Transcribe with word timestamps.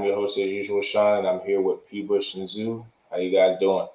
I'm 0.00 0.04
your 0.04 0.14
host 0.16 0.38
as 0.38 0.46
usual, 0.46 0.82
Sean, 0.82 1.18
and 1.18 1.28
I'm 1.28 1.40
here 1.46 1.60
with 1.60 1.88
P. 1.88 2.02
Bush 2.02 2.34
and 2.34 2.48
Zoo. 2.48 2.86
How 3.10 3.18
you 3.18 3.30
guys 3.30 3.58
doing? 3.60 3.86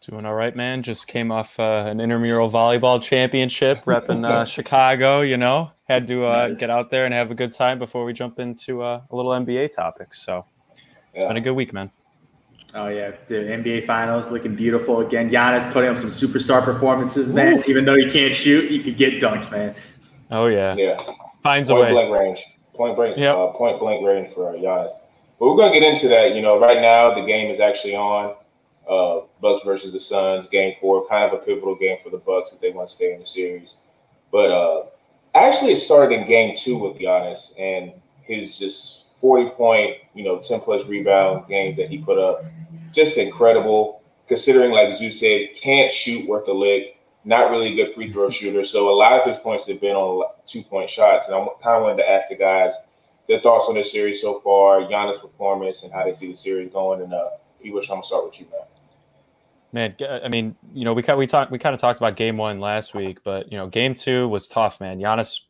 Doing 0.00 0.26
all 0.26 0.34
right, 0.34 0.54
man. 0.54 0.82
Just 0.82 1.06
came 1.06 1.32
off 1.32 1.58
uh, 1.58 1.86
an 1.86 1.98
intramural 2.00 2.50
volleyball 2.50 3.02
championship, 3.02 3.84
repping 3.86 4.28
uh, 4.28 4.44
Chicago. 4.44 5.22
You 5.22 5.36
know, 5.36 5.70
had 5.88 6.06
to 6.08 6.26
uh, 6.26 6.48
nice. 6.48 6.58
get 6.58 6.70
out 6.70 6.90
there 6.90 7.06
and 7.06 7.14
have 7.14 7.30
a 7.30 7.34
good 7.34 7.52
time 7.52 7.78
before 7.78 8.04
we 8.04 8.12
jump 8.12 8.38
into 8.38 8.82
uh, 8.82 9.00
a 9.10 9.16
little 9.16 9.32
NBA 9.32 9.72
topics. 9.74 10.24
So 10.24 10.44
it's 11.14 11.22
yeah. 11.22 11.28
been 11.28 11.38
a 11.38 11.40
good 11.40 11.52
week, 11.52 11.72
man. 11.72 11.90
Oh 12.74 12.88
yeah, 12.88 13.12
the 13.28 13.36
NBA 13.36 13.86
Finals 13.86 14.30
looking 14.30 14.54
beautiful 14.56 15.00
again. 15.00 15.30
Giannis 15.30 15.72
putting 15.72 15.90
up 15.90 15.96
some 15.96 16.10
superstar 16.10 16.62
performances, 16.62 17.32
man. 17.32 17.60
Ooh. 17.60 17.64
Even 17.68 17.84
though 17.84 17.96
he 17.96 18.10
can't 18.10 18.34
shoot, 18.34 18.70
he 18.70 18.82
could 18.82 18.96
get 18.96 19.22
dunks, 19.22 19.50
man. 19.52 19.74
Oh 20.30 20.46
yeah, 20.46 20.74
yeah. 20.74 21.00
Finds 21.42 21.70
point 21.70 21.92
a 21.92 21.94
way. 21.94 22.08
blank 22.08 22.20
range, 22.20 22.44
point 22.74 22.96
blank, 22.96 23.16
yep. 23.16 23.36
uh, 23.36 23.46
point 23.48 23.78
blank 23.78 24.04
range 24.04 24.34
for 24.34 24.50
uh, 24.50 24.58
Giannis. 24.58 24.90
But 25.44 25.50
we're 25.50 25.56
gonna 25.58 25.78
get 25.78 25.82
into 25.82 26.08
that. 26.08 26.34
You 26.34 26.40
know, 26.40 26.58
right 26.58 26.80
now 26.80 27.12
the 27.12 27.20
game 27.20 27.50
is 27.50 27.60
actually 27.60 27.94
on. 27.94 28.34
Uh, 28.88 29.26
Bucks 29.42 29.62
versus 29.62 29.92
the 29.92 30.00
Suns, 30.00 30.46
Game 30.46 30.74
Four, 30.80 31.06
kind 31.06 31.30
of 31.30 31.38
a 31.38 31.44
pivotal 31.44 31.74
game 31.74 31.98
for 32.02 32.08
the 32.08 32.16
Bucks 32.16 32.54
if 32.54 32.62
they 32.62 32.70
want 32.70 32.88
to 32.88 32.94
stay 32.94 33.12
in 33.12 33.20
the 33.20 33.26
series. 33.26 33.74
But 34.32 34.50
uh, 34.50 34.84
actually, 35.34 35.72
it 35.72 35.76
started 35.76 36.18
in 36.18 36.26
Game 36.26 36.56
Two 36.56 36.78
with 36.78 36.96
Giannis 36.96 37.52
and 37.58 37.92
his 38.22 38.58
just 38.58 39.04
forty 39.20 39.50
point, 39.50 39.96
you 40.14 40.24
know, 40.24 40.38
ten 40.38 40.60
plus 40.60 40.86
rebound 40.86 41.46
games 41.46 41.76
that 41.76 41.90
he 41.90 41.98
put 41.98 42.18
up 42.18 42.42
just 42.90 43.18
incredible. 43.18 44.00
Considering, 44.28 44.70
like 44.70 44.94
Zeus 44.94 45.20
said, 45.20 45.48
can't 45.60 45.92
shoot 45.92 46.26
worth 46.26 46.48
a 46.48 46.52
lick, 46.52 46.96
not 47.26 47.50
really 47.50 47.74
a 47.74 47.84
good 47.84 47.94
free 47.94 48.10
throw 48.10 48.30
shooter. 48.30 48.64
So 48.64 48.88
a 48.88 48.96
lot 48.96 49.20
of 49.20 49.26
his 49.26 49.36
points 49.36 49.66
have 49.66 49.78
been 49.78 49.94
on 49.94 50.24
two 50.46 50.62
point 50.62 50.88
shots. 50.88 51.26
And 51.26 51.36
I 51.36 51.46
kind 51.62 51.76
of 51.76 51.82
wanted 51.82 51.98
to 51.98 52.10
ask 52.10 52.30
the 52.30 52.36
guys 52.36 52.72
their 53.28 53.40
thoughts 53.40 53.66
on 53.68 53.74
this 53.74 53.90
series 53.90 54.20
so 54.20 54.40
far, 54.40 54.82
Giannis' 54.82 55.20
performance, 55.20 55.82
and 55.82 55.92
how 55.92 56.04
they 56.04 56.12
see 56.12 56.28
the 56.28 56.36
series 56.36 56.72
going. 56.72 57.02
And 57.02 57.12
uh, 57.12 57.30
P. 57.62 57.70
Wish, 57.70 57.88
I'm 57.88 57.96
gonna 57.96 58.04
start 58.04 58.24
with 58.24 58.40
you, 58.40 58.46
man. 58.50 58.60
Man, 59.72 60.20
I 60.22 60.28
mean, 60.28 60.54
you 60.72 60.84
know, 60.84 60.92
we 60.92 61.02
we 61.16 61.26
talked 61.26 61.50
we 61.50 61.58
kind 61.58 61.74
of 61.74 61.80
talked 61.80 61.98
about 61.98 62.16
game 62.16 62.36
one 62.36 62.60
last 62.60 62.94
week, 62.94 63.18
but 63.24 63.50
you 63.50 63.58
know, 63.58 63.66
game 63.66 63.94
two 63.94 64.28
was 64.28 64.46
tough, 64.46 64.80
man. 64.80 64.98
Giannis 64.98 65.40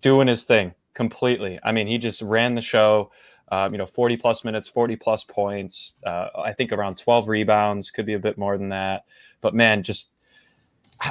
doing 0.00 0.28
his 0.28 0.44
thing 0.44 0.74
completely. 0.94 1.58
I 1.62 1.72
mean, 1.72 1.86
he 1.86 1.98
just 1.98 2.22
ran 2.22 2.54
the 2.54 2.60
show 2.60 3.10
um, 3.50 3.70
you 3.72 3.78
know, 3.78 3.86
40 3.86 4.16
plus 4.16 4.44
minutes, 4.44 4.66
40 4.68 4.96
plus 4.96 5.24
points. 5.24 5.94
Uh, 6.04 6.28
I 6.36 6.52
think 6.52 6.72
around 6.72 6.96
12 6.96 7.28
rebounds, 7.28 7.90
could 7.90 8.06
be 8.06 8.14
a 8.14 8.18
bit 8.18 8.38
more 8.38 8.58
than 8.58 8.70
that. 8.70 9.04
But 9.40 9.54
man, 9.54 9.82
just 9.82 10.10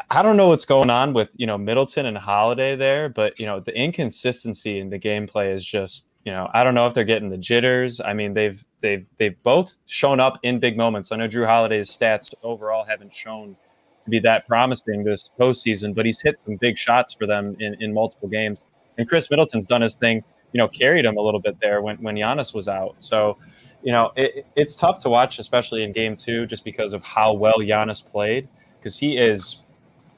I 0.10 0.22
don't 0.24 0.38
know 0.38 0.48
what's 0.48 0.66
going 0.66 0.90
on 0.90 1.14
with 1.14 1.30
you 1.36 1.46
know 1.48 1.58
Middleton 1.58 2.06
and 2.06 2.18
Holiday 2.18 2.76
there, 2.76 3.10
but 3.10 3.40
you 3.40 3.46
know 3.46 3.60
the 3.60 3.76
inconsistency 3.76 4.80
in 4.80 4.90
the 4.90 5.00
gameplay 5.00 5.54
is 5.54 5.66
just 5.66 6.08
you 6.24 6.32
know 6.32 6.50
I 6.54 6.64
don't 6.64 6.74
know 6.74 6.88
if 6.88 6.94
they're 6.94 7.04
getting 7.04 7.30
the 7.30 7.38
jitters. 7.38 8.02
I 8.02 8.14
mean 8.14 8.34
they've 8.34 8.64
they've 8.82 9.06
they've 9.18 9.42
both 9.44 9.78
shown 9.86 10.20
up 10.20 10.40
in 10.44 10.60
big 10.60 10.78
moments. 10.78 11.12
I 11.12 11.18
know 11.18 11.28
Jrue 11.28 11.46
Holiday's 11.46 11.96
stats 11.96 12.34
overall 12.44 12.84
haven't 12.84 13.14
shown 13.14 13.56
to 14.04 14.10
be 14.10 14.20
that 14.20 14.48
promising 14.48 15.04
this 15.04 15.30
postseason, 15.40 15.94
but 15.94 16.06
he's 16.06 16.22
hit 16.22 16.40
some 16.40 16.56
big 16.56 16.78
shots 16.78 17.14
for 17.14 17.28
them 17.28 17.46
in 17.60 17.76
in 17.80 17.94
multiple 17.94 18.28
games. 18.28 18.64
And 18.98 19.08
Khris 19.08 19.30
Middleton's 19.30 19.66
done 19.66 19.82
his 19.82 19.96
thing 19.96 20.24
you 20.56 20.58
know, 20.58 20.70
carried 20.70 21.04
him 21.04 21.18
a 21.18 21.22
little 21.22 21.42
bit 21.42 21.58
there 21.62 21.82
when, 21.82 21.98
when 21.98 22.16
Giannis 22.16 22.54
was 22.54 22.70
out. 22.70 22.96
So, 22.98 23.38
you 23.84 23.92
know, 23.92 24.14
it, 24.16 24.46
it's 24.56 24.74
tough 24.74 25.00
to 25.00 25.10
watch, 25.10 25.38
especially 25.38 25.84
in 25.84 25.92
game 25.92 26.16
two, 26.16 26.46
just 26.46 26.64
because 26.64 26.94
of 26.94 27.04
how 27.04 27.34
well 27.34 27.56
Giannis 27.58 28.02
played, 28.02 28.48
because 28.80 28.98
he 28.98 29.18
is 29.18 29.58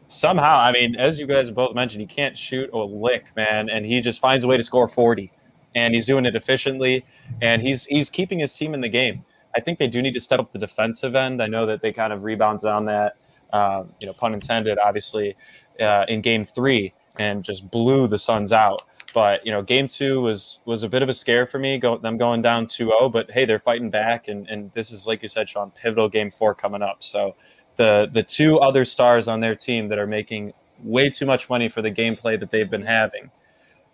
somehow, 0.07 0.57
I 0.57 0.71
mean, 0.71 0.95
as 0.95 1.19
you 1.19 1.27
guys 1.27 1.49
both 1.49 1.75
mentioned, 1.75 2.01
he 2.01 2.07
can't 2.07 2.37
shoot 2.37 2.69
or 2.73 2.85
lick, 2.85 3.25
man, 3.35 3.69
and 3.69 3.85
he 3.85 4.01
just 4.01 4.19
finds 4.19 4.43
a 4.43 4.47
way 4.47 4.57
to 4.57 4.63
score 4.63 4.87
40. 4.87 5.31
And 5.75 5.93
he's 5.93 6.05
doing 6.05 6.25
it 6.25 6.35
efficiently, 6.35 7.05
and 7.41 7.61
he's 7.61 7.85
he's 7.85 8.09
keeping 8.09 8.39
his 8.39 8.51
team 8.53 8.73
in 8.73 8.81
the 8.81 8.89
game. 8.89 9.23
I 9.55 9.59
think 9.59 9.77
they 9.77 9.87
do 9.87 10.01
need 10.01 10.13
to 10.13 10.19
step 10.19 10.39
up 10.39 10.51
the 10.51 10.59
defensive 10.59 11.15
end. 11.15 11.41
I 11.41 11.47
know 11.47 11.65
that 11.67 11.81
they 11.81 11.91
kind 11.91 12.11
of 12.11 12.23
rebounded 12.23 12.65
on 12.65 12.85
that, 12.85 13.17
um, 13.53 13.93
you 13.99 14.07
know, 14.07 14.13
pun 14.13 14.33
intended, 14.33 14.79
obviously, 14.79 15.35
uh, 15.79 16.05
in 16.07 16.21
game 16.21 16.45
three, 16.45 16.93
and 17.19 17.43
just 17.43 17.69
blew 17.69 18.07
the 18.07 18.17
Suns 18.17 18.51
out. 18.53 18.83
But 19.13 19.45
you 19.45 19.51
know, 19.51 19.61
game 19.61 19.87
two 19.87 20.21
was 20.21 20.59
was 20.65 20.83
a 20.83 20.89
bit 20.89 21.01
of 21.01 21.09
a 21.09 21.13
scare 21.13 21.45
for 21.45 21.59
me. 21.59 21.77
Go, 21.77 21.97
them 21.97 22.17
going 22.17 22.41
down 22.41 22.65
2-0, 22.65 23.11
but 23.11 23.29
hey, 23.31 23.45
they're 23.45 23.59
fighting 23.59 23.89
back, 23.89 24.27
and 24.27 24.47
and 24.47 24.71
this 24.73 24.91
is 24.91 25.05
like 25.05 25.21
you 25.21 25.27
said, 25.27 25.47
Sean, 25.47 25.71
pivotal 25.71 26.09
game 26.09 26.31
four 26.31 26.55
coming 26.55 26.81
up. 26.81 27.03
So 27.03 27.35
the 27.77 28.09
the 28.11 28.23
two 28.23 28.59
other 28.59 28.85
stars 28.85 29.27
on 29.27 29.39
their 29.39 29.55
team 29.55 29.87
that 29.89 29.97
are 29.97 30.07
making 30.07 30.53
way 30.83 31.09
too 31.09 31.25
much 31.25 31.49
money 31.49 31.69
for 31.69 31.81
the 31.81 31.91
gameplay 31.91 32.39
that 32.39 32.51
they've 32.51 32.69
been 32.69 32.85
having, 32.85 33.31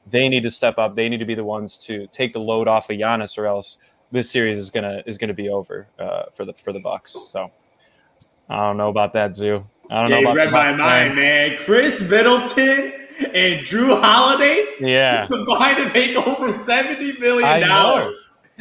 they 0.09 0.27
need 0.27 0.43
to 0.43 0.49
step 0.49 0.77
up. 0.77 0.95
They 0.95 1.07
need 1.09 1.19
to 1.19 1.25
be 1.25 1.35
the 1.35 1.43
ones 1.43 1.77
to 1.77 2.07
take 2.07 2.33
the 2.33 2.39
load 2.39 2.67
off 2.67 2.89
of 2.89 2.97
Giannis, 2.97 3.37
or 3.37 3.45
else 3.45 3.77
this 4.11 4.29
series 4.29 4.57
is 4.57 4.69
gonna 4.69 5.03
is 5.05 5.17
gonna 5.17 5.33
be 5.33 5.49
over 5.49 5.87
uh, 5.99 6.23
for 6.33 6.45
the 6.45 6.53
for 6.53 6.73
the 6.73 6.79
Bucks. 6.79 7.11
So 7.11 7.51
I 8.49 8.57
don't 8.57 8.77
know 8.77 8.89
about 8.89 9.13
that, 9.13 9.35
Zoo. 9.35 9.65
I 9.89 10.01
don't 10.01 10.11
yeah, 10.11 10.19
know 10.19 10.31
about 10.31 10.33
you 10.33 10.37
read 10.39 10.51
my 10.51 10.71
mind, 10.73 11.15
man. 11.15 11.57
Khris 11.65 12.09
Middleton 12.09 12.93
and 13.19 13.65
Jrue 13.65 14.01
Holiday 14.01 14.65
yeah. 14.79 15.25
combined 15.27 15.77
to 15.77 15.93
make 15.93 16.15
over 16.15 16.47
$70 16.47 17.19
million 17.19 17.63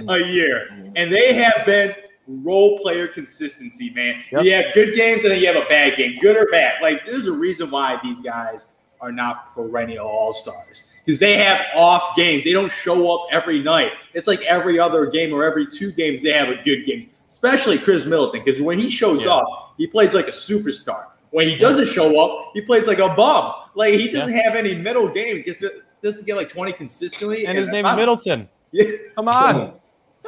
a 0.09 0.19
year. 0.19 0.69
And 0.97 1.13
they 1.13 1.33
have 1.35 1.65
been 1.65 1.95
role 2.27 2.79
player 2.79 3.09
consistency, 3.09 3.91
man. 3.91 4.23
Yep. 4.31 4.45
You 4.45 4.53
have 4.55 4.65
good 4.75 4.95
games 4.95 5.25
and 5.25 5.33
then 5.33 5.41
you 5.41 5.47
have 5.47 5.57
a 5.57 5.69
bad 5.69 5.97
game, 5.97 6.19
good 6.21 6.37
or 6.37 6.47
bad. 6.51 6.81
Like, 6.83 7.05
there's 7.07 7.27
a 7.27 7.33
reason 7.33 7.71
why 7.71 7.99
these 8.03 8.19
guys 8.21 8.67
are 9.01 9.13
not 9.13 9.55
perennial 9.55 10.07
all 10.07 10.33
stars 10.33 10.93
because 11.05 11.19
they 11.19 11.37
have 11.37 11.67
off 11.75 12.15
games. 12.17 12.45
They 12.45 12.53
don't 12.53 12.73
show 12.73 13.13
up 13.15 13.27
every 13.33 13.63
night. 13.63 13.93
It's 14.15 14.27
like 14.27 14.41
every 14.43 14.79
other 14.79 15.07
game 15.07 15.33
or 15.33 15.45
every 15.45 15.67
two 15.67 15.91
games, 15.93 16.23
they 16.23 16.33
have 16.33 16.49
a 16.49 16.63
good 16.63 16.87
game, 16.87 17.11
especially 17.29 17.79
Khris 17.79 18.07
Middleton 18.07 18.43
because 18.45 18.61
when 18.61 18.79
he 18.79 18.91
shows 18.91 19.25
yeah. 19.25 19.33
up, 19.33 19.75
he 19.77 19.87
plays 19.87 20.15
like 20.15 20.29
a 20.29 20.33
superstar. 20.33 21.07
When 21.31 21.49
he 21.49 21.57
doesn't 21.57 21.89
show 21.89 22.21
up, 22.21 22.51
he 22.55 22.61
plays 22.61 22.87
like 22.87 22.99
a 22.99 23.09
bum. 23.09 23.55
Like 23.75 23.95
he 23.95 24.11
doesn't 24.11 24.37
yeah. 24.37 24.43
have 24.45 24.55
any 24.55 24.75
middle 24.75 25.09
game. 25.09 25.39
He 25.39 25.43
gets, 25.43 25.65
doesn't 26.03 26.27
get 26.27 26.37
like 26.37 26.51
20 26.51 26.73
consistently. 26.75 27.41
And, 27.41 27.51
and 27.51 27.59
his 27.59 27.71
name 27.71 27.87
is 27.87 27.97
Middleton. 27.97 28.49
Yeah. 28.75 28.87
Come 29.17 29.29
on. 29.29 29.75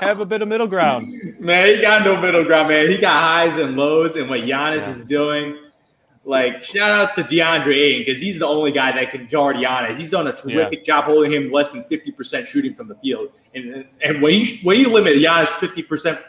Have 0.01 0.21
a 0.21 0.27
bit 0.27 0.43
of 0.43 0.49
middle 0.49 0.67
ground. 0.67 1.13
Man, 1.39 1.69
he 1.69 1.81
got 1.81 2.05
no 2.05 2.21
middle 2.21 2.45
ground, 2.45 2.69
man. 2.69 2.91
He 2.91 2.99
got 2.99 3.21
highs 3.21 3.59
and 3.59 3.77
lows, 3.77 4.17
and 4.17 4.29
what 4.29 4.41
Giannis 4.41 4.81
yeah. 4.81 4.91
is 4.91 5.05
doing. 5.05 5.59
Like, 6.25 6.65
shout 6.65 6.91
outs 6.91 7.15
to 7.17 7.23
DeAndre 7.23 7.77
Ayton 7.77 8.05
because 8.05 8.21
he's 8.21 8.39
the 8.39 8.47
only 8.47 8.73
guy 8.73 8.93
that 8.93 9.11
can 9.11 9.27
guard 9.27 9.57
Giannis. 9.57 9.99
He's 9.99 10.11
done 10.11 10.27
a 10.27 10.33
terrific 10.33 10.81
yeah. 10.81 10.85
job 10.85 11.05
holding 11.05 11.33
him 11.33 11.53
less 11.53 11.71
than 11.71 11.85
50% 11.85 12.47
shooting 12.47 12.75
from 12.75 12.89
the 12.89 12.95
field. 12.97 13.29
And 13.55 13.87
and 14.03 14.23
when 14.23 14.35
you 14.35 14.57
when 14.63 14.81
you 14.81 14.89
limit 14.89 15.17
Giannis 15.17 15.47
50% 15.47 16.21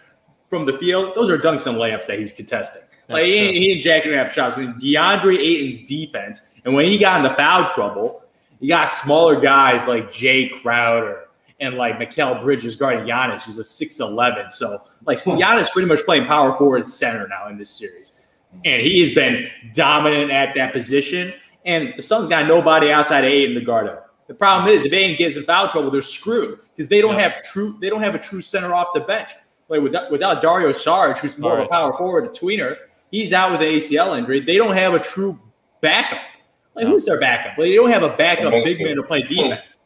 from 0.49 0.65
the 0.65 0.77
field, 0.77 1.15
those 1.15 1.29
are 1.29 1.37
dunks 1.37 1.65
and 1.65 1.77
layups 1.77 2.07
that 2.07 2.19
he's 2.19 2.33
contesting. 2.33 2.83
That's 3.07 3.13
like 3.13 3.25
he, 3.25 3.53
he 3.53 3.71
and 3.73 3.81
jacking 3.81 4.15
up 4.15 4.31
shots. 4.31 4.57
And 4.57 4.75
DeAndre 4.75 5.37
Ayton's 5.37 5.87
defense, 5.87 6.41
and 6.65 6.73
when 6.73 6.85
he 6.85 6.97
got 6.97 7.23
into 7.23 7.35
foul 7.35 7.69
trouble, 7.73 8.23
you 8.59 8.67
got 8.67 8.89
smaller 8.89 9.39
guys 9.39 9.87
like 9.87 10.11
Jae 10.11 10.51
Crowder 10.61 11.24
and 11.59 11.75
like 11.75 11.97
Mikal 11.97 12.41
Bridges 12.41 12.75
guarding 12.75 13.05
Giannis, 13.05 13.43
who's 13.43 13.57
a 13.57 13.61
6'11. 13.61 14.51
So 14.51 14.77
like 15.05 15.19
Giannis 15.19 15.71
pretty 15.71 15.87
much 15.87 16.03
playing 16.05 16.25
power 16.25 16.57
forward 16.57 16.85
center 16.85 17.27
now 17.27 17.47
in 17.47 17.57
this 17.57 17.69
series. 17.69 18.13
And 18.63 18.81
he 18.81 19.01
has 19.01 19.13
been 19.13 19.49
dominant 19.73 20.31
at 20.31 20.55
that 20.55 20.73
position. 20.73 21.33
And 21.65 21.93
the 21.97 22.01
Suns 22.01 22.29
got 22.29 22.47
nobody 22.47 22.91
outside 22.91 23.25
of 23.25 23.31
Ayton 23.31 23.55
to 23.55 23.61
guard 23.61 23.87
him. 23.87 23.97
The 24.27 24.33
problem 24.33 24.73
is 24.73 24.85
if 24.85 24.93
Ayton 24.93 25.17
gets 25.17 25.35
in 25.35 25.43
foul 25.43 25.69
trouble, 25.69 25.91
they're 25.91 26.01
screwed 26.01 26.59
because 26.75 26.89
they 26.89 27.01
don't 27.01 27.19
have 27.19 27.43
true 27.51 27.77
they 27.79 27.89
don't 27.89 28.01
have 28.01 28.15
a 28.15 28.19
true 28.19 28.41
center 28.41 28.73
off 28.73 28.87
the 28.93 29.01
bench. 29.01 29.31
Like 29.67 29.81
without, 29.81 30.11
without 30.11 30.41
Dario 30.41 30.69
Saric, 30.69 31.17
who's 31.17 31.37
more 31.37 31.53
right. 31.53 31.61
of 31.61 31.65
a 31.65 31.69
power 31.69 31.97
forward, 31.97 32.25
a 32.25 32.29
tweener, 32.29 32.77
He's 33.15 33.31
out 33.31 33.51
with 33.51 33.61
an 33.61 33.67
ACL 33.67 34.17
injury. 34.17 34.41
They 34.41 34.57
don't 34.57 34.75
have 34.75 34.93
a 34.93 34.99
true 34.99 35.39
backup. 35.79 36.19
Like, 36.75 36.85
who's 36.85 37.05
their 37.05 37.17
backup? 37.17 37.57
Like, 37.57 37.67
they 37.67 37.75
don't 37.75 37.91
have 37.91 38.03
a 38.03 38.09
backup 38.09 38.51
big 38.63 38.81
man 38.81 38.97
to 38.97 39.03
play 39.03 39.21
defense. 39.21 39.79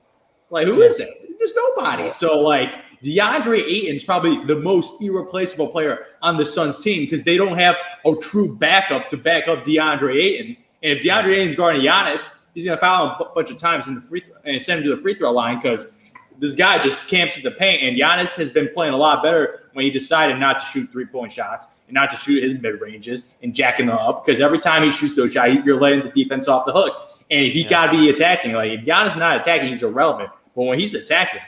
Like, 0.49 0.65
who 0.65 0.81
is 0.81 0.99
it? 0.99 1.09
There's 1.39 1.55
nobody. 1.55 2.09
So, 2.09 2.39
like, 2.39 2.75
DeAndre 3.03 3.63
Ayton's 3.63 4.03
probably 4.03 4.43
the 4.43 4.57
most 4.57 5.01
irreplaceable 5.01 5.67
player 5.67 6.07
on 6.21 6.37
the 6.37 6.45
Suns 6.45 6.81
team 6.81 7.03
because 7.03 7.23
they 7.23 7.37
don't 7.37 7.57
have 7.57 7.77
a 8.05 8.13
true 8.15 8.57
backup 8.57 9.09
to 9.09 9.17
back 9.17 9.47
up 9.47 9.63
DeAndre 9.63 10.21
Ayton. 10.21 10.57
And 10.83 10.97
if 10.97 11.03
DeAndre 11.03 11.37
Ayton's 11.37 11.55
guarding 11.55 11.81
Giannis, 11.81 12.37
he's 12.53 12.65
going 12.65 12.77
to 12.77 12.81
foul 12.81 13.09
him 13.09 13.15
a 13.21 13.33
bunch 13.33 13.51
of 13.51 13.57
times 13.57 13.87
in 13.87 13.95
the 13.95 14.01
free 14.01 14.21
throw 14.21 14.35
and 14.43 14.61
send 14.61 14.79
him 14.79 14.89
to 14.89 14.95
the 14.95 15.01
free 15.01 15.15
throw 15.15 15.31
line 15.31 15.57
because 15.61 15.93
this 16.39 16.55
guy 16.55 16.81
just 16.81 17.07
camps 17.07 17.37
at 17.37 17.43
the 17.43 17.51
paint. 17.51 17.83
And 17.83 17.97
Giannis 17.97 18.35
has 18.35 18.49
been 18.49 18.69
playing 18.73 18.93
a 18.93 18.97
lot 18.97 19.23
better 19.23 19.69
when 19.73 19.85
he 19.85 19.91
decided 19.91 20.37
not 20.37 20.59
to 20.59 20.65
shoot 20.65 20.89
three 20.91 21.05
point 21.05 21.31
shots 21.31 21.67
and 21.87 21.93
not 21.93 22.11
to 22.11 22.17
shoot 22.17 22.43
his 22.43 22.53
mid 22.59 22.81
ranges 22.81 23.29
and 23.43 23.53
jacking 23.53 23.87
them 23.87 23.97
up 23.97 24.25
because 24.25 24.41
every 24.41 24.59
time 24.59 24.83
he 24.83 24.91
shoots 24.91 25.15
those 25.15 25.31
shots, 25.31 25.53
you're 25.65 25.79
letting 25.79 26.03
the 26.03 26.11
defense 26.23 26.47
off 26.49 26.65
the 26.65 26.73
hook. 26.73 26.93
And 27.31 27.45
if 27.45 27.53
he 27.53 27.61
yeah. 27.61 27.69
got 27.69 27.85
to 27.87 27.91
be 27.91 28.09
attacking. 28.09 28.53
Like 28.53 28.71
if 28.71 28.81
Giannis 28.81 29.11
is 29.11 29.17
not 29.17 29.37
attacking, 29.37 29.69
he's 29.69 29.83
irrelevant. 29.83 30.31
But 30.55 30.63
when 30.63 30.79
he's 30.79 30.93
attacking, 30.93 31.41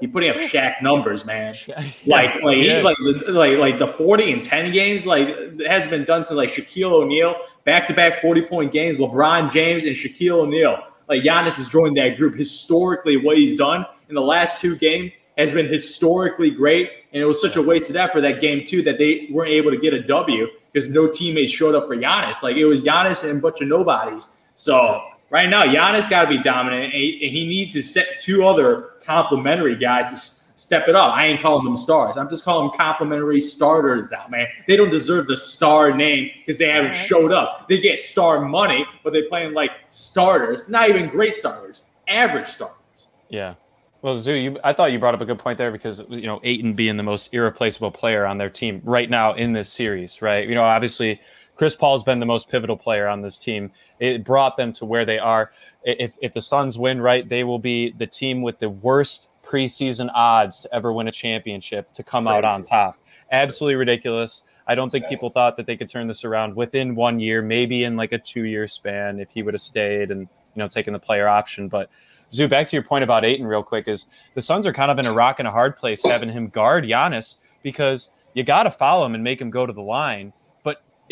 he's 0.00 0.10
putting 0.10 0.30
up 0.30 0.36
Shaq 0.36 0.82
numbers, 0.82 1.24
man. 1.24 1.54
Like 2.06 2.42
like 2.42 2.58
he, 2.58 2.80
like 2.80 2.96
like 3.28 3.58
like 3.58 3.78
the 3.78 3.88
40 3.96 4.32
and 4.32 4.42
10 4.42 4.72
games, 4.72 5.06
like 5.06 5.60
has 5.62 5.88
been 5.88 6.04
done 6.04 6.24
since 6.24 6.36
like 6.36 6.50
Shaquille 6.50 6.92
O'Neal, 6.92 7.36
back 7.64 7.86
to 7.88 7.94
back 7.94 8.20
40 8.20 8.42
point 8.42 8.72
games, 8.72 8.98
LeBron 8.98 9.52
James 9.52 9.84
and 9.84 9.94
Shaquille 9.94 10.40
O'Neal. 10.40 10.78
Like 11.08 11.22
Giannis 11.22 11.54
has 11.54 11.68
joined 11.68 11.96
that 11.96 12.16
group. 12.16 12.36
Historically, 12.36 13.16
what 13.16 13.36
he's 13.36 13.56
done 13.56 13.86
in 14.08 14.14
the 14.14 14.22
last 14.22 14.60
two 14.60 14.76
games, 14.76 15.12
has 15.38 15.52
been 15.52 15.66
historically 15.66 16.50
great, 16.50 16.90
and 17.12 17.22
it 17.22 17.24
was 17.24 17.40
such 17.40 17.56
a 17.56 17.62
wasted 17.62 17.96
effort 17.96 18.20
that 18.22 18.40
game 18.40 18.66
two 18.66 18.82
that 18.82 18.98
they 18.98 19.28
weren't 19.30 19.50
able 19.50 19.70
to 19.70 19.76
get 19.76 19.94
a 19.94 20.02
W 20.02 20.46
because 20.72 20.88
no 20.90 21.06
teammates 21.06 21.52
showed 21.52 21.74
up 21.74 21.86
for 21.86 21.96
Giannis. 21.96 22.42
Like 22.42 22.56
it 22.56 22.66
was 22.66 22.82
Giannis 22.82 23.22
and 23.22 23.38
a 23.38 23.40
bunch 23.40 23.60
of 23.60 23.68
nobodies. 23.68 24.36
So 24.54 25.02
right 25.32 25.48
now, 25.48 25.64
Giannis 25.64 26.08
got 26.08 26.22
to 26.22 26.28
be 26.28 26.40
dominant, 26.40 26.84
and 26.84 26.92
he, 26.92 27.46
needs 27.48 27.72
to 27.72 27.82
set 27.82 28.20
two 28.20 28.46
other 28.46 28.90
complementary 29.02 29.74
guys 29.74 30.10
to 30.10 30.16
step 30.16 30.86
it 30.88 30.94
up. 30.94 31.16
I 31.16 31.26
ain't 31.26 31.40
calling 31.40 31.64
them 31.64 31.76
stars. 31.76 32.16
I'm 32.16 32.28
just 32.28 32.44
calling 32.44 32.68
them 32.68 32.76
complimentary 32.76 33.40
starters 33.40 34.10
now, 34.10 34.26
man. 34.28 34.46
They 34.68 34.76
don't 34.76 34.90
deserve 34.90 35.26
the 35.26 35.36
star 35.36 35.96
name 35.96 36.30
because 36.36 36.58
they 36.58 36.68
haven't 36.68 36.94
showed 36.94 37.32
up. 37.32 37.66
They 37.68 37.80
get 37.80 37.98
star 37.98 38.44
money, 38.44 38.86
but 39.02 39.12
they're 39.12 39.28
playing 39.28 39.54
like 39.54 39.70
starters, 39.90 40.68
not 40.68 40.90
even 40.90 41.08
great 41.08 41.34
starters, 41.34 41.82
average 42.06 42.48
starters. 42.48 43.08
Yeah. 43.30 43.54
Well, 44.02 44.16
Zoo, 44.16 44.34
you, 44.34 44.58
I 44.64 44.72
thought 44.72 44.92
you 44.92 44.98
brought 44.98 45.14
up 45.14 45.20
a 45.20 45.24
good 45.24 45.38
point 45.38 45.58
there 45.58 45.70
because 45.70 46.02
you 46.08 46.26
know 46.26 46.40
Ayton 46.42 46.74
being 46.74 46.96
the 46.96 47.04
most 47.04 47.30
irreplaceable 47.32 47.90
player 47.90 48.26
on 48.26 48.36
their 48.36 48.50
team 48.50 48.82
right 48.84 49.08
now 49.08 49.32
in 49.34 49.52
this 49.52 49.68
series, 49.68 50.20
right? 50.20 50.46
You 50.46 50.56
know, 50.56 50.64
obviously 50.64 51.20
Chris 51.56 51.76
Paul's 51.76 52.02
been 52.02 52.18
the 52.18 52.26
most 52.26 52.48
pivotal 52.48 52.76
player 52.76 53.06
on 53.06 53.22
this 53.22 53.38
team. 53.38 53.70
It 54.00 54.24
brought 54.24 54.56
them 54.56 54.72
to 54.72 54.84
where 54.84 55.04
they 55.04 55.18
are. 55.18 55.50
If 55.84 56.16
if 56.22 56.32
the 56.32 56.40
Suns 56.40 56.78
win, 56.78 57.00
right, 57.00 57.28
they 57.28 57.44
will 57.44 57.58
be 57.58 57.92
the 57.98 58.06
team 58.06 58.42
with 58.42 58.58
the 58.58 58.70
worst 58.70 59.30
preseason 59.44 60.10
odds 60.14 60.60
to 60.60 60.74
ever 60.74 60.92
win 60.92 61.08
a 61.08 61.12
championship 61.12 61.92
to 61.92 62.02
come 62.02 62.24
Crazy. 62.24 62.36
out 62.38 62.44
on 62.44 62.64
top. 62.64 62.98
Absolutely 63.30 63.76
ridiculous. 63.76 64.44
I 64.66 64.74
don't 64.74 64.90
think 64.90 65.06
people 65.08 65.30
thought 65.30 65.56
that 65.56 65.66
they 65.66 65.76
could 65.76 65.88
turn 65.88 66.06
this 66.06 66.24
around 66.24 66.54
within 66.54 66.94
one 66.94 67.18
year, 67.18 67.42
maybe 67.42 67.84
in 67.84 67.96
like 67.96 68.12
a 68.12 68.18
two 68.18 68.44
year 68.44 68.66
span 68.68 69.20
if 69.20 69.30
he 69.30 69.42
would 69.42 69.54
have 69.54 69.60
stayed 69.60 70.10
and 70.10 70.20
you 70.20 70.28
know 70.58 70.68
taken 70.68 70.92
the 70.92 70.98
player 70.98 71.28
option, 71.28 71.68
but 71.68 71.90
Zoo, 72.32 72.48
back 72.48 72.66
to 72.66 72.76
your 72.76 72.82
point 72.82 73.04
about 73.04 73.26
Ayton 73.26 73.46
real 73.46 73.62
quick 73.62 73.88
is 73.88 74.06
the 74.34 74.40
Suns 74.40 74.66
are 74.66 74.72
kind 74.72 74.90
of 74.90 74.98
in 74.98 75.04
a 75.04 75.12
rock 75.12 75.38
and 75.38 75.46
a 75.46 75.50
hard 75.50 75.76
place 75.76 76.02
having 76.02 76.30
him 76.30 76.48
guard 76.48 76.84
Giannis 76.84 77.36
because 77.62 78.10
you 78.32 78.42
got 78.42 78.62
to 78.62 78.70
follow 78.70 79.04
him 79.04 79.14
and 79.14 79.22
make 79.22 79.40
him 79.40 79.50
go 79.50 79.66
to 79.66 79.72
the 79.72 79.82
line. 79.82 80.32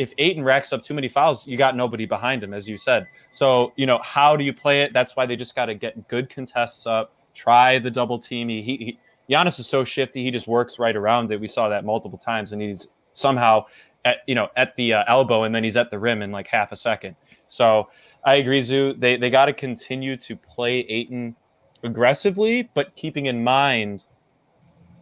If 0.00 0.14
Ayton 0.17 0.43
racks 0.43 0.73
up 0.73 0.81
too 0.81 0.94
many 0.94 1.08
fouls, 1.08 1.47
you 1.47 1.58
got 1.58 1.76
nobody 1.76 2.06
behind 2.06 2.43
him, 2.43 2.55
as 2.55 2.67
you 2.67 2.79
said. 2.79 3.06
So, 3.31 3.73
you 3.76 3.85
know, 3.85 3.99
how 4.02 4.35
do 4.35 4.44
you 4.44 4.52
play 4.55 4.81
it? 4.82 4.94
That's 4.94 5.14
why 5.14 5.26
they 5.26 5.37
just 5.37 5.55
got 5.55 5.67
to 5.67 5.75
get 5.75 6.08
good 6.08 6.31
contests 6.31 6.87
up, 6.87 7.12
try 7.35 7.79
the 7.79 7.91
double 7.91 8.19
team. 8.19 8.49
He, 8.49 8.62
he, 8.62 8.99
Giannis 9.29 9.61
is 9.61 9.67
so 9.67 9.85
shifty. 9.85 10.25
He 10.25 10.31
just 10.31 10.49
works 10.49 10.79
right 10.79 10.97
around 10.97 11.31
it. 11.31 11.38
We 11.38 11.47
saw 11.47 11.69
that 11.69 11.85
multiple 11.85 12.19
times, 12.19 12.55
and 12.55 12.62
he's 12.62 12.88
somehow 13.12 13.67
at, 14.06 14.19
you 14.26 14.35
know, 14.35 14.49
at 14.56 14.75
the 14.76 14.94
uh, 14.94 15.05
elbow 15.06 15.43
and 15.43 15.55
then 15.55 15.62
he's 15.62 15.76
at 15.76 15.91
the 15.91 15.99
rim 15.99 16.23
in 16.23 16.32
like 16.32 16.46
half 16.46 16.73
a 16.73 16.76
second. 16.76 17.14
So, 17.46 17.88
I 18.25 18.37
agree, 18.37 18.61
Zoo. 18.61 18.94
They 18.99 19.17
they 19.17 19.31
got 19.31 19.46
to 19.46 19.53
continue 19.53 20.17
to 20.17 20.37
play 20.37 20.81
Ayton 20.81 21.37
aggressively, 21.82 22.70
but 22.75 22.94
keeping 22.96 23.26
in 23.26 23.43
mind 23.43 24.05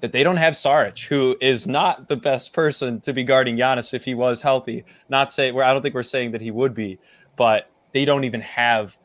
that 0.00 0.12
they 0.12 0.22
don't 0.22 0.36
have 0.36 0.54
Saric, 0.54 1.04
who 1.04 1.36
is 1.40 1.66
not 1.66 2.08
the 2.08 2.16
best 2.16 2.52
person 2.52 3.00
to 3.02 3.12
be 3.12 3.24
guarding 3.24 3.56
Giannis 3.56 3.94
if 3.94 4.04
he 4.04 4.14
was 4.14 4.40
healthy. 4.40 4.84
Not 5.08 5.32
say 5.32 5.50
where 5.52 5.64
I 5.64 5.72
don't 5.72 5.82
think 5.82 5.94
we're 5.94 6.02
saying 6.02 6.32
that 6.32 6.40
he 6.40 6.50
would 6.50 6.74
be, 6.74 6.98
but 7.36 7.70
they 7.92 8.04
don't 8.04 8.24
even 8.24 8.40
have 8.42 8.96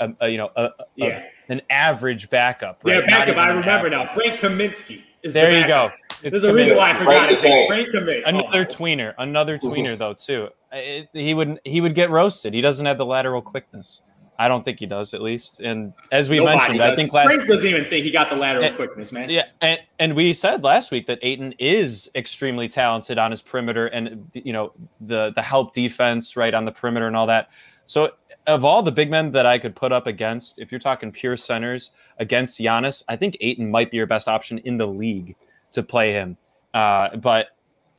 a, 0.00 0.10
a 0.20 0.28
you 0.28 0.38
know 0.38 0.50
a, 0.56 0.70
yeah. 0.96 1.24
a, 1.48 1.52
an 1.52 1.62
average 1.70 2.30
backup. 2.30 2.82
Right? 2.84 2.96
Yeah, 2.96 3.06
backup. 3.06 3.36
I 3.36 3.48
remember 3.48 3.90
now. 3.90 4.06
Frank 4.14 4.40
Kaminsky. 4.40 5.02
there 5.22 5.50
the 5.50 5.60
you 5.60 5.66
go. 5.66 5.90
It's 6.22 6.40
There's 6.40 6.44
a 6.44 6.54
reason 6.54 6.76
why 6.76 6.92
I 6.92 6.98
forgot 6.98 7.40
Frank, 7.40 7.68
Frank 7.68 7.88
Kaminsky. 7.88 8.22
Another 8.26 8.66
oh. 8.68 8.74
tweener. 8.74 9.14
Another 9.18 9.58
tweener 9.58 9.98
though 9.98 10.14
too 10.14 10.48
it, 10.72 11.08
he 11.12 11.34
would 11.34 11.60
he 11.64 11.80
would 11.80 11.94
get 11.94 12.10
roasted. 12.10 12.54
He 12.54 12.60
doesn't 12.60 12.84
have 12.86 12.98
the 12.98 13.06
lateral 13.06 13.42
quickness. 13.42 14.02
I 14.42 14.48
don't 14.48 14.64
think 14.64 14.78
he 14.78 14.86
does, 14.86 15.14
at 15.14 15.22
least. 15.22 15.60
And 15.60 15.92
as 16.10 16.28
we 16.28 16.38
Nobody 16.38 16.58
mentioned, 16.58 16.78
does. 16.78 16.92
I 16.92 16.96
think 16.96 17.12
last 17.12 17.34
Frank 17.34 17.48
doesn't 17.48 17.68
even 17.68 17.84
think 17.84 18.04
he 18.04 18.10
got 18.10 18.28
the 18.28 18.36
lateral 18.36 18.64
and, 18.64 18.76
quickness, 18.76 19.12
man. 19.12 19.30
Yeah, 19.30 19.46
and, 19.60 19.78
and 19.98 20.14
we 20.14 20.32
said 20.32 20.64
last 20.64 20.90
week 20.90 21.06
that 21.06 21.18
Ayton 21.22 21.54
is 21.58 22.10
extremely 22.14 22.68
talented 22.68 23.18
on 23.18 23.30
his 23.30 23.40
perimeter, 23.40 23.86
and 23.86 24.28
you 24.34 24.52
know 24.52 24.72
the 25.00 25.32
the 25.34 25.42
help 25.42 25.72
defense 25.72 26.36
right 26.36 26.54
on 26.54 26.64
the 26.64 26.72
perimeter 26.72 27.06
and 27.06 27.16
all 27.16 27.26
that. 27.26 27.50
So 27.86 28.10
of 28.46 28.64
all 28.64 28.82
the 28.82 28.92
big 28.92 29.10
men 29.10 29.30
that 29.32 29.46
I 29.46 29.58
could 29.58 29.76
put 29.76 29.92
up 29.92 30.06
against, 30.06 30.58
if 30.58 30.72
you're 30.72 30.80
talking 30.80 31.12
pure 31.12 31.36
centers 31.36 31.92
against 32.18 32.58
Giannis, 32.58 33.04
I 33.08 33.16
think 33.16 33.36
Ayton 33.40 33.70
might 33.70 33.90
be 33.90 33.96
your 33.96 34.06
best 34.06 34.28
option 34.28 34.58
in 34.58 34.76
the 34.76 34.86
league 34.86 35.36
to 35.72 35.82
play 35.82 36.12
him. 36.12 36.36
Uh, 36.74 37.16
but 37.16 37.48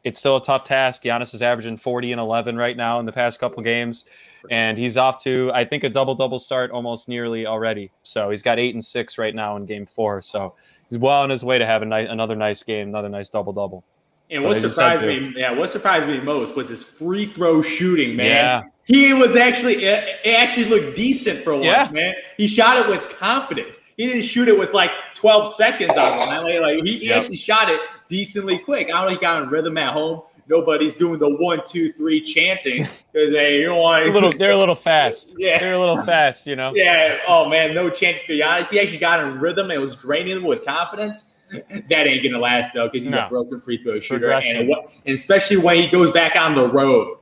it's 0.04 0.20
still 0.20 0.38
a 0.38 0.44
tough 0.44 0.64
task. 0.64 1.04
Giannis 1.04 1.34
is 1.34 1.42
averaging 1.42 1.78
40 1.78 2.12
and 2.12 2.20
11 2.22 2.58
right 2.58 2.76
now 2.76 3.00
in 3.00 3.06
the 3.06 3.12
past 3.12 3.40
couple 3.40 3.64
games, 3.64 4.06
and 4.52 4.78
he's 4.78 4.98
off 4.98 5.22
to 5.24 5.52
I 5.54 5.66
think 5.66 5.84
a 5.84 5.90
double 5.90 6.16
double 6.16 6.40
start 6.40 6.72
almost 6.72 7.08
nearly 7.08 7.46
already. 7.46 7.92
So 8.04 8.30
he's 8.30 8.42
got 8.42 8.60
eight 8.60 8.74
and 8.74 8.84
six 8.84 9.18
right 9.18 9.34
now 9.34 9.56
in 9.58 9.66
Game 9.66 9.86
Four. 9.86 10.22
So 10.22 10.56
he's 10.90 10.98
well 10.98 11.22
on 11.22 11.30
his 11.30 11.44
way 11.44 11.58
to 11.58 11.66
have 11.66 11.82
a 11.82 11.86
nice, 11.86 12.08
another 12.10 12.36
nice 12.36 12.64
game, 12.64 12.90
another 12.90 13.10
nice 13.10 13.30
double 13.30 13.54
double. 13.54 13.84
And 14.30 14.44
what 14.44 14.58
surprised 14.58 15.04
me, 15.04 15.34
yeah, 15.36 15.52
what 15.52 15.70
surprised 15.70 16.08
me 16.08 16.20
most 16.20 16.56
was 16.56 16.70
his 16.70 16.82
free 16.82 17.28
throw 17.28 17.62
shooting, 17.62 18.16
man. 18.16 18.26
Yeah. 18.26 18.64
He 18.86 19.14
was 19.14 19.36
actually 19.36 19.86
it 19.86 20.26
actually 20.26 20.66
looked 20.66 20.96
decent 20.96 21.40
for 21.40 21.54
once, 21.54 21.66
yeah. 21.66 21.90
man. 21.92 22.14
He 22.38 22.48
shot 22.48 22.78
it 22.78 22.90
with 22.90 23.10
confidence. 23.18 23.80
He 23.96 24.08
didn't 24.08 24.24
shoot 24.24 24.48
it 24.48 24.58
with 24.58 24.74
like 24.74 24.92
12 25.14 25.54
seconds 25.54 25.92
on 25.92 26.20
line. 26.20 26.44
Like, 26.44 26.60
like 26.62 26.84
he, 26.84 27.00
he 27.00 27.08
yep. 27.08 27.22
actually 27.22 27.38
shot 27.38 27.70
it 27.70 27.80
decently 28.08 28.58
quick. 28.58 28.88
I 28.88 28.92
don't 28.92 29.06
know 29.06 29.16
he 29.16 29.18
got 29.18 29.44
in 29.44 29.50
rhythm 29.50 29.78
at 29.78 29.94
home. 29.94 30.24
Nobody's 30.48 30.96
doing 30.96 31.20
the 31.20 31.30
one, 31.30 31.62
two, 31.66 31.92
three 31.92 32.22
chanting 32.22 32.88
because 33.12 33.32
hey, 33.32 33.60
you 33.60 33.66
don't 33.68 33.80
want 33.80 34.04
a 34.08 34.12
little. 34.12 34.32
They're 34.32 34.52
a 34.52 34.58
little 34.58 34.76
fast. 34.76 35.36
yeah, 35.38 35.60
they're 35.60 35.76
a 35.76 35.80
little 35.80 36.04
fast. 36.04 36.46
You 36.46 36.56
know. 36.56 36.74
Yeah. 36.76 37.20
Oh 37.28 37.48
man, 37.48 37.74
no 37.74 37.90
chance. 37.90 38.20
To 38.22 38.28
be 38.28 38.44
honest, 38.44 38.72
he 38.72 38.80
actually 38.80 38.98
got 38.98 39.24
in 39.24 39.40
rhythm 39.40 39.72
and 39.72 39.82
was 39.82 39.96
draining 39.96 40.36
them 40.36 40.44
with 40.44 40.66
confidence. 40.66 41.30
That 41.70 42.08
ain't 42.08 42.24
gonna 42.24 42.40
last 42.40 42.74
though 42.74 42.88
because 42.88 43.04
he's 43.04 43.12
no. 43.12 43.28
a 43.28 43.30
broken 43.30 43.62
free 43.62 43.84
throw 43.84 44.00
shooter, 44.00 44.32
and, 44.32 44.72
and 45.06 45.14
especially 45.14 45.58
when 45.58 45.78
he 45.78 45.88
goes 45.88 46.12
back 46.12 46.36
on 46.36 46.56
the 46.56 46.68
road. 46.68 47.20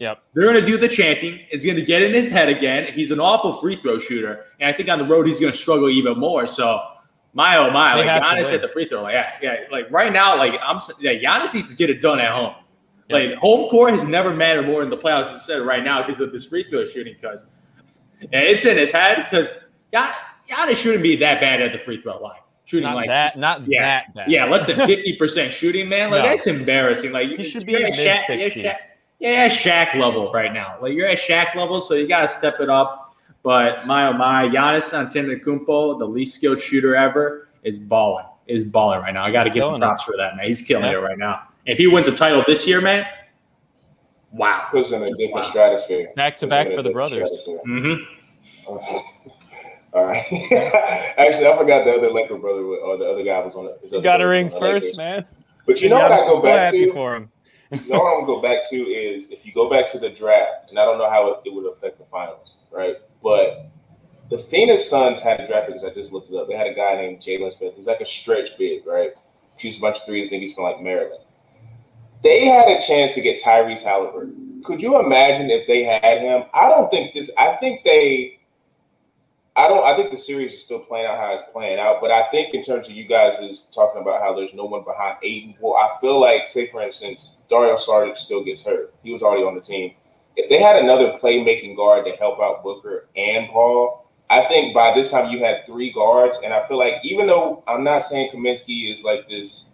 Yep. 0.00 0.22
They're 0.34 0.50
going 0.50 0.64
to 0.64 0.66
do 0.66 0.78
the 0.78 0.88
chanting. 0.88 1.40
It's 1.50 1.62
going 1.62 1.76
to 1.76 1.84
get 1.84 2.00
in 2.00 2.14
his 2.14 2.30
head 2.30 2.48
again. 2.48 2.90
He's 2.94 3.10
an 3.10 3.20
awful 3.20 3.60
free 3.60 3.76
throw 3.76 3.98
shooter. 3.98 4.46
And 4.58 4.68
I 4.68 4.72
think 4.72 4.88
on 4.88 4.98
the 4.98 5.04
road, 5.04 5.26
he's 5.26 5.38
going 5.38 5.52
to 5.52 5.58
struggle 5.58 5.90
even 5.90 6.18
more. 6.18 6.46
So 6.46 6.82
my 7.32 7.56
oh 7.56 7.70
my, 7.70 7.96
they 7.96 8.06
like 8.06 8.22
Giannis 8.22 8.50
hit 8.50 8.60
the 8.60 8.68
free 8.68 8.88
throw. 8.88 9.02
Like 9.02 9.14
yeah, 9.14 9.32
yeah, 9.40 9.56
like 9.70 9.90
right 9.90 10.12
now, 10.12 10.36
like 10.36 10.58
I'm 10.62 10.80
yeah, 10.98 11.12
Giannis 11.12 11.54
needs 11.54 11.68
to 11.68 11.74
get 11.74 11.90
it 11.90 12.00
done 12.00 12.18
at 12.20 12.32
home. 12.32 12.54
Yeah. 13.08 13.16
Like 13.16 13.34
home 13.34 13.68
court 13.70 13.92
has 13.92 14.04
never 14.04 14.34
mattered 14.34 14.66
more 14.66 14.82
in 14.82 14.90
the 14.90 14.96
playoffs 14.96 15.32
instead 15.32 15.62
right 15.62 15.84
now 15.84 16.04
because 16.04 16.20
of 16.20 16.32
this 16.32 16.44
free 16.44 16.64
throw 16.64 16.86
shooting. 16.86 17.14
Because 17.20 17.46
and 18.20 18.30
it's 18.32 18.64
in 18.64 18.76
his 18.76 18.92
head 18.92 19.26
because 19.28 19.48
Giannis 19.92 20.76
shouldn't 20.76 21.02
be 21.02 21.16
that 21.16 21.40
bad 21.40 21.62
at 21.62 21.72
the 21.72 21.78
free 21.78 22.02
throw 22.02 22.20
line. 22.20 22.40
Shooting 22.64 22.84
not 22.84 22.96
like 22.96 23.08
that, 23.08 23.38
not 23.38 23.66
yeah, 23.66 23.82
that 23.82 24.14
bad. 24.14 24.30
Yeah, 24.30 24.44
less 24.44 24.66
than 24.66 24.76
fifty 24.86 25.16
percent 25.16 25.52
shooting, 25.52 25.88
man. 25.88 26.10
Like 26.10 26.24
no. 26.24 26.30
that's 26.30 26.46
embarrassing. 26.46 27.12
Like 27.12 27.28
you 27.28 27.42
should 27.42 27.66
be 27.66 27.74
at 27.76 27.96
mid 27.96 28.18
sixties. 28.26 28.74
Yeah, 29.20 29.48
Shaq 29.50 29.96
level 29.96 30.32
right 30.32 30.52
now. 30.52 30.78
Like 30.80 30.94
you're 30.94 31.06
at 31.06 31.18
Shaq 31.18 31.54
level, 31.54 31.80
so 31.80 31.94
you 31.94 32.08
got 32.08 32.22
to 32.22 32.28
step 32.28 32.58
it 32.58 32.70
up. 32.70 32.99
But 33.42 33.86
my 33.86 34.08
oh 34.08 34.12
my, 34.12 34.48
Giannis 34.48 34.92
Antetokounmpo, 34.92 35.98
the 35.98 36.04
least 36.04 36.34
skilled 36.34 36.60
shooter 36.60 36.94
ever, 36.94 37.48
is 37.62 37.78
balling. 37.78 38.26
Is 38.46 38.64
balling 38.64 39.00
right 39.00 39.14
now. 39.14 39.24
I 39.24 39.30
got 39.30 39.44
to 39.44 39.50
give 39.50 39.64
him 39.64 39.80
props 39.80 40.02
it. 40.02 40.10
for 40.10 40.16
that, 40.16 40.36
man. 40.36 40.46
He's 40.46 40.62
killing 40.62 40.84
yeah. 40.84 40.98
it 40.98 41.02
right 41.02 41.18
now. 41.18 41.42
If 41.66 41.78
he 41.78 41.86
wins 41.86 42.08
a 42.08 42.16
title 42.16 42.42
this 42.46 42.66
year, 42.66 42.80
man, 42.80 43.06
wow, 44.32 44.66
puts 44.70 44.90
in 44.90 45.02
a 45.02 45.06
different 45.10 45.34
wow. 45.34 45.42
stratosphere. 45.42 46.12
Back 46.16 46.36
to 46.38 46.46
back 46.46 46.68
for 46.68 46.82
the 46.82 46.90
brothers. 46.90 47.30
Mm-hmm. 47.46 48.04
All 49.92 50.04
right. 50.04 50.24
Actually, 51.18 51.46
I 51.46 51.56
forgot 51.56 51.84
the 51.84 51.92
other 51.92 52.10
Laker 52.10 52.36
brother 52.36 52.60
or 52.60 52.96
the 52.96 53.06
other 53.06 53.24
guy 53.24 53.38
was 53.40 53.54
on 53.54 53.66
it. 53.66 53.78
You 53.90 54.02
got 54.02 54.20
a 54.20 54.26
ring 54.26 54.50
first, 54.50 54.96
man. 54.96 55.24
But 55.66 55.80
you 55.80 55.88
know 55.88 55.96
what 55.96 56.12
I 56.12 56.24
go 56.24 56.42
back 56.42 56.72
to? 56.72 56.92
For 56.92 57.16
him. 57.16 57.30
you 57.70 57.78
know 57.88 57.98
what 58.00 58.18
I'm 58.18 58.26
gonna 58.26 58.26
go 58.26 58.42
back 58.42 58.68
to 58.70 58.76
is 58.76 59.28
if 59.30 59.46
you 59.46 59.52
go 59.52 59.70
back 59.70 59.90
to 59.92 59.98
the 59.98 60.10
draft, 60.10 60.70
and 60.70 60.78
I 60.78 60.84
don't 60.84 60.98
know 60.98 61.08
how 61.08 61.30
it, 61.30 61.40
it 61.44 61.54
would 61.54 61.70
affect 61.70 61.98
the 61.98 62.04
finals, 62.10 62.56
right? 62.70 62.96
But 63.22 63.70
the 64.30 64.38
Phoenix 64.38 64.88
Suns 64.88 65.18
had 65.18 65.40
a 65.40 65.46
draft 65.46 65.66
because 65.66 65.84
I 65.84 65.90
just 65.90 66.12
looked 66.12 66.30
it 66.30 66.36
up. 66.36 66.48
They 66.48 66.56
had 66.56 66.68
a 66.68 66.74
guy 66.74 66.94
named 66.96 67.20
Jalen 67.20 67.56
Smith. 67.56 67.74
He's 67.74 67.86
like 67.86 68.00
a 68.00 68.06
stretch 68.06 68.56
big, 68.56 68.86
right? 68.86 69.10
Shoots 69.58 69.76
a 69.76 69.80
bunch 69.80 69.98
of 69.98 70.06
threes. 70.06 70.26
I 70.26 70.30
think 70.30 70.42
he's 70.42 70.54
from 70.54 70.64
like 70.64 70.80
Maryland. 70.80 71.24
They 72.22 72.46
had 72.46 72.68
a 72.68 72.80
chance 72.80 73.12
to 73.14 73.20
get 73.20 73.42
Tyrese 73.42 73.82
Halliburton. 73.82 74.62
Could 74.64 74.80
you 74.80 75.00
imagine 75.00 75.50
if 75.50 75.66
they 75.66 75.82
had 75.84 76.20
him? 76.20 76.44
I 76.54 76.68
don't 76.68 76.90
think 76.90 77.14
this. 77.14 77.30
I 77.38 77.56
think 77.56 77.82
they. 77.84 78.38
I 79.56 79.66
don't. 79.68 79.84
I 79.84 79.96
think 79.96 80.10
the 80.10 80.16
series 80.16 80.52
is 80.52 80.60
still 80.60 80.80
playing 80.80 81.06
out 81.06 81.18
how 81.18 81.32
it's 81.32 81.42
playing 81.52 81.78
out. 81.78 82.00
But 82.00 82.10
I 82.10 82.30
think 82.30 82.54
in 82.54 82.62
terms 82.62 82.88
of 82.88 82.94
you 82.94 83.04
guys 83.04 83.38
is 83.38 83.62
talking 83.74 84.00
about 84.00 84.20
how 84.20 84.34
there's 84.34 84.54
no 84.54 84.64
one 84.64 84.84
behind 84.84 85.16
Ayton. 85.22 85.54
Well, 85.60 85.76
I 85.76 85.98
feel 86.00 86.20
like, 86.20 86.46
say 86.46 86.70
for 86.70 86.82
instance, 86.82 87.32
Dario 87.48 87.74
Saric 87.76 88.16
still 88.16 88.44
gets 88.44 88.62
hurt. 88.62 88.94
He 89.02 89.10
was 89.10 89.22
already 89.22 89.42
on 89.42 89.54
the 89.54 89.60
team. 89.60 89.94
If 90.40 90.48
they 90.48 90.58
had 90.58 90.76
another 90.76 91.18
playmaking 91.22 91.76
guard 91.76 92.06
to 92.06 92.12
help 92.12 92.40
out 92.40 92.62
Booker 92.62 93.08
and 93.14 93.50
Paul, 93.50 94.08
I 94.30 94.46
think 94.46 94.74
by 94.74 94.94
this 94.94 95.10
time 95.10 95.30
you 95.30 95.44
had 95.44 95.66
three 95.66 95.92
guards, 95.92 96.38
and 96.42 96.54
I 96.54 96.66
feel 96.66 96.78
like 96.78 96.94
even 97.04 97.26
though 97.26 97.62
I'm 97.68 97.84
not 97.84 97.98
saying 97.98 98.30
Kaminsky 98.32 98.90
is 98.90 99.04
like 99.04 99.28
this 99.28 99.66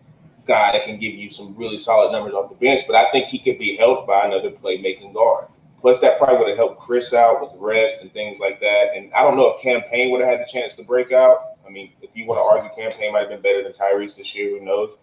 guy 0.44 0.72
that 0.72 0.84
can 0.84 0.98
give 0.98 1.14
you 1.14 1.30
some 1.30 1.54
really 1.56 1.78
solid 1.78 2.10
numbers 2.10 2.34
off 2.34 2.50
the 2.50 2.56
bench, 2.56 2.80
but 2.84 2.96
I 2.96 3.08
think 3.12 3.26
he 3.26 3.38
could 3.38 3.60
be 3.60 3.76
helped 3.76 4.08
by 4.08 4.24
another 4.24 4.50
playmaking 4.50 5.14
guard. 5.14 5.46
Plus, 5.80 6.00
that 6.00 6.18
probably 6.18 6.38
would 6.38 6.48
have 6.48 6.56
helped 6.56 6.80
Chris 6.80 7.12
out 7.12 7.40
with 7.40 7.52
rest 7.60 8.00
and 8.00 8.12
things 8.12 8.40
like 8.40 8.58
that. 8.58 8.86
And 8.96 9.14
I 9.14 9.22
don't 9.22 9.36
know 9.36 9.54
if 9.54 9.62
Cam 9.62 9.82
Payne 9.82 10.10
would 10.10 10.20
have 10.20 10.30
had 10.30 10.40
the 10.40 10.50
chance 10.50 10.74
to 10.76 10.82
break 10.82 11.12
out. 11.12 11.58
I 11.64 11.70
mean, 11.70 11.92
if 12.02 12.10
you 12.14 12.26
want 12.26 12.38
to 12.38 12.42
argue 12.42 12.70
Cam 12.74 12.90
Payne 12.98 13.12
might 13.12 13.20
have 13.20 13.28
been 13.28 13.40
better 13.40 13.62
than 13.62 13.72
Tyrese 13.72 14.16
this 14.16 14.34
year, 14.34 14.58
who 14.58 14.64
knows? 14.64 14.96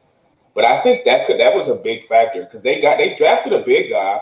But 0.55 0.65
I 0.65 0.83
think 0.83 1.05
that 1.05 1.25
could 1.25 1.39
that 1.39 1.55
was 1.55 1.69
a 1.69 1.75
big 1.75 2.05
factor 2.07 2.43
because 2.43 2.63
they 2.63 2.81
got 2.81 2.97
they 2.97 3.15
drafted 3.15 3.53
a 3.53 3.63
big 3.63 3.91
guy 3.91 4.19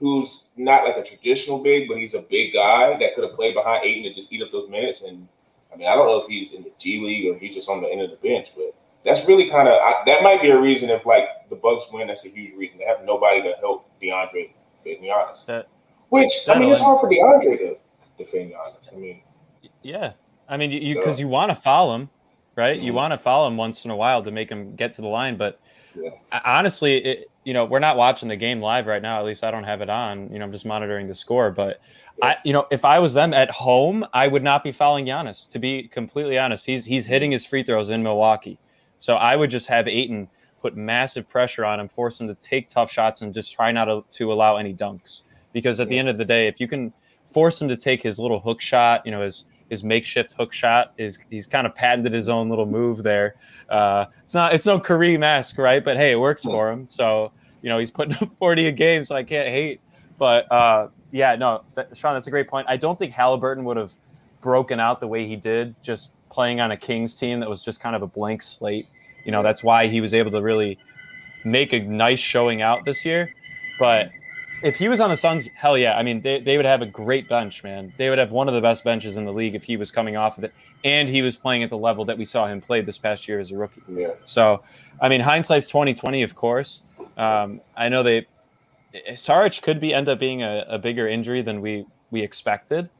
who's 0.00 0.46
not 0.56 0.84
like 0.84 0.96
a 0.96 1.02
traditional 1.02 1.58
big, 1.58 1.88
but 1.88 1.98
he's 1.98 2.14
a 2.14 2.20
big 2.20 2.52
guy 2.52 2.98
that 2.98 3.14
could 3.14 3.24
have 3.24 3.34
played 3.34 3.54
behind 3.54 3.84
Ayton 3.84 4.04
to 4.04 4.14
just 4.14 4.32
eat 4.32 4.42
up 4.42 4.50
those 4.52 4.68
minutes. 4.68 5.02
And 5.02 5.28
I 5.72 5.76
mean, 5.76 5.88
I 5.88 5.94
don't 5.94 6.06
know 6.06 6.18
if 6.18 6.28
he's 6.28 6.52
in 6.52 6.62
the 6.62 6.72
G 6.78 7.00
League 7.00 7.34
or 7.34 7.38
he's 7.38 7.54
just 7.54 7.68
on 7.68 7.80
the 7.80 7.88
end 7.88 8.02
of 8.02 8.10
the 8.10 8.16
bench, 8.16 8.48
but 8.56 8.74
that's 9.04 9.26
really 9.26 9.50
kind 9.50 9.68
of 9.68 9.74
that 10.06 10.22
might 10.22 10.40
be 10.42 10.50
a 10.50 10.60
reason 10.60 10.90
if 10.90 11.06
like 11.06 11.24
the 11.50 11.56
Bucks 11.56 11.86
win. 11.92 12.08
That's 12.08 12.24
a 12.24 12.28
huge 12.28 12.54
reason. 12.56 12.78
They 12.78 12.84
have 12.84 13.04
nobody 13.04 13.42
to 13.42 13.54
help 13.60 13.88
DeAndre 14.00 14.50
defend 14.76 15.04
Giannis. 15.04 15.44
That, 15.46 15.68
Which 16.08 16.32
I 16.48 16.58
mean, 16.58 16.70
it's 16.70 16.80
hard 16.80 17.00
for 17.00 17.08
DeAndre 17.08 17.58
to 17.58 17.76
defend 18.18 18.52
Giannis. 18.52 18.92
I 18.92 18.96
mean, 18.96 19.22
yeah, 19.82 20.12
I 20.48 20.56
mean, 20.56 20.70
you 20.70 20.94
because 20.94 21.16
so, 21.16 21.20
you, 21.20 21.28
want 21.28 21.50
to 21.50 21.54
foul 21.54 21.94
him, 21.94 22.08
right? 22.56 22.76
Mm-hmm. 22.76 22.86
You 22.86 22.92
want 22.94 23.12
to 23.12 23.18
foul 23.18 23.46
him 23.46 23.56
once 23.56 23.84
in 23.84 23.90
a 23.90 23.96
while 23.96 24.22
to 24.22 24.30
make 24.30 24.50
him 24.50 24.74
get 24.74 24.92
to 24.94 25.02
the 25.02 25.08
line, 25.08 25.36
but 25.36 25.60
yeah. 25.94 26.10
honestly, 26.44 26.98
it, 26.98 27.30
you 27.44 27.52
know, 27.52 27.64
we're 27.64 27.78
not 27.78 27.96
watching 27.96 28.28
the 28.28 28.36
game 28.36 28.60
live 28.60 28.86
right 28.86 29.02
now. 29.02 29.18
At 29.18 29.24
least 29.24 29.44
I 29.44 29.50
don't 29.50 29.64
have 29.64 29.80
it 29.80 29.90
on. 29.90 30.32
You 30.32 30.38
know, 30.38 30.44
I'm 30.44 30.52
just 30.52 30.66
monitoring 30.66 31.08
the 31.08 31.14
score. 31.14 31.50
But. 31.50 31.80
I, 32.22 32.36
you 32.44 32.52
know, 32.52 32.66
if 32.70 32.84
I 32.84 33.00
was 33.00 33.12
them 33.12 33.34
at 33.34 33.50
home, 33.50 34.06
I 34.12 34.28
would 34.28 34.44
not 34.44 34.62
be 34.62 34.70
fouling 34.70 35.06
Giannis. 35.06 35.48
To 35.50 35.58
be 35.58 35.88
completely 35.88 36.38
honest, 36.38 36.64
he's 36.64 36.84
he's 36.84 37.06
hitting 37.06 37.32
his 37.32 37.44
free 37.44 37.64
throws 37.64 37.90
in 37.90 38.04
Milwaukee, 38.04 38.56
so 39.00 39.16
I 39.16 39.34
would 39.34 39.50
just 39.50 39.66
have 39.66 39.88
Ayton 39.88 40.28
put 40.62 40.76
massive 40.76 41.28
pressure 41.28 41.64
on 41.64 41.80
him, 41.80 41.88
force 41.88 42.20
him 42.20 42.28
to 42.28 42.34
take 42.36 42.68
tough 42.68 42.90
shots, 42.90 43.20
and 43.22 43.34
just 43.34 43.52
try 43.52 43.72
not 43.72 43.86
to, 43.86 44.04
to 44.10 44.32
allow 44.32 44.56
any 44.56 44.72
dunks. 44.72 45.24
Because 45.52 45.80
at 45.80 45.88
the 45.88 45.98
end 45.98 46.08
of 46.08 46.16
the 46.16 46.24
day, 46.24 46.46
if 46.46 46.60
you 46.60 46.68
can 46.68 46.92
force 47.32 47.60
him 47.60 47.68
to 47.68 47.76
take 47.76 48.02
his 48.02 48.18
little 48.18 48.40
hook 48.40 48.60
shot, 48.60 49.04
you 49.04 49.10
know, 49.10 49.20
his 49.20 49.44
his 49.70 49.82
makeshift 49.82 50.32
hook 50.32 50.52
shot 50.52 50.92
is 50.98 51.18
he's 51.30 51.46
kind 51.46 51.66
of 51.66 51.74
patented 51.74 52.12
his 52.12 52.28
own 52.28 52.48
little 52.48 52.66
move 52.66 53.02
there. 53.02 53.36
Uh, 53.68 54.06
it's 54.22 54.34
not 54.34 54.54
it's 54.54 54.66
no 54.66 54.78
Kareem 54.78 55.22
esque, 55.24 55.58
right? 55.58 55.84
But 55.84 55.96
hey, 55.96 56.12
it 56.12 56.20
works 56.20 56.44
for 56.44 56.70
him. 56.70 56.86
So 56.86 57.32
you 57.62 57.68
know 57.68 57.78
he's 57.78 57.90
putting 57.90 58.14
up 58.14 58.30
40 58.38 58.68
a 58.68 58.72
game, 58.72 59.04
so 59.04 59.14
I 59.14 59.22
can't 59.22 59.48
hate. 59.48 59.80
But 60.18 60.50
uh, 60.52 60.88
yeah, 61.10 61.34
no, 61.36 61.62
that, 61.74 61.96
Sean, 61.96 62.14
that's 62.14 62.26
a 62.26 62.30
great 62.30 62.48
point. 62.48 62.66
I 62.68 62.76
don't 62.76 62.98
think 62.98 63.12
Halliburton 63.12 63.64
would 63.64 63.76
have 63.76 63.92
broken 64.40 64.78
out 64.78 65.00
the 65.00 65.08
way 65.08 65.26
he 65.26 65.36
did 65.36 65.74
just 65.82 66.10
playing 66.30 66.60
on 66.60 66.72
a 66.72 66.76
Kings 66.76 67.14
team 67.14 67.40
that 67.40 67.48
was 67.48 67.62
just 67.62 67.80
kind 67.80 67.96
of 67.96 68.02
a 68.02 68.06
blank 68.06 68.42
slate. 68.42 68.88
You 69.24 69.32
know, 69.32 69.42
that's 69.42 69.62
why 69.62 69.88
he 69.88 70.00
was 70.00 70.12
able 70.12 70.30
to 70.32 70.42
really 70.42 70.78
make 71.44 71.72
a 71.72 71.80
nice 71.80 72.18
showing 72.18 72.62
out 72.62 72.84
this 72.84 73.04
year. 73.04 73.32
But 73.78 74.10
if 74.64 74.76
he 74.76 74.88
was 74.88 75.00
on 75.00 75.10
the 75.10 75.16
Suns, 75.16 75.48
hell 75.54 75.78
yeah. 75.78 75.96
I 75.96 76.02
mean, 76.02 76.22
they, 76.22 76.40
they 76.40 76.56
would 76.56 76.66
have 76.66 76.82
a 76.82 76.86
great 76.86 77.28
bench, 77.28 77.62
man. 77.62 77.92
They 77.98 78.08
would 78.08 78.18
have 78.18 78.32
one 78.32 78.48
of 78.48 78.54
the 78.54 78.60
best 78.60 78.82
benches 78.82 79.16
in 79.16 79.24
the 79.24 79.32
league 79.32 79.54
if 79.54 79.62
he 79.62 79.76
was 79.76 79.90
coming 79.90 80.16
off 80.16 80.38
of 80.38 80.44
it 80.44 80.52
and 80.84 81.08
he 81.08 81.22
was 81.22 81.34
playing 81.34 81.62
at 81.62 81.70
the 81.70 81.78
level 81.78 82.04
that 82.04 82.16
we 82.16 82.24
saw 82.24 82.46
him 82.46 82.60
play 82.60 82.82
this 82.82 82.98
past 82.98 83.26
year 83.26 83.40
as 83.40 83.50
a 83.50 83.56
rookie. 83.56 83.82
Yeah. 83.88 84.10
So, 84.26 84.62
I 85.00 85.08
mean, 85.08 85.20
hindsight's 85.20 85.66
2020, 85.66 86.22
of 86.22 86.34
course. 86.34 86.82
Um, 87.16 87.60
I 87.76 87.88
know 87.88 88.02
they 88.02 88.26
Saric 89.10 89.62
could 89.62 89.80
be 89.80 89.92
end 89.92 90.08
up 90.08 90.20
being 90.20 90.42
a, 90.42 90.64
a 90.68 90.78
bigger 90.78 91.08
injury 91.08 91.42
than 91.42 91.60
we 91.60 91.86
we 92.10 92.22
expected. 92.22 92.90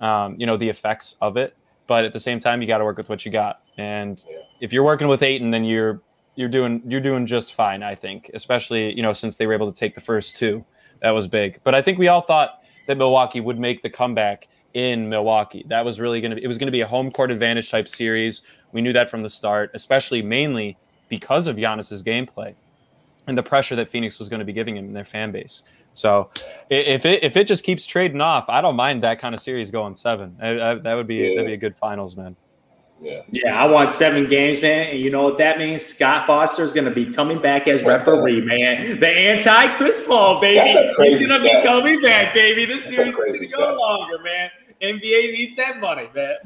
Um, 0.00 0.36
you 0.38 0.46
know, 0.46 0.56
the 0.56 0.68
effects 0.68 1.16
of 1.20 1.36
it. 1.36 1.56
But 1.86 2.04
at 2.04 2.12
the 2.12 2.20
same 2.20 2.38
time, 2.38 2.60
you 2.60 2.68
got 2.68 2.78
to 2.78 2.84
work 2.84 2.98
with 2.98 3.08
what 3.08 3.24
you 3.24 3.32
got. 3.32 3.62
And 3.78 4.22
yeah. 4.28 4.38
if 4.60 4.72
you're 4.72 4.84
working 4.84 5.08
with 5.08 5.22
Ayton, 5.22 5.50
then 5.50 5.64
you're 5.64 6.02
you're 6.34 6.48
doing 6.48 6.82
you're 6.86 7.00
doing 7.00 7.24
just 7.24 7.54
fine, 7.54 7.82
I 7.82 7.94
think. 7.94 8.30
Especially, 8.34 8.94
you 8.94 9.02
know, 9.02 9.12
since 9.12 9.36
they 9.36 9.46
were 9.46 9.54
able 9.54 9.72
to 9.72 9.78
take 9.78 9.94
the 9.94 10.00
first 10.00 10.36
two. 10.36 10.64
That 11.02 11.10
was 11.10 11.26
big. 11.26 11.60
But 11.64 11.74
I 11.74 11.82
think 11.82 11.98
we 11.98 12.08
all 12.08 12.22
thought 12.22 12.60
that 12.86 12.96
Milwaukee 12.96 13.40
would 13.40 13.58
make 13.58 13.82
the 13.82 13.90
comeback 13.90 14.48
in 14.74 15.08
Milwaukee. 15.08 15.64
That 15.68 15.84
was 15.84 15.98
really 16.00 16.20
going 16.20 16.36
to 16.36 16.42
it 16.42 16.46
was 16.46 16.58
going 16.58 16.66
to 16.66 16.72
be 16.72 16.80
a 16.80 16.86
home 16.86 17.10
court 17.10 17.30
advantage 17.30 17.70
type 17.70 17.88
series. 17.88 18.42
We 18.72 18.80
knew 18.80 18.92
that 18.92 19.10
from 19.10 19.22
the 19.22 19.30
start, 19.30 19.70
especially 19.74 20.22
mainly 20.22 20.76
because 21.08 21.46
of 21.46 21.56
Giannis's 21.56 22.02
gameplay 22.02 22.54
and 23.26 23.36
the 23.36 23.42
pressure 23.42 23.76
that 23.76 23.88
Phoenix 23.88 24.18
was 24.18 24.28
going 24.28 24.40
to 24.40 24.44
be 24.44 24.52
giving 24.52 24.76
him 24.76 24.86
in 24.86 24.92
their 24.92 25.04
fan 25.04 25.32
base. 25.32 25.62
So 25.94 26.30
if 26.70 27.04
it 27.04 27.22
if 27.24 27.36
it 27.36 27.44
just 27.44 27.64
keeps 27.64 27.86
trading 27.86 28.20
off, 28.20 28.48
I 28.48 28.60
don't 28.60 28.76
mind 28.76 29.02
that 29.02 29.18
kind 29.18 29.34
of 29.34 29.40
series 29.40 29.70
going 29.70 29.96
seven. 29.96 30.36
I, 30.40 30.48
I, 30.60 30.74
that 30.76 30.94
would 30.94 31.06
be 31.06 31.16
yeah. 31.16 31.34
that'd 31.34 31.46
be 31.46 31.54
a 31.54 31.58
good 31.58 31.76
finals, 31.76 32.16
man. 32.16 32.36
Yeah. 33.00 33.22
Yeah, 33.30 33.62
I 33.62 33.66
want 33.66 33.92
seven 33.92 34.28
games, 34.28 34.60
man. 34.60 34.88
And 34.88 35.00
you 35.00 35.10
know 35.10 35.22
what 35.22 35.38
that 35.38 35.58
means? 35.58 35.84
Scott 35.84 36.26
Foster 36.26 36.64
is 36.64 36.72
going 36.72 36.84
to 36.84 36.90
be 36.90 37.12
coming 37.12 37.38
back 37.38 37.68
as 37.68 37.82
referee, 37.82 38.40
man. 38.40 38.98
The 38.98 39.08
anti 39.08 39.76
Chris 39.76 40.02
Paul, 40.06 40.40
baby. 40.40 40.68
He's 40.68 41.26
going 41.26 41.40
to 41.40 41.42
be 41.42 41.62
coming 41.62 42.00
back, 42.00 42.34
baby. 42.34 42.64
This 42.64 42.84
series 42.84 43.14
is 43.14 43.54
going 43.54 43.70
to 43.70 43.76
go 43.76 43.76
longer, 43.76 44.18
man. 44.22 44.50
NBA 44.82 45.32
needs 45.32 45.56
that 45.56 45.80
money, 45.80 46.08
man. 46.14 46.36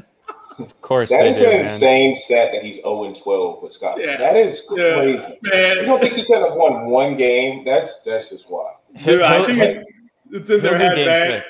Of 0.58 0.80
course, 0.82 1.08
that 1.08 1.26
is 1.26 1.38
do, 1.38 1.44
an 1.44 1.50
man. 1.50 1.60
insane 1.60 2.14
stat 2.14 2.50
that 2.52 2.62
he's 2.62 2.76
0 2.76 3.14
12 3.14 3.62
with 3.62 3.72
Scott. 3.72 3.98
Yeah. 3.98 4.18
That 4.18 4.36
is 4.36 4.62
crazy. 4.68 5.38
Yeah, 5.42 5.50
man. 5.50 5.76
You 5.78 5.82
don't 5.86 6.00
think 6.00 6.14
he 6.14 6.24
could 6.24 6.42
have 6.46 6.54
won 6.54 6.86
one 6.86 7.16
game? 7.16 7.64
That's 7.64 8.00
that's 8.02 8.28
just 8.28 8.48
wild. 8.50 8.76
Dude, 9.02 9.22
I 9.22 9.46
think 9.46 9.58
it's, 9.58 9.90
it's 10.30 10.50
in 10.50 10.60
their 10.60 10.76
head, 10.76 10.96
man. 10.96 11.42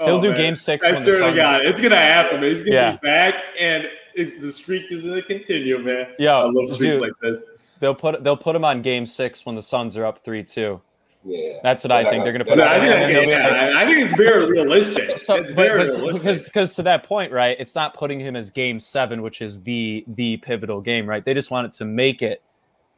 Oh, 0.00 0.06
he'll 0.06 0.16
oh, 0.16 0.20
do 0.20 0.34
game 0.34 0.56
six. 0.56 0.86
I 0.86 0.94
swear 0.94 1.30
to 1.30 1.36
God, 1.36 1.66
it's 1.66 1.80
gonna 1.80 1.96
happen. 1.96 2.42
He's 2.42 2.60
gonna 2.60 2.72
yeah. 2.72 2.92
be 2.92 2.98
back, 2.98 3.42
and 3.58 3.86
it's 4.18 4.38
the 4.38 4.52
streak 4.52 4.90
is 4.90 5.02
gonna 5.02 5.22
continue, 5.22 5.78
man. 5.78 6.08
Yeah, 6.18 6.38
I 6.38 6.50
love 6.50 6.68
streaks 6.68 6.96
dude, 6.96 7.00
like 7.00 7.12
this. 7.22 7.42
They'll 7.80 7.94
put 7.94 8.22
they'll 8.24 8.36
put 8.36 8.56
him 8.56 8.64
on 8.64 8.82
game 8.82 9.06
six 9.06 9.46
when 9.46 9.54
the 9.54 9.62
Suns 9.62 9.96
are 9.96 10.04
up 10.04 10.24
three 10.24 10.42
two. 10.42 10.80
Yeah, 11.24 11.58
that's 11.62 11.84
what 11.84 11.92
I 11.92 12.08
think 12.08 12.24
they're 12.24 12.32
going 12.32 12.44
to 12.44 12.50
put. 12.50 12.60
I, 12.60 12.78
think, 12.78 13.28
yeah, 13.28 13.72
I 13.76 13.84
think 13.84 13.98
it's 13.98 14.16
very 14.16 14.46
realistic. 14.46 15.18
So, 15.26 15.34
it's 15.34 15.50
very 15.50 15.78
but, 15.78 15.98
realistic 15.98 16.12
because 16.12 16.44
because 16.44 16.72
to 16.72 16.82
that 16.84 17.02
point, 17.02 17.32
right? 17.32 17.56
It's 17.58 17.74
not 17.74 17.94
putting 17.94 18.20
him 18.20 18.36
as 18.36 18.50
game 18.50 18.80
seven, 18.80 19.22
which 19.22 19.42
is 19.42 19.60
the 19.62 20.04
the 20.08 20.38
pivotal 20.38 20.80
game, 20.80 21.06
right? 21.06 21.24
They 21.24 21.34
just 21.34 21.50
wanted 21.50 21.72
to 21.72 21.84
make 21.84 22.22
it 22.22 22.42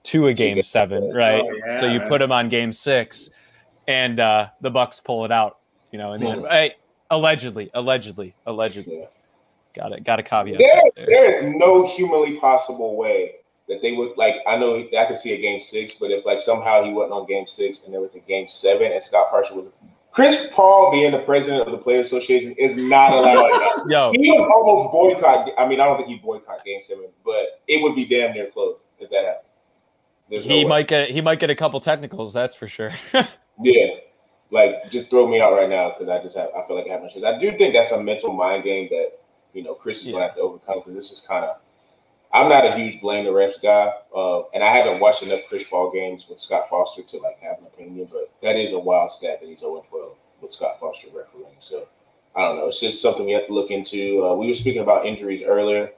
to 0.04 0.28
a 0.28 0.34
game 0.34 0.62
seven, 0.62 1.12
right? 1.12 1.42
Oh, 1.42 1.52
yeah, 1.66 1.80
so 1.80 1.86
you 1.86 1.98
man. 1.98 2.08
put 2.08 2.22
him 2.22 2.30
on 2.32 2.48
game 2.48 2.72
six, 2.72 3.30
and 3.88 4.20
uh, 4.20 4.48
the 4.60 4.70
Bucks 4.70 5.00
pull 5.00 5.24
it 5.24 5.32
out. 5.32 5.58
You 5.92 5.98
know, 5.98 6.12
in 6.12 6.20
the 6.20 6.28
end. 6.28 6.46
Hey, 6.48 6.76
allegedly, 7.10 7.70
allegedly, 7.74 8.34
allegedly. 8.46 9.06
Got 9.74 9.92
it. 9.92 10.04
Got 10.04 10.18
a 10.18 10.22
caveat. 10.22 10.58
There, 10.58 10.82
there. 10.96 11.06
there 11.06 11.48
is 11.48 11.56
no 11.56 11.86
humanly 11.86 12.36
possible 12.38 12.96
way 12.96 13.36
that 13.68 13.80
they 13.80 13.92
would 13.92 14.16
like. 14.16 14.34
I 14.46 14.56
know 14.56 14.76
I 14.76 15.04
could 15.06 15.16
see 15.16 15.32
a 15.32 15.40
game 15.40 15.60
six, 15.60 15.94
but 15.94 16.10
if 16.10 16.26
like 16.26 16.40
somehow 16.40 16.84
he 16.84 16.92
wasn't 16.92 17.12
on 17.12 17.26
game 17.26 17.46
six 17.46 17.84
and 17.84 17.94
there 17.94 18.00
was 18.00 18.14
a 18.14 18.18
game 18.20 18.48
seven 18.48 18.92
and 18.92 19.02
Scott 19.02 19.30
Foster 19.30 19.54
was 19.54 19.66
Chris 20.10 20.48
Paul 20.52 20.90
being 20.90 21.12
the 21.12 21.20
president 21.20 21.66
of 21.66 21.70
the 21.70 21.78
Player 21.78 22.00
Association 22.00 22.52
is 22.52 22.76
not 22.76 23.12
allowed. 23.12 23.86
Yo, 23.88 24.10
he 24.12 24.30
would 24.30 24.50
almost 24.50 24.90
boycott. 24.90 25.48
I 25.56 25.68
mean, 25.68 25.80
I 25.80 25.84
don't 25.84 25.98
think 25.98 26.08
he'd 26.08 26.22
boycott 26.22 26.64
Game 26.64 26.80
Seven, 26.80 27.06
but 27.24 27.60
it 27.68 27.80
would 27.80 27.94
be 27.94 28.06
damn 28.06 28.34
near 28.34 28.50
close 28.50 28.80
if 28.98 29.08
that 29.10 29.24
happened. 29.24 29.46
There's 30.28 30.44
he 30.44 30.64
no 30.64 30.68
might 30.68 30.88
get 30.88 31.10
he 31.10 31.20
might 31.20 31.38
get 31.38 31.50
a 31.50 31.54
couple 31.54 31.80
technicals. 31.80 32.32
That's 32.32 32.56
for 32.56 32.66
sure. 32.66 32.92
yeah, 33.62 33.86
like 34.50 34.90
just 34.90 35.10
throw 35.10 35.28
me 35.28 35.40
out 35.40 35.52
right 35.52 35.70
now 35.70 35.94
because 35.96 36.08
I 36.08 36.22
just 36.22 36.36
have 36.36 36.48
I 36.56 36.66
feel 36.66 36.76
like 36.76 36.86
I 36.86 36.92
have 36.92 37.02
no 37.02 37.08
chance. 37.08 37.24
I 37.24 37.38
do 37.38 37.56
think 37.56 37.74
that's 37.74 37.92
a 37.92 38.02
mental 38.02 38.32
mind 38.32 38.64
game 38.64 38.88
that 38.90 39.20
you 39.54 39.62
know 39.62 39.74
Chris 39.74 39.98
is 39.98 40.06
yeah. 40.06 40.12
going 40.12 40.22
to 40.22 40.28
have 40.28 40.36
to 40.36 40.42
overcome 40.42 40.78
because 40.78 40.94
this 40.94 41.10
is 41.10 41.20
kind 41.20 41.44
of. 41.44 41.56
I'm 42.32 42.48
not 42.48 42.64
a 42.64 42.76
huge 42.76 43.00
blame 43.00 43.24
the 43.24 43.32
refs 43.32 43.60
guy, 43.60 43.90
uh, 44.14 44.42
and 44.54 44.62
I 44.62 44.72
haven't 44.72 45.00
watched 45.00 45.22
enough 45.22 45.40
Chris 45.48 45.64
Paul 45.68 45.90
games 45.90 46.26
with 46.28 46.38
Scott 46.38 46.68
Foster 46.70 47.02
to 47.02 47.18
like 47.18 47.40
have 47.40 47.58
an 47.58 47.66
opinion. 47.66 48.08
But 48.10 48.30
that 48.40 48.54
is 48.54 48.70
a 48.70 48.78
wild 48.78 49.10
stat 49.10 49.40
that 49.40 49.48
he's 49.48 49.60
0 49.60 49.84
12 49.88 50.12
with 50.40 50.52
Scott 50.52 50.78
Foster 50.78 51.08
refereeing. 51.12 51.56
So 51.58 51.88
I 52.36 52.42
don't 52.42 52.56
know. 52.56 52.68
It's 52.68 52.80
just 52.80 53.02
something 53.02 53.26
we 53.26 53.32
have 53.32 53.48
to 53.48 53.52
look 53.52 53.70
into. 53.70 54.24
Uh, 54.24 54.34
we 54.34 54.46
were 54.46 54.54
speaking 54.54 54.82
about 54.82 55.06
injuries 55.06 55.42
earlier, 55.44 55.90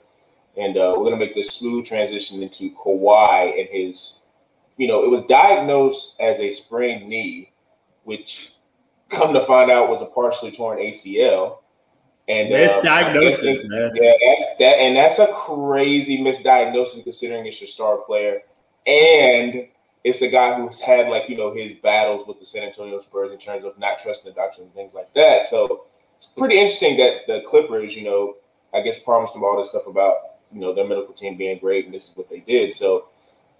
and 0.56 0.76
uh, 0.76 0.94
we're 0.96 1.04
going 1.04 1.18
to 1.18 1.24
make 1.24 1.34
this 1.34 1.50
smooth 1.50 1.86
transition 1.86 2.42
into 2.42 2.74
Kawhi 2.76 3.60
and 3.60 3.68
his. 3.70 4.14
You 4.78 4.88
know, 4.88 5.04
it 5.04 5.10
was 5.10 5.22
diagnosed 5.22 6.14
as 6.18 6.40
a 6.40 6.50
sprained 6.50 7.06
knee, 7.06 7.52
which 8.04 8.54
come 9.10 9.34
to 9.34 9.44
find 9.44 9.70
out 9.70 9.90
was 9.90 10.00
a 10.00 10.06
partially 10.06 10.50
torn 10.50 10.78
ACL. 10.78 11.58
And 12.28 12.52
misdiagnosis, 12.52 13.64
uh, 13.64 13.68
man. 13.68 13.90
Yeah, 13.94 14.12
that's 14.24 14.56
that, 14.58 14.78
and 14.78 14.96
that's 14.96 15.18
a 15.18 15.26
crazy 15.28 16.18
misdiagnosis 16.18 17.02
considering 17.02 17.46
it's 17.46 17.60
your 17.60 17.68
star 17.68 17.98
player, 17.98 18.42
and 18.86 19.66
it's 20.04 20.22
a 20.22 20.28
guy 20.28 20.54
who's 20.54 20.78
had 20.78 21.08
like 21.08 21.28
you 21.28 21.36
know 21.36 21.52
his 21.52 21.72
battles 21.74 22.26
with 22.26 22.38
the 22.38 22.46
San 22.46 22.62
Antonio 22.62 22.98
Spurs 23.00 23.32
in 23.32 23.38
terms 23.38 23.64
of 23.64 23.76
not 23.78 23.98
trusting 23.98 24.32
the 24.32 24.36
doctor 24.36 24.62
and 24.62 24.72
things 24.72 24.94
like 24.94 25.12
that. 25.14 25.46
So 25.46 25.84
it's 26.16 26.26
pretty 26.26 26.58
interesting 26.58 26.96
that 26.98 27.26
the 27.26 27.42
Clippers, 27.48 27.96
you 27.96 28.04
know, 28.04 28.36
I 28.72 28.82
guess 28.82 28.98
promised 28.98 29.34
him 29.34 29.42
all 29.42 29.58
this 29.58 29.70
stuff 29.70 29.88
about 29.88 30.14
you 30.52 30.60
know 30.60 30.72
their 30.72 30.86
medical 30.86 31.14
team 31.14 31.36
being 31.36 31.58
great, 31.58 31.86
and 31.86 31.94
this 31.94 32.08
is 32.08 32.16
what 32.16 32.30
they 32.30 32.40
did. 32.40 32.74
So 32.74 33.08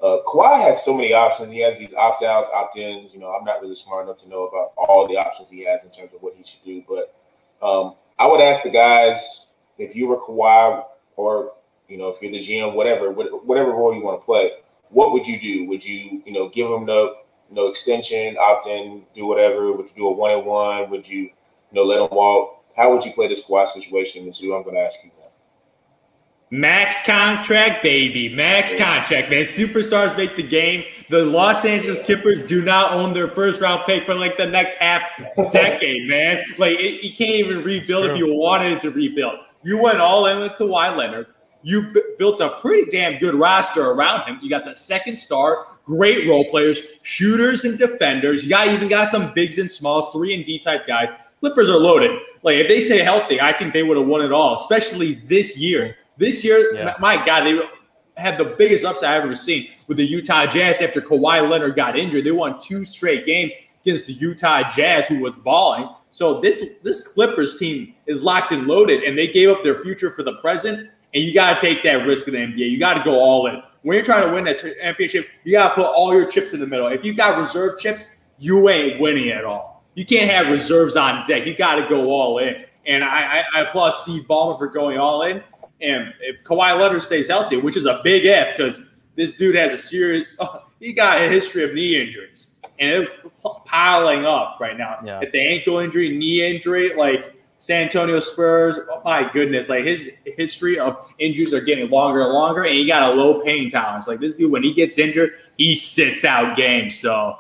uh, 0.01 0.19
Kawhi 0.27 0.61
has 0.63 0.85
so 0.85 0.95
many 0.95 1.13
options. 1.13 1.53
He 1.53 1.61
has 1.61 1.79
these 1.79 1.95
opt 1.95 2.23
outs, 2.23 2.49
opt 2.53 2.77
ins. 2.77 3.13
You 3.13 3.21
know, 3.21 3.33
I'm 3.33 3.45
not 3.45 3.61
really 3.61 3.75
smart 3.75 4.07
enough 4.07 4.21
to 4.23 4.29
know 4.29 4.47
about 4.47 4.73
all 4.77 5.09
the 5.09 5.17
options 5.17 5.51
he 5.51 5.65
has 5.65 5.85
in 5.85 5.91
terms 5.91 6.13
of 6.15 6.23
what 6.23 6.35
he 6.37 6.45
should 6.45 6.65
do, 6.65 6.83
but 6.89 7.15
um, 7.67 7.95
would 8.33 8.41
ask 8.41 8.63
the 8.63 8.71
guys 8.71 9.41
if 9.79 9.95
you 9.95 10.09
were 10.09 10.19
Kawhi 10.19 10.85
or 11.17 11.53
you 11.89 11.99
know 11.99 12.09
if 12.09 12.21
you're 12.21 12.33
the 12.33 12.39
GM, 12.39 12.75
whatever, 12.75 13.11
whatever 13.11 13.71
role 13.71 13.95
you 13.95 14.03
want 14.03 14.21
to 14.21 14.25
play, 14.25 14.51
what 14.91 15.13
would 15.13 15.27
you 15.27 15.41
do? 15.41 15.67
Would 15.69 15.85
you 15.85 16.23
you 16.27 16.33
know 16.33 16.49
give 16.49 16.69
them 16.69 16.87
the 16.87 17.15
know 17.51 17.69
extension, 17.69 18.37
opt 18.39 18.67
in, 18.67 19.03
do 19.15 19.27
whatever? 19.27 19.73
Would 19.73 19.87
you 19.89 19.97
do 19.97 20.07
a 20.09 20.13
one 20.13 20.31
on 20.33 20.45
one? 20.45 20.91
Would 20.91 21.09
you 21.09 21.21
you 21.21 21.31
know 21.73 21.83
let 21.83 21.99
them 21.99 22.09
walk? 22.11 22.65
How 22.77 22.91
would 22.93 23.05
you 23.05 23.13
play 23.13 23.29
this 23.29 23.43
Kawhi 23.43 23.69
situation? 23.69 24.25
And 24.25 24.35
Zoo, 24.35 24.55
I'm 24.55 24.63
going 24.63 24.77
to 24.77 24.81
ask 24.81 24.99
you 25.05 25.11
Max 26.53 27.03
contract, 27.07 27.83
baby. 27.83 28.29
Max 28.29 28.77
contract, 28.77 29.31
man. 29.31 29.45
Superstars 29.45 30.15
make 30.19 30.37
the 30.37 30.43
game. 30.43 30.85
The 31.09 31.25
Los 31.25 31.65
Angeles 31.65 32.03
Clippers 32.03 32.47
do 32.47 32.61
not 32.61 32.93
own 32.93 33.15
their 33.15 33.29
first 33.29 33.59
round 33.59 33.85
pick 33.87 34.05
for 34.05 34.15
like 34.15 34.37
the 34.37 34.45
next 34.45 34.75
half 34.75 35.03
decade, 35.51 36.07
man. 36.11 36.45
Like 36.59 36.79
it, 36.79 37.03
you 37.03 37.17
can't 37.17 37.37
even 37.37 37.63
rebuild 37.63 38.11
if 38.11 38.19
you 38.19 38.35
wanted 38.35 38.81
to 38.81 38.91
rebuild. 38.91 39.39
You 39.63 39.79
went 39.79 40.01
all 40.01 40.27
in 40.27 40.41
with 40.41 40.53
Kawhi 40.53 40.95
Leonard. 40.95 41.29
You 41.63 41.91
b- 41.91 42.03
built 42.19 42.43
a 42.43 42.51
pretty 42.61 42.91
damn 42.91 43.19
good 43.19 43.35
roster 43.35 43.91
around 43.91 44.27
him. 44.29 44.39
You 44.43 44.51
got 44.51 44.67
the 44.67 44.75
second 44.75 45.17
star, 45.17 45.69
great 45.87 46.29
role 46.29 46.51
players, 46.51 46.83
shooters 47.01 47.65
and 47.65 47.79
defenders. 47.79 48.45
You 48.45 48.51
got 48.51 48.69
even 48.69 48.89
got 48.89 49.09
some 49.09 49.33
bigs 49.33 49.57
and 49.57 49.71
smalls, 49.71 50.11
three 50.13 50.35
and 50.35 50.45
D 50.45 50.59
type 50.59 50.87
guys. 50.87 51.09
Clippers 51.41 51.71
are 51.71 51.79
loaded. 51.79 52.11
Like 52.43 52.57
if 52.57 52.69
they 52.69 52.83
stay 52.83 52.99
healthy, 52.99 53.41
I 53.41 53.55
think 53.55 53.73
they 53.73 53.83
would 53.83 53.97
have 53.97 54.07
won 54.07 54.21
it 54.21 54.33
all, 54.33 54.57
especially 54.57 55.15
this 55.15 55.57
year. 55.57 55.97
This 56.17 56.45
year, 56.45 56.75
yeah. 56.75 56.95
my 56.99 57.25
God, 57.25 57.45
they 57.45 57.61
had 58.17 58.39
the 58.39 58.45
biggest 58.45 58.85
upset 58.85 59.11
I've 59.11 59.25
ever 59.25 59.35
seen 59.35 59.69
with 59.87 59.97
the 59.97 60.05
Utah 60.05 60.47
Jazz 60.47 60.81
after 60.81 61.01
Kawhi 61.01 61.49
Leonard 61.49 61.77
got 61.77 61.99
injured. 61.99 62.25
They 62.25 62.31
won 62.31 62.61
two 62.61 62.85
straight 62.85 63.25
games 63.27 63.53
against 63.85 64.07
the 64.07 64.13
Utah 64.15 64.71
Jazz, 64.71 65.07
who 65.07 65.21
was 65.21 65.35
balling. 65.37 65.89
So 66.11 66.41
this 66.41 66.79
this 66.83 67.09
Clippers 67.09 67.59
team 67.59 67.95
is 68.07 68.23
locked 68.23 68.53
and 68.53 68.67
loaded, 68.67 69.03
and 69.03 69.17
they 69.17 69.29
gave 69.29 69.49
up 69.49 69.65
their 69.65 69.83
future 69.83 70.11
for 70.11 70.23
the 70.23 70.35
present. 70.35 70.91
And 71.15 71.23
you 71.23 71.35
got 71.35 71.55
to 71.55 71.61
take 71.61 71.83
that 71.83 72.07
risk 72.07 72.29
in 72.29 72.35
the 72.35 72.41
NBA. 72.41 72.71
You 72.71 72.79
got 72.79 72.95
to 72.95 73.05
go 73.05 73.19
all 73.19 73.47
in. 73.47 73.63
When 73.83 73.97
you're 73.97 74.05
trying 74.05 74.27
to 74.27 74.33
win 74.33 74.45
that 74.45 74.61
championship, 74.61 75.29
you 75.45 75.53
got 75.53 75.71
to 75.71 75.75
put 75.75 75.85
all 75.85 76.15
your 76.15 76.25
chips 76.27 76.55
in 76.55 76.61
the 76.61 76.67
middle. 76.67 76.87
If 76.87 77.05
you 77.05 77.13
got 77.13 77.39
reserve 77.39 77.79
chips, 77.79 78.25
you 78.39 78.69
ain't 78.71 79.01
winning 79.01 79.31
at 79.31 79.45
all. 79.45 79.85
You 79.95 80.07
can't 80.07 80.31
have 80.31 80.51
reserves 80.51 80.97
on 80.97 81.27
deck. 81.27 81.47
You 81.47 81.55
got 81.55 81.77
to 81.77 81.89
go 81.89 82.11
all 82.11 82.39
in. 82.39 82.65
And 82.87 83.05
I, 83.05 83.43
I, 83.43 83.45
I 83.55 83.61
applaud 83.69 83.91
Steve 83.91 84.23
Ballmer 84.25 84.59
for 84.59 84.69
going 84.69 84.99
all 84.99 85.23
in. 85.23 85.43
And 85.83 86.15
if 86.21 86.43
Kawhi 86.45 86.79
Leonard 86.79 87.03
stays 87.03 87.29
healthy, 87.29 87.57
which 87.57 87.77
is 87.77 87.87
a 87.87 88.01
big 88.05 88.27
F 88.27 88.57
because 88.57 88.81
this 89.17 89.37
dude 89.37 89.57
has 89.57 89.73
a 89.73 89.79
serious, 89.79 90.27
oh, 90.39 90.65
he 90.81 90.93
got 90.93 91.21
a 91.21 91.29
history 91.29 91.65
of 91.65 91.75
knee 91.75 92.01
injuries 92.01 92.53
and 92.79 92.91
it's 93.05 93.11
piling 93.65 94.25
up 94.27 94.59
right 94.61 94.77
now. 94.77 94.99
Yeah. 95.05 95.21
At 95.21 95.33
the 95.33 95.41
ankle 95.41 95.79
injury, 95.79 96.17
knee 96.17 96.45
injury, 96.45 96.95
like 96.95 97.35
San 97.59 97.85
Antonio 97.85 98.19
Spurs, 98.19 98.77
oh 98.91 99.03
my 99.05 99.31
goodness, 99.33 99.69
like 99.69 99.85
his 99.85 100.11
history 100.25 100.81
of 100.81 100.97
injuries 101.21 101.55
are 101.55 101.61
getting 101.61 101.89
longer 101.91 102.23
and 102.23 102.33
longer, 102.33 102.65
and 102.65 102.75
he 102.75 102.87
got 102.87 103.13
a 103.13 103.15
low 103.15 103.41
pain 103.43 103.71
tolerance. 103.71 104.09
Like 104.09 104.19
this 104.19 104.35
dude, 104.35 104.51
when 104.51 104.65
he 104.65 104.73
gets 104.73 104.99
injured, 104.99 105.35
he 105.59 105.77
sits 105.77 106.25
out 106.25 106.57
games. 106.57 106.99
So 106.99 107.39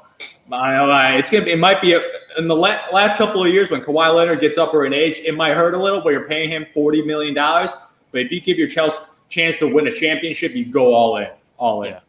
it's 1.16 1.28
gonna 1.28 1.44
be, 1.44 1.50
it 1.50 1.58
might 1.58 1.82
be 1.82 1.94
a, 1.94 2.00
in 2.38 2.46
the 2.46 2.54
last 2.54 3.16
couple 3.16 3.44
of 3.44 3.52
years 3.52 3.68
when 3.68 3.80
Kawhi 3.80 4.14
Leonard 4.14 4.40
gets 4.40 4.58
up 4.58 4.72
or 4.72 4.86
in 4.86 4.92
age, 4.92 5.18
it 5.24 5.34
might 5.34 5.54
hurt 5.54 5.74
a 5.74 5.82
little, 5.82 6.00
but 6.00 6.10
you're 6.10 6.28
paying 6.28 6.50
him 6.50 6.66
forty 6.72 7.02
million 7.02 7.34
dollars. 7.34 7.74
But 8.12 8.20
if 8.20 8.30
you 8.30 8.40
give 8.40 8.58
your 8.58 8.68
Chelsea 8.68 9.02
chance 9.28 9.58
to 9.58 9.72
win 9.72 9.86
a 9.88 9.94
championship, 9.94 10.52
you 10.52 10.66
go 10.66 10.94
all 10.94 11.16
in, 11.16 11.28
all 11.56 11.82
in. 11.82 11.92
Yeah, 11.92 12.00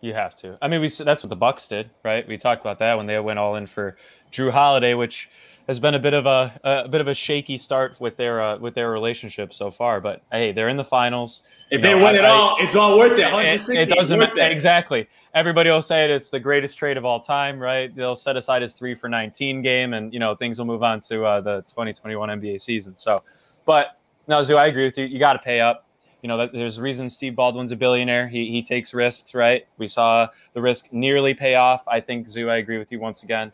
you 0.00 0.14
have 0.14 0.34
to. 0.36 0.56
I 0.62 0.68
mean, 0.68 0.80
we 0.80 0.88
that's 0.88 1.22
what 1.22 1.30
the 1.30 1.36
Bucks 1.36 1.68
did, 1.68 1.90
right? 2.04 2.26
We 2.26 2.38
talked 2.38 2.60
about 2.60 2.78
that 2.78 2.96
when 2.96 3.06
they 3.06 3.18
went 3.18 3.38
all 3.38 3.56
in 3.56 3.66
for 3.66 3.96
Jrue 4.32 4.50
Holiday, 4.50 4.94
which 4.94 5.28
has 5.68 5.78
been 5.78 5.94
a 5.94 5.98
bit 5.98 6.14
of 6.14 6.24
a, 6.24 6.58
a 6.64 6.88
bit 6.88 7.02
of 7.02 7.08
a 7.08 7.14
shaky 7.14 7.58
start 7.58 8.00
with 8.00 8.16
their 8.16 8.40
uh, 8.40 8.58
with 8.58 8.74
their 8.74 8.90
relationship 8.90 9.52
so 9.52 9.70
far. 9.70 10.00
But 10.00 10.22
hey, 10.32 10.50
they're 10.50 10.70
in 10.70 10.78
the 10.78 10.84
finals. 10.84 11.42
If 11.70 11.78
you 11.80 11.82
they 11.82 11.90
know, 11.90 12.04
win 12.04 12.16
I, 12.16 12.18
it 12.18 12.24
all, 12.24 12.56
it's 12.58 12.74
all 12.74 12.98
worth 12.98 13.18
it. 13.18 13.18
It, 13.20 13.88
it 13.88 13.94
doesn't 13.94 14.20
it. 14.20 14.38
exactly. 14.38 15.06
Everybody 15.34 15.68
will 15.70 15.82
say 15.82 16.04
it, 16.04 16.10
it's 16.10 16.30
the 16.30 16.40
greatest 16.40 16.78
trade 16.78 16.96
of 16.96 17.04
all 17.04 17.20
time, 17.20 17.60
right? 17.60 17.94
They'll 17.94 18.16
set 18.16 18.36
aside 18.36 18.62
his 18.62 18.72
three 18.72 18.94
for 18.94 19.08
nineteen 19.08 19.60
game, 19.60 19.92
and 19.92 20.12
you 20.12 20.18
know 20.18 20.34
things 20.34 20.58
will 20.58 20.66
move 20.66 20.82
on 20.82 21.00
to 21.00 21.24
uh, 21.24 21.40
the 21.42 21.60
2021 21.68 22.28
NBA 22.40 22.60
season. 22.60 22.96
So, 22.96 23.22
but 23.66 23.98
no, 24.28 24.42
Zoo, 24.42 24.56
I 24.56 24.66
agree 24.66 24.84
with 24.84 24.98
you. 24.98 25.06
You 25.06 25.18
got 25.18 25.32
to 25.32 25.38
pay 25.38 25.60
up. 25.60 25.86
You 26.22 26.28
know, 26.28 26.48
there's 26.52 26.78
a 26.78 26.82
reason 26.82 27.08
Steve 27.08 27.34
Ballmer's 27.34 27.72
a 27.72 27.76
billionaire. 27.76 28.28
He, 28.28 28.50
he 28.50 28.62
takes 28.62 28.92
risks, 28.92 29.34
right? 29.34 29.66
We 29.78 29.86
saw 29.86 30.28
the 30.52 30.60
risk 30.60 30.92
nearly 30.92 31.32
pay 31.32 31.54
off. 31.54 31.82
I 31.86 32.00
think, 32.00 32.26
Zoo, 32.26 32.50
I 32.50 32.56
agree 32.56 32.78
with 32.78 32.90
you 32.90 32.98
once 32.98 33.22
again. 33.22 33.52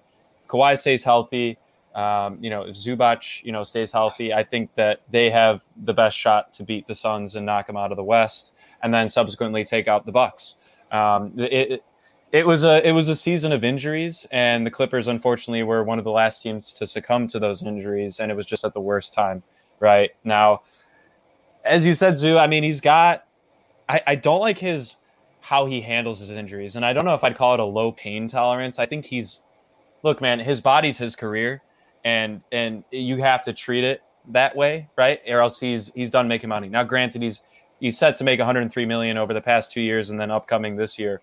Kawhi 0.48 0.78
stays 0.78 1.04
healthy. 1.04 1.58
Um, 1.94 2.38
you 2.40 2.50
know, 2.50 2.62
if 2.62 2.74
Zubac, 2.74 3.44
you 3.44 3.52
know, 3.52 3.62
stays 3.62 3.92
healthy, 3.92 4.32
I 4.32 4.42
think 4.42 4.74
that 4.74 5.02
they 5.10 5.30
have 5.30 5.62
the 5.84 5.92
best 5.92 6.18
shot 6.18 6.52
to 6.54 6.64
beat 6.64 6.88
the 6.88 6.94
Suns 6.94 7.36
and 7.36 7.46
knock 7.46 7.66
them 7.66 7.76
out 7.76 7.92
of 7.92 7.96
the 7.96 8.02
West, 8.02 8.54
and 8.82 8.92
then 8.92 9.08
subsequently 9.08 9.64
take 9.64 9.86
out 9.86 10.04
the 10.04 10.10
Bucks. 10.10 10.56
Um, 10.90 11.32
it, 11.36 11.84
it 12.32 12.44
was 12.44 12.64
a 12.64 12.86
it 12.86 12.90
was 12.90 13.08
a 13.08 13.14
season 13.14 13.52
of 13.52 13.62
injuries, 13.62 14.26
and 14.32 14.66
the 14.66 14.70
Clippers 14.70 15.06
unfortunately 15.06 15.62
were 15.62 15.84
one 15.84 15.98
of 15.98 16.04
the 16.04 16.10
last 16.10 16.42
teams 16.42 16.72
to 16.74 16.86
succumb 16.86 17.28
to 17.28 17.38
those 17.38 17.62
injuries, 17.62 18.18
and 18.18 18.32
it 18.32 18.34
was 18.34 18.46
just 18.46 18.64
at 18.64 18.74
the 18.74 18.80
worst 18.80 19.12
time 19.12 19.44
right 19.80 20.10
now. 20.24 20.62
As 21.64 21.86
you 21.86 21.94
said, 21.94 22.18
Zoo, 22.18 22.38
I 22.38 22.46
mean, 22.46 22.62
he's 22.62 22.80
got. 22.80 23.24
I, 23.88 24.02
I 24.06 24.14
don't 24.14 24.40
like 24.40 24.58
his 24.58 24.96
how 25.40 25.66
he 25.66 25.80
handles 25.80 26.20
his 26.20 26.30
injuries, 26.30 26.76
and 26.76 26.84
I 26.84 26.92
don't 26.92 27.04
know 27.04 27.14
if 27.14 27.22
I'd 27.22 27.36
call 27.36 27.54
it 27.54 27.60
a 27.60 27.64
low 27.64 27.92
pain 27.92 28.28
tolerance. 28.28 28.78
I 28.78 28.86
think 28.86 29.04
he's, 29.04 29.40
look, 30.02 30.22
man, 30.22 30.40
his 30.40 30.60
body's 30.60 30.96
his 30.96 31.14
career, 31.14 31.62
and 32.04 32.40
and 32.50 32.84
you 32.90 33.18
have 33.18 33.42
to 33.44 33.52
treat 33.52 33.84
it 33.84 34.02
that 34.30 34.56
way, 34.56 34.88
right? 34.96 35.20
Or 35.28 35.40
else 35.40 35.60
he's 35.60 35.92
he's 35.94 36.10
done 36.10 36.28
making 36.28 36.48
money. 36.48 36.68
Now, 36.68 36.82
granted, 36.82 37.22
he's 37.22 37.42
he's 37.80 37.98
set 37.98 38.16
to 38.16 38.24
make 38.24 38.38
103 38.38 38.86
million 38.86 39.18
over 39.18 39.34
the 39.34 39.40
past 39.40 39.70
two 39.70 39.82
years, 39.82 40.10
and 40.10 40.18
then 40.18 40.30
upcoming 40.30 40.76
this 40.76 40.98
year. 40.98 41.20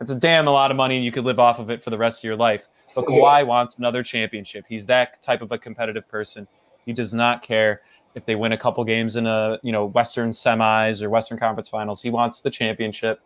It's 0.00 0.10
a 0.10 0.16
damn 0.16 0.48
a 0.48 0.50
lot 0.50 0.70
of 0.70 0.76
money, 0.76 0.96
and 0.96 1.04
you 1.04 1.12
could 1.12 1.24
live 1.24 1.38
off 1.38 1.58
of 1.60 1.70
it 1.70 1.82
for 1.82 1.90
the 1.90 1.98
rest 1.98 2.20
of 2.20 2.24
your 2.24 2.36
life. 2.36 2.66
But 2.94 3.06
Kawhi 3.06 3.46
wants 3.46 3.76
another 3.76 4.02
championship. 4.02 4.66
He's 4.68 4.86
that 4.86 5.20
type 5.22 5.42
of 5.42 5.50
a 5.52 5.58
competitive 5.58 6.08
person. 6.08 6.46
He 6.86 6.92
does 6.92 7.14
not 7.14 7.42
care 7.42 7.82
if 8.14 8.24
they 8.26 8.34
win 8.34 8.52
a 8.52 8.58
couple 8.58 8.84
games 8.84 9.16
in 9.16 9.26
a 9.26 9.58
you 9.62 9.72
know 9.72 9.86
Western 9.86 10.30
semis 10.30 11.02
or 11.02 11.10
Western 11.10 11.38
Conference 11.38 11.68
Finals. 11.68 12.02
He 12.02 12.10
wants 12.10 12.40
the 12.40 12.50
championship. 12.50 13.20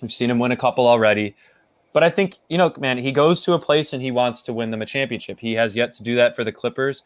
We've 0.00 0.12
seen 0.12 0.30
him 0.30 0.38
win 0.38 0.52
a 0.52 0.56
couple 0.56 0.86
already. 0.86 1.34
But 1.92 2.02
I 2.02 2.10
think, 2.10 2.38
you 2.48 2.58
know, 2.58 2.72
man, 2.78 2.98
he 2.98 3.12
goes 3.12 3.40
to 3.42 3.54
a 3.54 3.58
place 3.58 3.92
and 3.92 4.02
he 4.02 4.10
wants 4.10 4.42
to 4.42 4.52
win 4.52 4.70
them 4.70 4.82
a 4.82 4.86
championship. 4.86 5.40
He 5.40 5.54
has 5.54 5.74
yet 5.74 5.92
to 5.94 6.02
do 6.02 6.14
that 6.16 6.36
for 6.36 6.44
the 6.44 6.52
Clippers. 6.52 7.02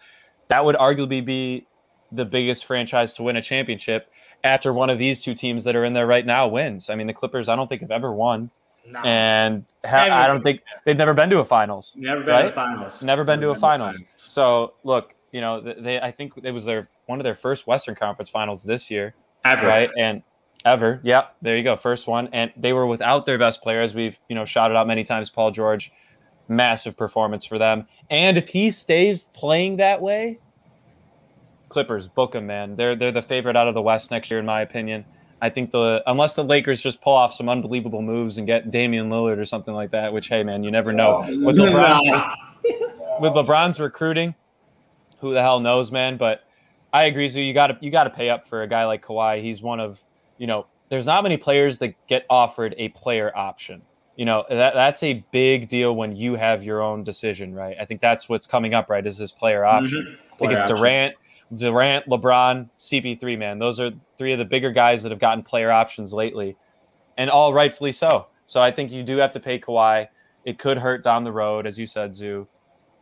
That 0.48 0.64
would 0.64 0.76
arguably 0.76 1.24
be 1.24 1.66
the 2.10 2.24
biggest 2.24 2.66
franchise 2.66 3.12
to 3.14 3.22
win 3.22 3.36
a 3.36 3.42
championship 3.42 4.10
after 4.44 4.72
one 4.72 4.90
of 4.90 4.98
these 4.98 5.20
two 5.20 5.34
teams 5.34 5.64
that 5.64 5.76
are 5.76 5.84
in 5.84 5.92
there 5.92 6.06
right 6.06 6.26
now 6.26 6.48
wins. 6.48 6.90
I 6.90 6.94
mean, 6.94 7.06
the 7.06 7.12
Clippers, 7.14 7.48
I 7.48 7.56
don't 7.56 7.68
think 7.68 7.80
have 7.80 7.90
ever 7.90 8.12
won. 8.12 8.50
No. 8.86 9.00
And 9.00 9.64
ha- 9.84 10.08
I 10.10 10.26
don't 10.26 10.42
think 10.42 10.60
they've 10.84 10.96
never 10.96 11.14
been 11.14 11.30
to 11.30 11.38
a 11.38 11.44
finals. 11.44 11.94
Never 11.96 12.20
been 12.20 12.28
right? 12.28 12.42
to 12.42 12.48
a 12.48 12.52
finals. 12.52 13.02
Never 13.02 13.24
been 13.24 13.40
never 13.40 13.54
to 13.54 13.58
a 13.58 13.60
finals. 13.60 13.94
finals. 13.94 14.22
So 14.26 14.74
look, 14.82 15.14
you 15.32 15.40
know, 15.40 15.60
they 15.60 15.98
I 15.98 16.12
think 16.12 16.34
it 16.42 16.52
was 16.52 16.64
their 16.64 16.88
one 17.06 17.18
of 17.18 17.24
their 17.24 17.34
first 17.34 17.66
Western 17.66 17.94
Conference 17.94 18.30
Finals 18.30 18.62
this 18.62 18.90
year, 18.90 19.14
ever, 19.44 19.66
right? 19.66 19.90
And 19.98 20.22
ever, 20.64 21.00
yeah, 21.02 21.28
there 21.40 21.56
you 21.56 21.64
go, 21.64 21.76
first 21.76 22.06
one, 22.06 22.28
and 22.32 22.52
they 22.56 22.72
were 22.72 22.86
without 22.86 23.26
their 23.26 23.38
best 23.38 23.62
players. 23.62 23.94
we've 23.94 24.18
you 24.28 24.36
know 24.36 24.44
shouted 24.44 24.76
out 24.76 24.86
many 24.86 25.02
times. 25.02 25.30
Paul 25.30 25.50
George, 25.50 25.90
massive 26.48 26.96
performance 26.96 27.44
for 27.44 27.58
them, 27.58 27.86
and 28.10 28.36
if 28.36 28.48
he 28.48 28.70
stays 28.70 29.24
playing 29.34 29.78
that 29.78 30.00
way, 30.00 30.38
Clippers 31.70 32.06
book 32.06 32.34
him, 32.34 32.46
man. 32.46 32.76
They're 32.76 32.94
they're 32.94 33.10
the 33.10 33.22
favorite 33.22 33.56
out 33.56 33.66
of 33.66 33.74
the 33.74 33.82
West 33.82 34.10
next 34.10 34.30
year, 34.30 34.38
in 34.38 34.46
my 34.46 34.60
opinion. 34.60 35.04
I 35.40 35.48
think 35.48 35.70
the 35.70 36.02
unless 36.06 36.34
the 36.34 36.44
Lakers 36.44 36.82
just 36.82 37.00
pull 37.00 37.14
off 37.14 37.32
some 37.32 37.48
unbelievable 37.48 38.02
moves 38.02 38.36
and 38.36 38.46
get 38.46 38.70
Damian 38.70 39.08
Lillard 39.08 39.38
or 39.38 39.44
something 39.46 39.74
like 39.74 39.90
that, 39.92 40.12
which 40.12 40.28
hey 40.28 40.44
man, 40.44 40.62
you 40.62 40.70
never 40.70 40.92
know. 40.92 41.24
Oh, 41.26 41.44
with 41.44 41.56
LeBron's, 41.56 42.06
with 43.20 43.32
LeBron's 43.32 43.80
recruiting, 43.80 44.34
who 45.22 45.32
the 45.32 45.40
hell 45.40 45.60
knows, 45.60 45.90
man? 45.90 46.18
But 46.18 46.42
I 46.92 47.04
agree, 47.04 47.30
so 47.30 47.38
you 47.38 47.54
got 47.54 47.68
to 47.68 47.78
you 47.80 47.90
got 47.90 48.04
to 48.04 48.10
pay 48.10 48.28
up 48.28 48.46
for 48.46 48.62
a 48.62 48.68
guy 48.68 48.84
like 48.84 49.02
Kawhi. 49.02 49.40
He's 49.40 49.62
one 49.62 49.80
of 49.80 50.04
you 50.36 50.46
know, 50.46 50.66
there's 50.90 51.06
not 51.06 51.22
many 51.22 51.38
players 51.38 51.78
that 51.78 51.94
get 52.08 52.26
offered 52.28 52.74
a 52.76 52.88
player 52.90 53.34
option. 53.34 53.80
You 54.16 54.26
know, 54.26 54.44
that 54.50 54.74
that's 54.74 55.02
a 55.02 55.24
big 55.32 55.68
deal 55.68 55.96
when 55.96 56.14
you 56.14 56.34
have 56.34 56.62
your 56.62 56.82
own 56.82 57.02
decision, 57.02 57.54
right? 57.54 57.76
I 57.80 57.86
think 57.86 58.02
that's 58.02 58.28
what's 58.28 58.46
coming 58.46 58.74
up, 58.74 58.90
right? 58.90 59.06
Is 59.06 59.16
this 59.16 59.32
player 59.32 59.64
option? 59.64 60.02
Mm-hmm. 60.02 60.34
I 60.34 60.36
think 60.38 60.52
it's 60.52 60.62
option. 60.62 60.76
Durant, 60.76 61.14
Durant, 61.54 62.06
LeBron, 62.06 62.68
CP3, 62.78 63.38
man. 63.38 63.58
Those 63.58 63.80
are 63.80 63.90
three 64.18 64.32
of 64.32 64.38
the 64.38 64.44
bigger 64.44 64.70
guys 64.70 65.02
that 65.02 65.12
have 65.12 65.20
gotten 65.20 65.42
player 65.42 65.70
options 65.70 66.12
lately, 66.12 66.56
and 67.16 67.30
all 67.30 67.54
rightfully 67.54 67.92
so. 67.92 68.26
So 68.46 68.60
I 68.60 68.70
think 68.70 68.90
you 68.90 69.02
do 69.02 69.16
have 69.16 69.32
to 69.32 69.40
pay 69.40 69.58
Kawhi. 69.58 70.08
It 70.44 70.58
could 70.58 70.76
hurt 70.76 71.04
down 71.04 71.24
the 71.24 71.32
road, 71.32 71.66
as 71.66 71.78
you 71.78 71.86
said, 71.86 72.14
Zoo. 72.14 72.48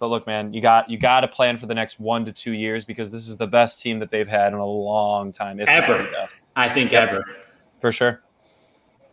But 0.01 0.09
look, 0.09 0.27
man, 0.27 0.55
you 0.55 0.63
got 0.63 0.89
you 0.89 0.99
got 0.99 1.21
to 1.21 1.29
plan 1.29 1.59
for 1.59 1.67
the 1.67 1.75
next 1.75 2.01
one 2.01 2.25
to 2.25 2.33
two 2.33 2.53
years 2.53 2.87
because 2.87 3.11
this 3.11 3.29
is 3.29 3.37
the 3.37 3.47
best 3.47 3.83
team 3.83 3.99
that 3.99 4.11
they've 4.11 4.27
had 4.27 4.55
in 4.55 4.59
a 4.59 4.67
long 4.67 5.31
time. 5.31 5.61
ever, 5.61 6.09
I 6.57 6.71
think 6.71 6.95
ever, 6.95 7.23
for 7.83 7.93
sure. 7.93 8.23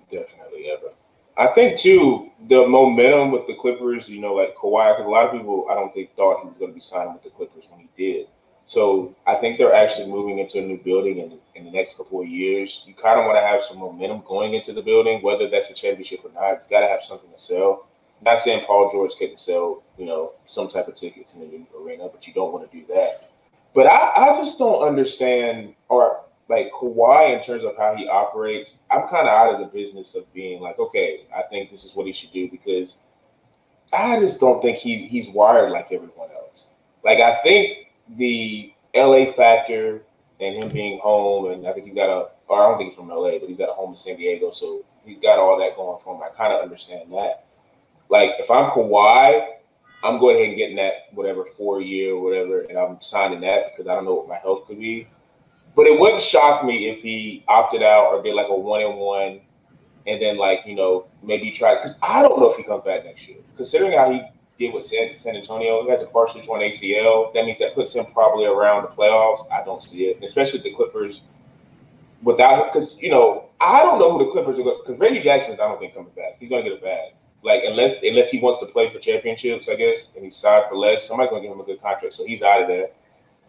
Definitely 0.09 0.71
ever. 0.71 0.93
I 1.37 1.47
think 1.53 1.77
too 1.77 2.31
the 2.47 2.65
momentum 2.65 3.31
with 3.31 3.45
the 3.47 3.55
Clippers. 3.55 4.07
You 4.07 4.21
know, 4.21 4.33
like 4.33 4.55
Kawhi, 4.55 4.93
because 4.93 5.05
a 5.05 5.09
lot 5.09 5.25
of 5.25 5.33
people 5.33 5.67
I 5.69 5.75
don't 5.75 5.93
think 5.93 6.15
thought 6.15 6.39
he 6.41 6.47
was 6.47 6.55
going 6.57 6.71
to 6.71 6.75
be 6.75 6.79
signed 6.79 7.13
with 7.13 7.23
the 7.23 7.31
Clippers 7.31 7.65
when 7.69 7.81
he 7.81 7.89
did. 7.97 8.27
So 8.65 9.13
I 9.25 9.35
think 9.35 9.57
they're 9.57 9.73
actually 9.73 10.07
moving 10.07 10.39
into 10.39 10.59
a 10.59 10.61
new 10.61 10.77
building 10.77 11.17
in, 11.17 11.37
in 11.55 11.65
the 11.65 11.71
next 11.71 11.97
couple 11.97 12.21
of 12.21 12.27
years. 12.27 12.83
You 12.85 12.93
kind 12.93 13.19
of 13.19 13.25
want 13.25 13.37
to 13.37 13.41
have 13.41 13.61
some 13.61 13.77
momentum 13.79 14.23
going 14.25 14.53
into 14.53 14.71
the 14.71 14.81
building, 14.81 15.21
whether 15.21 15.49
that's 15.49 15.69
a 15.69 15.73
championship 15.73 16.21
or 16.23 16.31
not. 16.33 16.63
You 16.63 16.69
got 16.69 16.81
to 16.81 16.87
have 16.87 17.03
something 17.03 17.29
to 17.31 17.39
sell. 17.39 17.87
Not 18.21 18.39
saying 18.39 18.65
Paul 18.65 18.89
George 18.91 19.13
couldn't 19.17 19.39
sell, 19.39 19.83
you 19.97 20.05
know, 20.05 20.33
some 20.45 20.67
type 20.67 20.87
of 20.87 20.95
tickets 20.95 21.33
in 21.33 21.39
the 21.41 21.65
arena, 21.79 22.09
but 22.11 22.27
you 22.27 22.33
don't 22.33 22.51
want 22.51 22.69
to 22.69 22.77
do 22.77 22.85
that. 22.93 23.31
But 23.75 23.87
I, 23.87 24.11
I 24.15 24.35
just 24.37 24.57
don't 24.57 24.81
understand, 24.87 25.75
or 25.87 26.21
like 26.49 26.71
Kawhi 26.71 27.35
in 27.35 27.43
terms 27.43 27.63
of 27.63 27.77
how 27.77 27.95
he 27.95 28.07
operates, 28.07 28.75
I'm 28.89 29.07
kind 29.07 29.27
of 29.27 29.33
out 29.33 29.53
of 29.53 29.59
the 29.59 29.67
business 29.67 30.15
of 30.15 30.31
being 30.33 30.61
like, 30.61 30.79
okay, 30.79 31.27
I 31.35 31.43
think 31.43 31.69
this 31.69 31.83
is 31.83 31.95
what 31.95 32.07
he 32.07 32.13
should 32.13 32.31
do 32.31 32.49
because 32.49 32.97
I 33.93 34.19
just 34.19 34.39
don't 34.39 34.61
think 34.61 34.77
he 34.77 35.07
he's 35.07 35.29
wired 35.29 35.71
like 35.71 35.91
everyone 35.91 36.29
else. 36.31 36.65
Like 37.03 37.19
I 37.19 37.35
think 37.41 37.89
the 38.17 38.73
LA 38.95 39.31
factor 39.33 40.01
and 40.39 40.63
him 40.63 40.69
being 40.69 40.99
home, 40.99 41.51
and 41.51 41.67
I 41.67 41.73
think 41.73 41.87
he's 41.87 41.95
got 41.95 42.09
a, 42.09 42.27
or 42.47 42.61
I 42.61 42.69
don't 42.69 42.77
think 42.77 42.91
he's 42.91 42.97
from 42.97 43.09
LA, 43.09 43.39
but 43.39 43.49
he's 43.49 43.57
got 43.57 43.69
a 43.69 43.73
home 43.73 43.91
in 43.91 43.97
San 43.97 44.17
Diego, 44.17 44.51
so 44.51 44.83
he's 45.03 45.19
got 45.19 45.39
all 45.39 45.57
that 45.59 45.75
going 45.75 45.99
for 46.03 46.15
him. 46.15 46.21
I 46.23 46.35
kind 46.35 46.53
of 46.53 46.61
understand 46.61 47.11
that. 47.13 47.45
Like 48.09 48.31
if 48.39 48.49
I'm 48.49 48.71
Kawhi, 48.71 49.47
I'm 50.03 50.19
going 50.19 50.35
ahead 50.35 50.49
and 50.49 50.57
getting 50.57 50.75
that 50.77 51.07
whatever 51.13 51.45
four 51.57 51.81
year 51.81 52.13
or 52.13 52.23
whatever, 52.23 52.61
and 52.61 52.77
I'm 52.77 53.01
signing 53.01 53.41
that 53.41 53.71
because 53.71 53.89
I 53.89 53.95
don't 53.95 54.05
know 54.05 54.13
what 54.13 54.27
my 54.27 54.37
health 54.37 54.67
could 54.67 54.79
be. 54.79 55.07
But 55.75 55.87
it 55.87 55.99
wouldn't 55.99 56.21
shock 56.21 56.65
me 56.65 56.89
if 56.89 57.01
he 57.01 57.43
opted 57.47 57.83
out 57.83 58.13
or 58.13 58.23
did 58.23 58.33
like 58.33 58.47
a 58.49 58.55
one 58.55 58.81
and 58.81 58.97
one, 58.97 59.41
and 60.07 60.21
then 60.21 60.37
like 60.37 60.61
you 60.65 60.75
know 60.75 61.07
maybe 61.23 61.51
try 61.51 61.75
because 61.75 61.95
I 62.01 62.21
don't 62.21 62.39
know 62.39 62.49
if 62.51 62.57
he 62.57 62.63
comes 62.63 62.83
back 62.83 63.05
next 63.05 63.27
year. 63.27 63.37
Considering 63.55 63.97
how 63.97 64.11
he 64.11 64.21
did 64.57 64.73
with 64.73 64.83
San, 64.83 65.15
San 65.15 65.35
Antonio, 65.35 65.83
he 65.83 65.89
has 65.89 66.01
a 66.01 66.07
partially 66.07 66.41
torn 66.41 66.61
ACL. 66.61 67.33
That 67.33 67.45
means 67.45 67.59
that 67.59 67.75
puts 67.75 67.93
him 67.93 68.05
probably 68.13 68.45
around 68.45 68.83
the 68.83 68.87
playoffs. 68.89 69.51
I 69.51 69.63
don't 69.63 69.83
see 69.83 70.05
it, 70.05 70.23
especially 70.23 70.61
the 70.61 70.73
Clippers 70.73 71.21
without 72.23 72.73
because 72.73 72.95
you 72.99 73.11
know 73.11 73.45
I 73.61 73.81
don't 73.83 73.99
know 73.99 74.17
who 74.17 74.25
the 74.25 74.31
Clippers 74.31 74.59
are 74.59 74.63
because 74.63 74.99
Reggie 74.99 75.19
Jackson's 75.19 75.59
I 75.59 75.67
don't 75.67 75.79
think 75.79 75.93
coming 75.93 76.11
back. 76.15 76.37
He's 76.39 76.49
going 76.49 76.63
to 76.63 76.69
get 76.69 76.79
a 76.79 76.81
bag. 76.81 77.13
Like 77.47 77.63
unless 77.65 77.95
unless 78.03 78.29
he 78.29 78.41
wants 78.41 78.59
to 78.59 78.65
play 78.65 78.89
for 78.89 78.99
championships, 78.99 79.69
I 79.69 79.75
guess, 79.75 80.11
and 80.15 80.23
he's 80.25 80.35
signed 80.35 80.65
for 80.67 80.75
less, 80.75 81.07
somebody's 81.07 81.31
to 81.41 81.47
give 81.47 81.55
him 81.55 81.61
a 81.61 81.63
good 81.63 81.81
contract, 81.81 82.13
so 82.13 82.25
he's 82.25 82.41
out 82.41 82.63
of 82.63 82.67
there. 82.67 82.87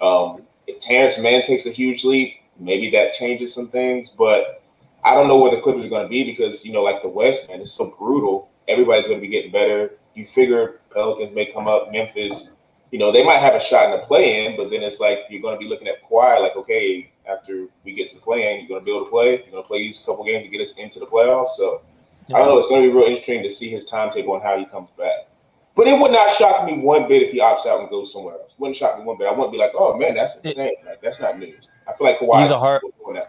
Um, 0.00 0.42
if 0.68 0.78
Terance 0.78 1.18
Mann 1.18 1.42
takes 1.42 1.66
a 1.66 1.70
huge 1.70 2.04
leap, 2.04 2.34
maybe 2.60 2.92
that 2.92 3.12
changes 3.14 3.52
some 3.52 3.66
things. 3.66 4.10
But 4.10 4.62
I 5.04 5.14
don't 5.14 5.26
know 5.26 5.36
where 5.36 5.50
the 5.50 5.60
Clippers 5.60 5.84
are 5.84 5.88
to 6.04 6.08
be 6.08 6.22
because 6.22 6.64
you 6.64 6.72
know, 6.72 6.84
like 6.84 7.02
the 7.02 7.08
West, 7.08 7.48
man, 7.48 7.60
it's 7.60 7.72
so 7.72 7.92
brutal. 7.98 8.48
Everybody's 8.68 9.06
to 9.18 9.20
be 9.20 9.32
getting 9.32 9.50
better. 9.50 9.94
You 10.14 10.26
figure 10.26 10.80
Pelicans 10.92 11.34
may 11.34 11.50
come 11.52 11.66
up, 11.66 11.90
Memphis. 11.90 12.50
You 12.92 13.00
know, 13.00 13.10
they 13.10 13.24
might 13.24 13.40
have 13.40 13.54
a 13.54 13.60
shot 13.60 13.86
in 13.86 13.98
the 13.98 14.06
play-in, 14.06 14.56
but 14.56 14.70
then 14.70 14.84
it's 14.84 15.00
like 15.00 15.18
you're 15.28 15.42
to 15.56 15.58
be 15.58 15.68
looking 15.68 15.88
at 15.88 16.08
Kawhi, 16.08 16.40
like, 16.40 16.54
okay, 16.54 17.10
after 17.28 17.66
we 17.84 17.94
get 17.94 18.08
to 18.10 18.14
the 18.14 18.20
play-in, 18.20 18.60
you're 18.60 18.68
going 18.68 18.80
to 18.80 18.84
be 18.84 18.92
able 18.92 19.06
to 19.06 19.10
play. 19.10 19.42
You're 19.42 19.50
to 19.64 19.66
play 19.66 19.82
these 19.82 19.98
couple 19.98 20.24
games 20.24 20.44
to 20.44 20.48
get 20.48 20.60
us 20.60 20.72
into 20.78 21.00
the 21.00 21.06
playoffs. 21.06 21.50
So 21.50 21.82
yeah. 22.28 22.36
I 22.36 22.38
don't 22.40 22.48
know. 22.48 22.58
It's 22.58 22.68
going 22.68 22.82
to 22.82 22.88
be 22.88 22.94
real 22.94 23.06
interesting 23.06 23.42
to 23.42 23.50
see 23.50 23.70
his 23.70 23.84
timetable 23.84 24.34
and 24.34 24.42
how 24.42 24.58
he 24.58 24.64
comes 24.66 24.90
back. 24.96 25.28
But 25.74 25.86
it 25.86 25.96
would 25.96 26.10
not 26.10 26.28
shock 26.28 26.64
me 26.66 26.78
one 26.78 27.06
bit 27.06 27.22
if 27.22 27.30
he 27.30 27.38
opts 27.38 27.64
out 27.64 27.78
and 27.78 27.88
goes 27.88 28.12
somewhere 28.12 28.34
else. 28.34 28.52
Wouldn't 28.58 28.74
shock 28.76 28.98
me 28.98 29.04
one 29.04 29.16
bit. 29.16 29.28
I 29.28 29.30
wouldn't 29.30 29.52
be 29.52 29.58
like, 29.58 29.70
"Oh 29.76 29.96
man, 29.96 30.14
that's 30.16 30.34
insane." 30.42 30.72
Like, 30.84 31.00
that's 31.00 31.20
not 31.20 31.38
news. 31.38 31.68
I 31.86 31.92
feel 31.92 32.08
like 32.08 32.18
Kawhi 32.18 32.40
he's 32.42 32.50
a 32.50 32.58
hard 32.58 32.82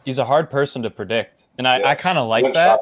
he's 0.04 0.18
a 0.18 0.26
hard 0.26 0.50
person 0.50 0.82
to 0.82 0.90
predict, 0.90 1.48
and 1.60 1.68
I, 1.68 1.78
yeah. 1.78 1.90
I 1.90 1.94
kind 1.94 2.18
of 2.18 2.28
like 2.28 2.52
that. 2.54 2.80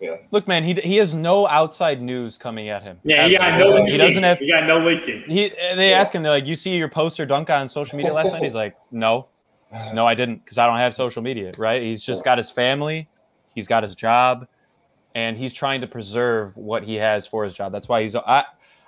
Yeah. 0.00 0.16
Look, 0.32 0.48
man, 0.48 0.64
he 0.64 0.74
he 0.74 0.96
has 0.96 1.14
no 1.14 1.46
outside 1.46 2.02
news 2.02 2.36
coming 2.36 2.68
at 2.68 2.82
him. 2.82 2.98
Yeah, 3.04 3.28
he 3.28 3.36
got 3.36 3.56
no. 3.56 3.86
He 3.86 3.96
doesn't 3.96 4.22
have. 4.24 4.38
He 4.38 4.48
got 4.48 4.66
no 4.66 4.78
leaking. 4.78 5.22
He 5.28 5.50
they 5.76 5.90
yeah. 5.90 6.00
ask 6.00 6.12
him, 6.12 6.24
they're 6.24 6.32
like, 6.32 6.46
"You 6.46 6.56
see 6.56 6.76
your 6.76 6.88
poster 6.88 7.24
dunk 7.24 7.50
on 7.50 7.68
social 7.68 7.96
media 7.96 8.12
last 8.12 8.32
night?" 8.32 8.42
He's 8.42 8.56
like, 8.56 8.76
"No, 8.90 9.28
no, 9.92 10.06
I 10.06 10.14
didn't, 10.14 10.44
because 10.44 10.58
I 10.58 10.66
don't 10.66 10.78
have 10.78 10.92
social 10.92 11.22
media." 11.22 11.52
Right? 11.56 11.82
He's 11.82 12.02
just 12.02 12.24
got 12.24 12.36
his 12.36 12.50
family, 12.50 13.08
he's 13.54 13.68
got 13.68 13.84
his 13.84 13.94
job, 13.94 14.48
and 15.14 15.36
he's 15.36 15.52
trying 15.52 15.80
to 15.80 15.86
preserve 15.86 16.56
what 16.56 16.82
he 16.82 16.94
has 16.96 17.26
for 17.26 17.44
his 17.44 17.54
job. 17.54 17.72
That's 17.72 17.88
why 17.88 18.02
he's. 18.02 18.14
I 18.14 18.44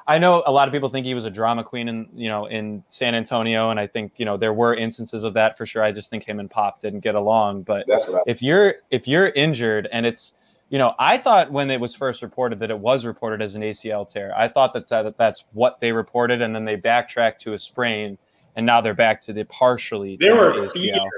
I 0.08 0.18
know 0.18 0.42
a 0.46 0.52
lot 0.52 0.68
of 0.68 0.72
people 0.72 0.88
think 0.88 1.04
he 1.04 1.14
was 1.14 1.24
a 1.24 1.30
drama 1.30 1.64
queen 1.64 1.88
in 1.88 2.08
you 2.14 2.28
know 2.28 2.46
in 2.46 2.84
San 2.88 3.14
Antonio, 3.14 3.70
and 3.70 3.80
I 3.80 3.86
think 3.86 4.12
you 4.16 4.24
know 4.24 4.36
there 4.36 4.52
were 4.52 4.74
instances 4.74 5.24
of 5.24 5.34
that 5.34 5.58
for 5.58 5.66
sure. 5.66 5.82
I 5.82 5.90
just 5.90 6.10
think 6.10 6.24
him 6.24 6.38
and 6.38 6.50
Pop 6.50 6.80
didn't 6.80 7.00
get 7.00 7.14
along. 7.14 7.62
But 7.62 7.86
if 8.26 8.42
you're 8.42 8.76
if 8.90 9.08
you're 9.08 9.28
injured 9.28 9.88
and 9.92 10.06
it's 10.06 10.34
you 10.68 10.78
know 10.78 10.94
I 10.98 11.18
thought 11.18 11.50
when 11.50 11.70
it 11.70 11.80
was 11.80 11.94
first 11.94 12.22
reported 12.22 12.60
that 12.60 12.70
it 12.70 12.78
was 12.78 13.04
reported 13.04 13.42
as 13.42 13.56
an 13.56 13.62
ACL 13.62 14.10
tear. 14.10 14.32
I 14.36 14.48
thought 14.48 14.72
that, 14.74 14.88
that 14.88 15.16
that's 15.16 15.44
what 15.52 15.80
they 15.80 15.90
reported, 15.90 16.40
and 16.40 16.54
then 16.54 16.64
they 16.64 16.76
backtracked 16.76 17.40
to 17.42 17.54
a 17.54 17.58
sprain, 17.58 18.16
and 18.54 18.64
now 18.64 18.80
they're 18.80 18.94
back 18.94 19.20
to 19.22 19.32
the 19.32 19.44
partially. 19.44 20.16
There 20.20 20.36
were 20.36 20.52
ACL. 20.52 21.08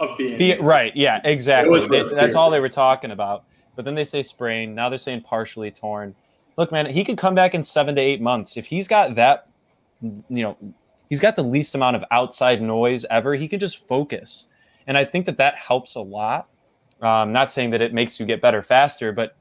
of 0.00 0.16
being 0.16 0.62
right. 0.62 0.96
Yeah, 0.96 1.20
exactly. 1.24 1.86
They, 1.88 2.02
that's 2.02 2.34
all 2.34 2.50
they 2.50 2.60
were 2.60 2.70
talking 2.70 3.10
about. 3.10 3.44
But 3.76 3.84
then 3.84 3.94
they 3.94 4.04
say 4.04 4.22
sprain. 4.22 4.74
Now 4.74 4.88
they're 4.88 4.98
saying 4.98 5.22
partially 5.22 5.70
torn 5.70 6.14
look, 6.56 6.72
man, 6.72 6.86
he 6.86 7.04
could 7.04 7.18
come 7.18 7.34
back 7.34 7.54
in 7.54 7.62
seven 7.62 7.94
to 7.96 8.00
eight 8.00 8.20
months. 8.20 8.56
If 8.56 8.66
he's 8.66 8.88
got 8.88 9.14
that, 9.16 9.48
you 10.02 10.42
know, 10.42 10.56
he's 11.08 11.20
got 11.20 11.36
the 11.36 11.42
least 11.42 11.74
amount 11.74 11.96
of 11.96 12.04
outside 12.10 12.62
noise 12.62 13.04
ever, 13.10 13.34
he 13.34 13.48
can 13.48 13.60
just 13.60 13.86
focus. 13.86 14.46
And 14.86 14.96
I 14.96 15.04
think 15.04 15.26
that 15.26 15.36
that 15.38 15.56
helps 15.56 15.94
a 15.94 16.00
lot. 16.00 16.48
Um, 17.00 17.32
not 17.32 17.50
saying 17.50 17.70
that 17.70 17.82
it 17.82 17.92
makes 17.92 18.20
you 18.20 18.26
get 18.26 18.40
better 18.40 18.62
faster, 18.62 19.12
but 19.12 19.36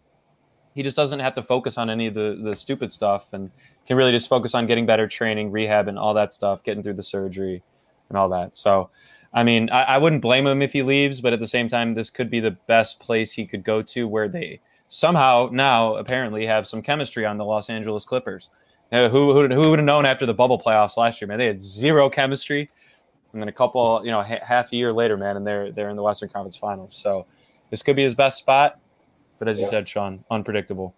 he 0.74 0.82
just 0.82 0.98
doesn't 0.98 1.20
have 1.20 1.34
to 1.34 1.44
focus 1.44 1.78
on 1.78 1.90
any 1.90 2.08
of 2.08 2.16
the, 2.16 2.40
the 2.44 2.56
stupid 2.56 2.92
stuff 2.92 3.28
and 3.34 3.52
can 3.86 3.96
really 3.96 4.12
just 4.12 4.28
focus 4.28 4.56
on 4.56 4.66
getting 4.66 4.86
better 4.86 5.08
training, 5.08 5.52
rehab, 5.52 5.88
and 5.88 6.00
all 6.00 6.14
that 6.16 6.34
stuff, 6.34 6.64
getting 6.64 6.82
through 6.82 6.96
the 6.96 7.04
surgery 7.04 7.62
and 8.10 8.18
all 8.18 8.28
that. 8.30 8.58
So, 8.58 8.90
I 9.34 9.44
mean, 9.44 9.70
I, 9.72 9.84
I 9.84 9.98
wouldn't 9.98 10.22
blame 10.22 10.46
him 10.46 10.62
if 10.62 10.74
he 10.74 10.84
leaves, 10.84 11.22
but 11.22 11.34
at 11.34 11.40
the 11.40 11.48
same 11.48 11.68
time, 11.68 11.94
this 11.94 12.10
could 12.10 12.30
be 12.30 12.40
the 12.40 12.52
best 12.52 13.00
place 13.00 13.32
he 13.32 13.46
could 13.46 13.64
go 13.64 13.82
to 13.82 14.08
where 14.08 14.28
they– 14.28 14.60
somehow 14.94 15.50
now 15.52 15.96
apparently 15.96 16.46
have 16.46 16.68
some 16.68 16.82
chemistry 16.82 17.26
on 17.26 17.38
the 17.38 17.46
Los 17.46 17.70
Angeles 17.70 18.06
Clippers. 18.06 18.50
who, 18.92 19.08
who, 19.10 19.48
who 19.48 19.70
would 19.70 19.80
have 19.80 19.86
known 19.86 20.06
after 20.06 20.26
the 20.26 20.34
bubble 20.34 20.60
playoffs 20.60 20.98
last 20.98 21.20
year, 21.20 21.28
man? 21.28 21.40
They 21.40 21.48
had 21.48 21.62
zero 21.62 22.10
chemistry. 22.10 22.70
And 23.34 23.42
then 23.42 23.50
a 23.50 23.52
couple, 23.52 24.02
you 24.06 24.12
know, 24.12 24.22
ha- 24.22 24.44
half 24.44 24.72
a 24.72 24.76
year 24.76 24.94
later, 24.94 25.18
man, 25.18 25.38
and 25.38 25.48
they're 25.48 25.72
they're 25.72 25.90
in 25.90 25.96
the 25.96 26.04
Western 26.04 26.30
Conference 26.30 26.56
Finals. 26.56 26.96
So 26.96 27.26
this 27.72 27.82
could 27.82 27.96
be 27.96 28.04
his 28.04 28.14
best 28.14 28.38
spot, 28.38 28.80
but 29.40 29.48
as 29.48 29.58
yeah. 29.58 29.66
you 29.66 29.72
said, 29.72 29.90
Sean, 29.90 30.24
unpredictable. 30.30 30.94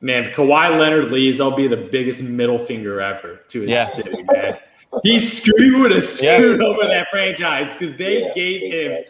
Man, 0.00 0.24
if 0.24 0.34
Kawhi 0.34 0.78
Leonard 0.78 1.12
leaves, 1.12 1.42
I'll 1.42 1.54
be 1.54 1.68
the 1.68 1.76
biggest 1.76 2.22
middle 2.22 2.58
finger 2.58 3.02
ever 3.02 3.40
to 3.48 3.60
his 3.60 3.68
yeah. 3.68 3.84
city, 3.84 4.22
man. 4.32 4.56
He 5.02 5.20
screwed 5.20 5.92
a 5.92 6.02
screwed 6.02 6.60
yeah. 6.60 6.66
over 6.66 6.84
that 6.84 7.08
franchise 7.10 7.74
because 7.76 7.96
they 7.96 8.30
gave 8.34 8.72
him 8.72 9.04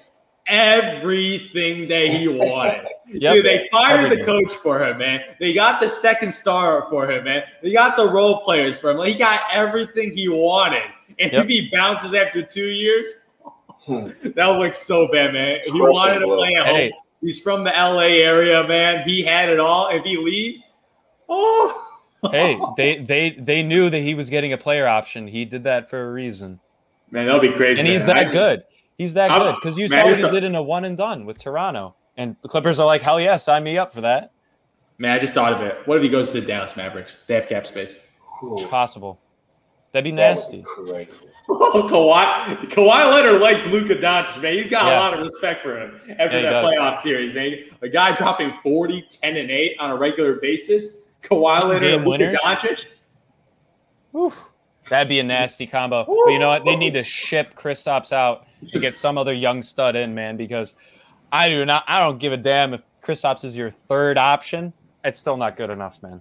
everything 0.47 1.89
that 1.89 2.09
he 2.09 2.29
wanted. 2.29 2.87
yep. 3.07 3.35
Dude, 3.35 3.45
they 3.45 3.69
fired 3.71 4.07
everything. 4.07 4.19
the 4.19 4.25
coach 4.25 4.55
for 4.57 4.83
him, 4.83 4.99
man. 4.99 5.21
They 5.41 5.53
got 5.53 5.81
the 5.81 5.89
second 5.89 6.33
star 6.33 6.87
for 6.91 7.11
him, 7.11 7.25
man. 7.25 7.43
They 7.63 7.73
got 7.73 7.97
the 7.97 8.09
role 8.09 8.41
players 8.41 8.79
for 8.79 8.91
him. 8.91 8.99
Like, 8.99 9.13
he 9.13 9.19
got 9.19 9.41
everything 9.53 10.13
he 10.13 10.29
wanted. 10.29 10.83
And 11.19 11.33
yep. 11.33 11.45
if 11.45 11.49
he 11.49 11.71
bounces 11.71 12.15
after 12.15 12.43
two 12.43 12.67
years, 12.67 13.31
hmm. 13.69 14.11
that 14.35 14.49
would 14.49 14.59
look 14.59 14.75
so 14.75 15.11
bad, 15.11 15.33
man. 15.33 15.61
He 15.65 15.81
wanted 15.81 16.21
to 16.21 16.27
play 16.27 16.55
at 16.55 16.67
hey. 16.67 16.91
home. 16.91 17.01
He's 17.21 17.41
from 17.41 17.65
the 17.65 17.71
LA 17.71 18.21
area, 18.21 18.67
man. 18.67 19.09
He 19.09 19.23
had 19.23 19.49
it 19.49 19.59
all. 19.59 19.89
If 19.89 20.05
he 20.05 20.19
leaves, 20.19 20.63
oh. 21.29 21.84
Hey, 22.31 22.59
they 22.77 22.99
they 22.99 23.37
they 23.39 23.63
knew 23.63 23.91
that 23.91 24.01
he 24.01 24.15
was 24.15 24.31
getting 24.31 24.53
a 24.53 24.59
player 24.59 24.87
option. 24.87 25.27
He 25.27 25.45
did 25.45 25.65
that 25.65 25.91
for 25.91 26.09
a 26.09 26.13
reason. 26.13 26.61
Man, 27.11 27.27
that'll 27.27 27.41
be 27.41 27.53
crazy. 27.53 27.81
And 27.81 27.89
man. 27.89 27.97
he's 27.97 28.07
that 28.07 28.17
I, 28.17 28.25
good. 28.25 28.65
He's 28.99 29.15
that 29.15 29.37
good 29.37 29.57
because 29.57 29.79
you 29.79 29.89
man, 29.89 30.15
saw 30.15 30.23
what 30.23 30.33
he 30.33 30.41
did 30.41 30.45
in 30.45 30.55
a 30.55 30.63
one 30.63 30.85
and 30.85 30.97
done 30.97 31.27
with 31.27 31.39
Toronto, 31.39 31.95
and 32.17 32.37
the 32.43 32.49
Clippers 32.49 32.81
are 32.81 32.87
like, 32.87 33.03
hell 33.03 33.21
yeah, 33.21 33.37
sign 33.37 33.65
me 33.65 33.79
up 33.79 33.93
for 33.93 34.01
that. 34.03 34.33
Man, 34.99 35.11
I 35.11 35.19
just 35.19 35.35
thought 35.35 35.53
of 35.53 35.61
it. 35.61 35.77
What 35.87 35.97
if 35.97 36.03
he 36.03 36.09
goes 36.09 36.31
to 36.31 36.41
the 36.41 36.47
Dallas 36.47 36.77
Mavericks? 36.77 37.25
They 37.27 37.35
have 37.35 37.49
cap 37.49 37.67
space. 37.67 37.99
It's 38.43 38.71
possible. 38.71 39.21
That'd 39.93 40.05
be 40.05 40.13
nasty. 40.13 40.65
Oh, 41.47 41.87
Kawhi, 41.91 42.71
Kawhi 42.71 43.13
Leonard 43.13 43.43
likes 43.43 43.67
Luka 43.67 43.97
Doncic, 43.97 44.41
man. 44.41 44.55
He's 44.55 44.67
got 44.69 44.87
yeah. 44.87 44.99
a 44.99 45.01
lot 45.01 45.13
of 45.13 45.21
respect 45.21 45.63
for 45.63 45.79
him 45.79 46.01
after 46.19 46.41
yeah, 46.41 46.43
that 46.43 46.51
does. 46.51 46.73
playoff 46.73 46.97
series, 46.97 47.35
man. 47.35 47.65
A 47.83 47.89
guy 47.91 48.15
dropping 48.17 48.55
40, 48.63 49.07
10, 49.11 49.37
and 49.37 49.51
8 49.51 49.77
on 49.79 49.91
a 49.91 49.97
regular 49.97 50.37
basis. 50.37 50.87
Kawhi 51.25 51.69
Leonard 51.69 51.83
and 51.83 52.05
Luka 52.07 52.37
Doncic. 52.37 52.85
Oof. 54.15 54.49
That'd 54.89 55.09
be 55.09 55.19
a 55.19 55.23
nasty 55.23 55.67
combo. 55.67 56.05
But 56.05 56.33
you 56.33 56.39
know 56.39 56.49
what? 56.49 56.65
They 56.65 56.77
need 56.77 56.93
to 56.93 57.03
ship 57.03 57.55
Kristaps 57.55 58.13
out 58.13 58.47
to 58.71 58.79
get 58.79 58.97
some 58.97 59.17
other 59.17 59.33
young 59.33 59.63
stud 59.63 59.97
in, 59.97 60.15
man, 60.15 60.37
because 60.37 60.75
I 61.33 61.49
do 61.49 61.65
not 61.65 61.85
I 61.89 62.01
don't 62.01 62.19
give 62.19 62.33
a 62.33 62.37
damn 62.37 62.75
if 62.75 62.83
Kristaps 63.03 63.45
is 63.45 63.57
your 63.57 63.71
third 63.71 64.19
option. 64.19 64.73
It's 65.03 65.19
still 65.19 65.37
not 65.37 65.57
good 65.57 65.71
enough, 65.71 66.03
man. 66.03 66.21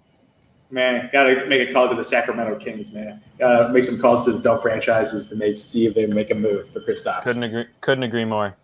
Man, 0.72 1.10
gotta 1.14 1.46
make 1.46 1.70
a 1.70 1.74
call 1.74 1.88
to 1.90 1.96
the 1.96 2.04
Sacramento 2.04 2.58
Kings, 2.58 2.92
man. 2.92 3.22
Gotta 3.38 3.70
make 3.70 3.84
some 3.84 4.00
calls 4.00 4.26
to 4.26 4.32
the 4.32 4.40
dumb 4.40 4.60
franchises 4.62 5.28
to 5.28 5.36
make 5.36 5.58
see 5.58 5.86
if 5.86 5.94
they 5.94 6.08
make 6.08 6.32
a 6.32 6.36
move 6.36 6.70
for 6.70 6.80
Kristaps. 6.80 7.24
Couldn't 7.24 7.44
agree 7.44 7.66
couldn't 7.82 8.04
agree 8.04 8.26
more. 8.26 8.56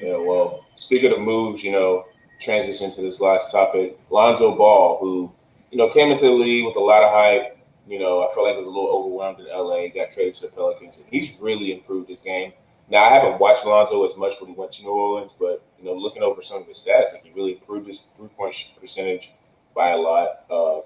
Yeah, 0.00 0.16
well, 0.16 0.64
speaking 0.76 1.12
of 1.12 1.20
moves, 1.20 1.62
you 1.62 1.72
know, 1.72 2.04
transition 2.40 2.90
to 2.92 3.02
this 3.02 3.20
last 3.20 3.52
topic. 3.52 3.98
Lonzo 4.10 4.56
Ball, 4.56 4.98
who, 5.00 5.30
you 5.70 5.78
know, 5.78 5.90
came 5.90 6.10
into 6.10 6.24
the 6.24 6.32
league 6.32 6.64
with 6.64 6.76
a 6.76 6.80
lot 6.80 7.02
of 7.02 7.10
hype, 7.12 7.58
you 7.86 7.98
know, 7.98 8.22
I 8.22 8.32
felt 8.32 8.46
like 8.46 8.56
he 8.56 8.62
was 8.62 8.66
a 8.66 8.70
little 8.70 8.90
overwhelmed 8.90 9.40
in 9.40 9.46
LA, 9.46 9.88
got 9.88 10.12
traded 10.12 10.34
to 10.36 10.42
the 10.42 10.52
Pelicans, 10.54 10.98
and 10.98 11.06
he's 11.10 11.40
really 11.40 11.72
improved 11.72 12.08
his 12.08 12.18
game. 12.20 12.52
Now, 12.88 13.04
I 13.04 13.14
haven't 13.14 13.40
watched 13.40 13.64
Lonzo 13.64 14.08
as 14.08 14.16
much 14.16 14.34
when 14.40 14.50
he 14.50 14.56
went 14.56 14.72
to 14.72 14.82
New 14.82 14.90
Orleans, 14.90 15.32
but, 15.38 15.62
you 15.78 15.84
know, 15.84 15.94
looking 15.94 16.22
over 16.22 16.42
some 16.42 16.60
of 16.60 16.66
his 16.66 16.78
stats, 16.78 17.12
like 17.12 17.24
he 17.24 17.30
really 17.34 17.52
improved 17.52 17.86
his 17.86 18.02
three 18.16 18.28
point 18.28 18.54
percentage 18.80 19.32
by 19.74 19.90
a 19.90 19.96
lot. 19.96 20.44
Uh, 20.50 20.80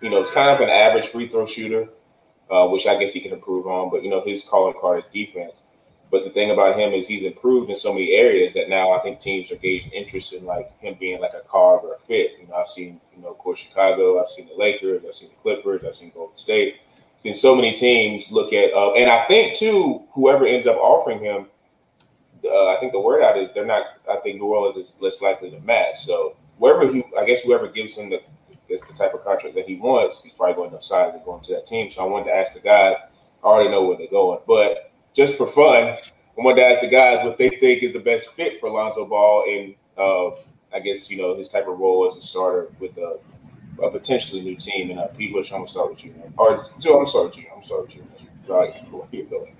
you 0.00 0.10
know, 0.10 0.20
it's 0.20 0.30
kind 0.30 0.50
of 0.50 0.60
an 0.60 0.68
average 0.68 1.08
free 1.08 1.28
throw 1.28 1.46
shooter, 1.46 1.88
uh, 2.50 2.66
which 2.68 2.86
I 2.86 2.98
guess 2.98 3.12
he 3.12 3.20
can 3.20 3.32
improve 3.32 3.66
on, 3.66 3.90
but, 3.90 4.02
you 4.02 4.10
know, 4.10 4.22
his 4.24 4.42
calling 4.42 4.74
card 4.80 5.02
is 5.02 5.08
defense. 5.10 5.56
But 6.14 6.22
the 6.22 6.30
thing 6.30 6.52
about 6.52 6.78
him 6.78 6.92
is 6.92 7.08
he's 7.08 7.24
improved 7.24 7.70
in 7.70 7.74
so 7.74 7.92
many 7.92 8.12
areas 8.12 8.54
that 8.54 8.68
now 8.68 8.92
I 8.92 9.00
think 9.00 9.18
teams 9.18 9.50
are 9.50 9.56
gauging 9.56 9.90
interest 9.90 10.32
in 10.32 10.44
like 10.44 10.70
him 10.78 10.94
being 11.00 11.20
like 11.20 11.34
a 11.34 11.40
carve 11.40 11.82
or 11.82 11.94
a 11.94 11.98
fit. 11.98 12.38
You 12.40 12.46
know, 12.46 12.54
I've 12.54 12.68
seen, 12.68 13.00
you 13.16 13.20
know, 13.20 13.30
of 13.30 13.38
course, 13.38 13.58
Chicago, 13.58 14.22
I've 14.22 14.28
seen 14.28 14.46
the 14.46 14.54
Lakers, 14.54 15.02
I've 15.04 15.16
seen 15.16 15.30
the 15.30 15.42
Clippers, 15.42 15.82
I've 15.84 15.96
seen 15.96 16.12
Golden 16.14 16.36
State, 16.36 16.76
I've 16.94 17.20
seen 17.20 17.34
so 17.34 17.56
many 17.56 17.72
teams 17.72 18.30
look 18.30 18.52
at, 18.52 18.72
uh, 18.72 18.92
and 18.92 19.10
I 19.10 19.26
think 19.26 19.56
too, 19.56 20.04
whoever 20.12 20.46
ends 20.46 20.68
up 20.68 20.76
offering 20.76 21.18
him, 21.18 21.46
uh, 22.44 22.68
I 22.68 22.76
think 22.78 22.92
the 22.92 23.00
word 23.00 23.20
out 23.20 23.36
is 23.36 23.50
they're 23.52 23.66
not. 23.66 23.84
I 24.08 24.18
think 24.18 24.40
New 24.40 24.46
Orleans 24.46 24.86
is 24.86 24.94
less 25.00 25.20
likely 25.20 25.50
to 25.50 25.58
match. 25.62 26.04
So 26.04 26.36
wherever 26.58 26.86
he, 26.92 27.02
I 27.18 27.24
guess 27.24 27.40
whoever 27.40 27.66
gives 27.66 27.96
him 27.96 28.08
the, 28.08 28.22
is 28.68 28.82
the 28.82 28.92
type 28.92 29.14
of 29.14 29.24
contract 29.24 29.56
that 29.56 29.66
he 29.66 29.80
wants, 29.80 30.22
he's 30.22 30.34
probably 30.34 30.54
going 30.54 30.70
to 30.70 30.76
decide 30.76 31.10
to 31.10 31.20
go 31.24 31.36
into 31.36 31.50
that 31.54 31.66
team. 31.66 31.90
So 31.90 32.02
I 32.02 32.06
wanted 32.06 32.26
to 32.26 32.36
ask 32.36 32.52
the 32.54 32.60
guys. 32.60 32.98
I 33.42 33.46
already 33.46 33.70
know 33.70 33.84
where 33.84 33.96
they're 33.96 34.06
going, 34.06 34.38
but 34.46 34.93
just 35.14 35.36
for 35.36 35.46
fun, 35.46 35.96
I 36.36 36.40
wanted 36.42 36.62
to 36.62 36.66
ask 36.66 36.80
the 36.80 36.88
guys 36.88 37.24
what 37.24 37.38
they 37.38 37.48
think 37.48 37.82
is 37.82 37.92
the 37.92 38.00
best 38.00 38.32
fit 38.32 38.60
for 38.60 38.68
Lonzo 38.68 39.06
Ball 39.06 39.44
and 39.48 39.74
uh, 39.96 40.30
I 40.74 40.80
guess 40.80 41.08
you 41.08 41.16
know 41.16 41.36
his 41.36 41.48
type 41.48 41.68
of 41.68 41.78
role 41.78 42.06
as 42.06 42.16
a 42.16 42.22
starter 42.22 42.68
with 42.80 42.96
a, 42.98 43.18
a 43.82 43.90
potentially 43.90 44.40
new 44.40 44.56
team. 44.56 44.90
And 44.90 44.98
uh, 44.98 45.06
Pete 45.06 45.32
Bush, 45.32 45.52
I'm 45.52 45.60
gonna 45.60 45.70
start 45.70 45.90
with 45.90 46.04
you. 46.04 46.12
Man. 46.12 46.34
Or 46.36 46.66
so 46.78 46.90
I'm 46.90 46.96
gonna 46.98 47.06
start 47.06 47.26
with 47.26 47.38
you. 47.38 47.44
I'm 47.44 47.54
gonna 47.54 47.64
start 47.64 47.82
with 47.86 47.96
you. 47.96 48.04
Right, 48.46 48.76
where 48.92 49.06
you 49.12 49.24
going? 49.24 49.56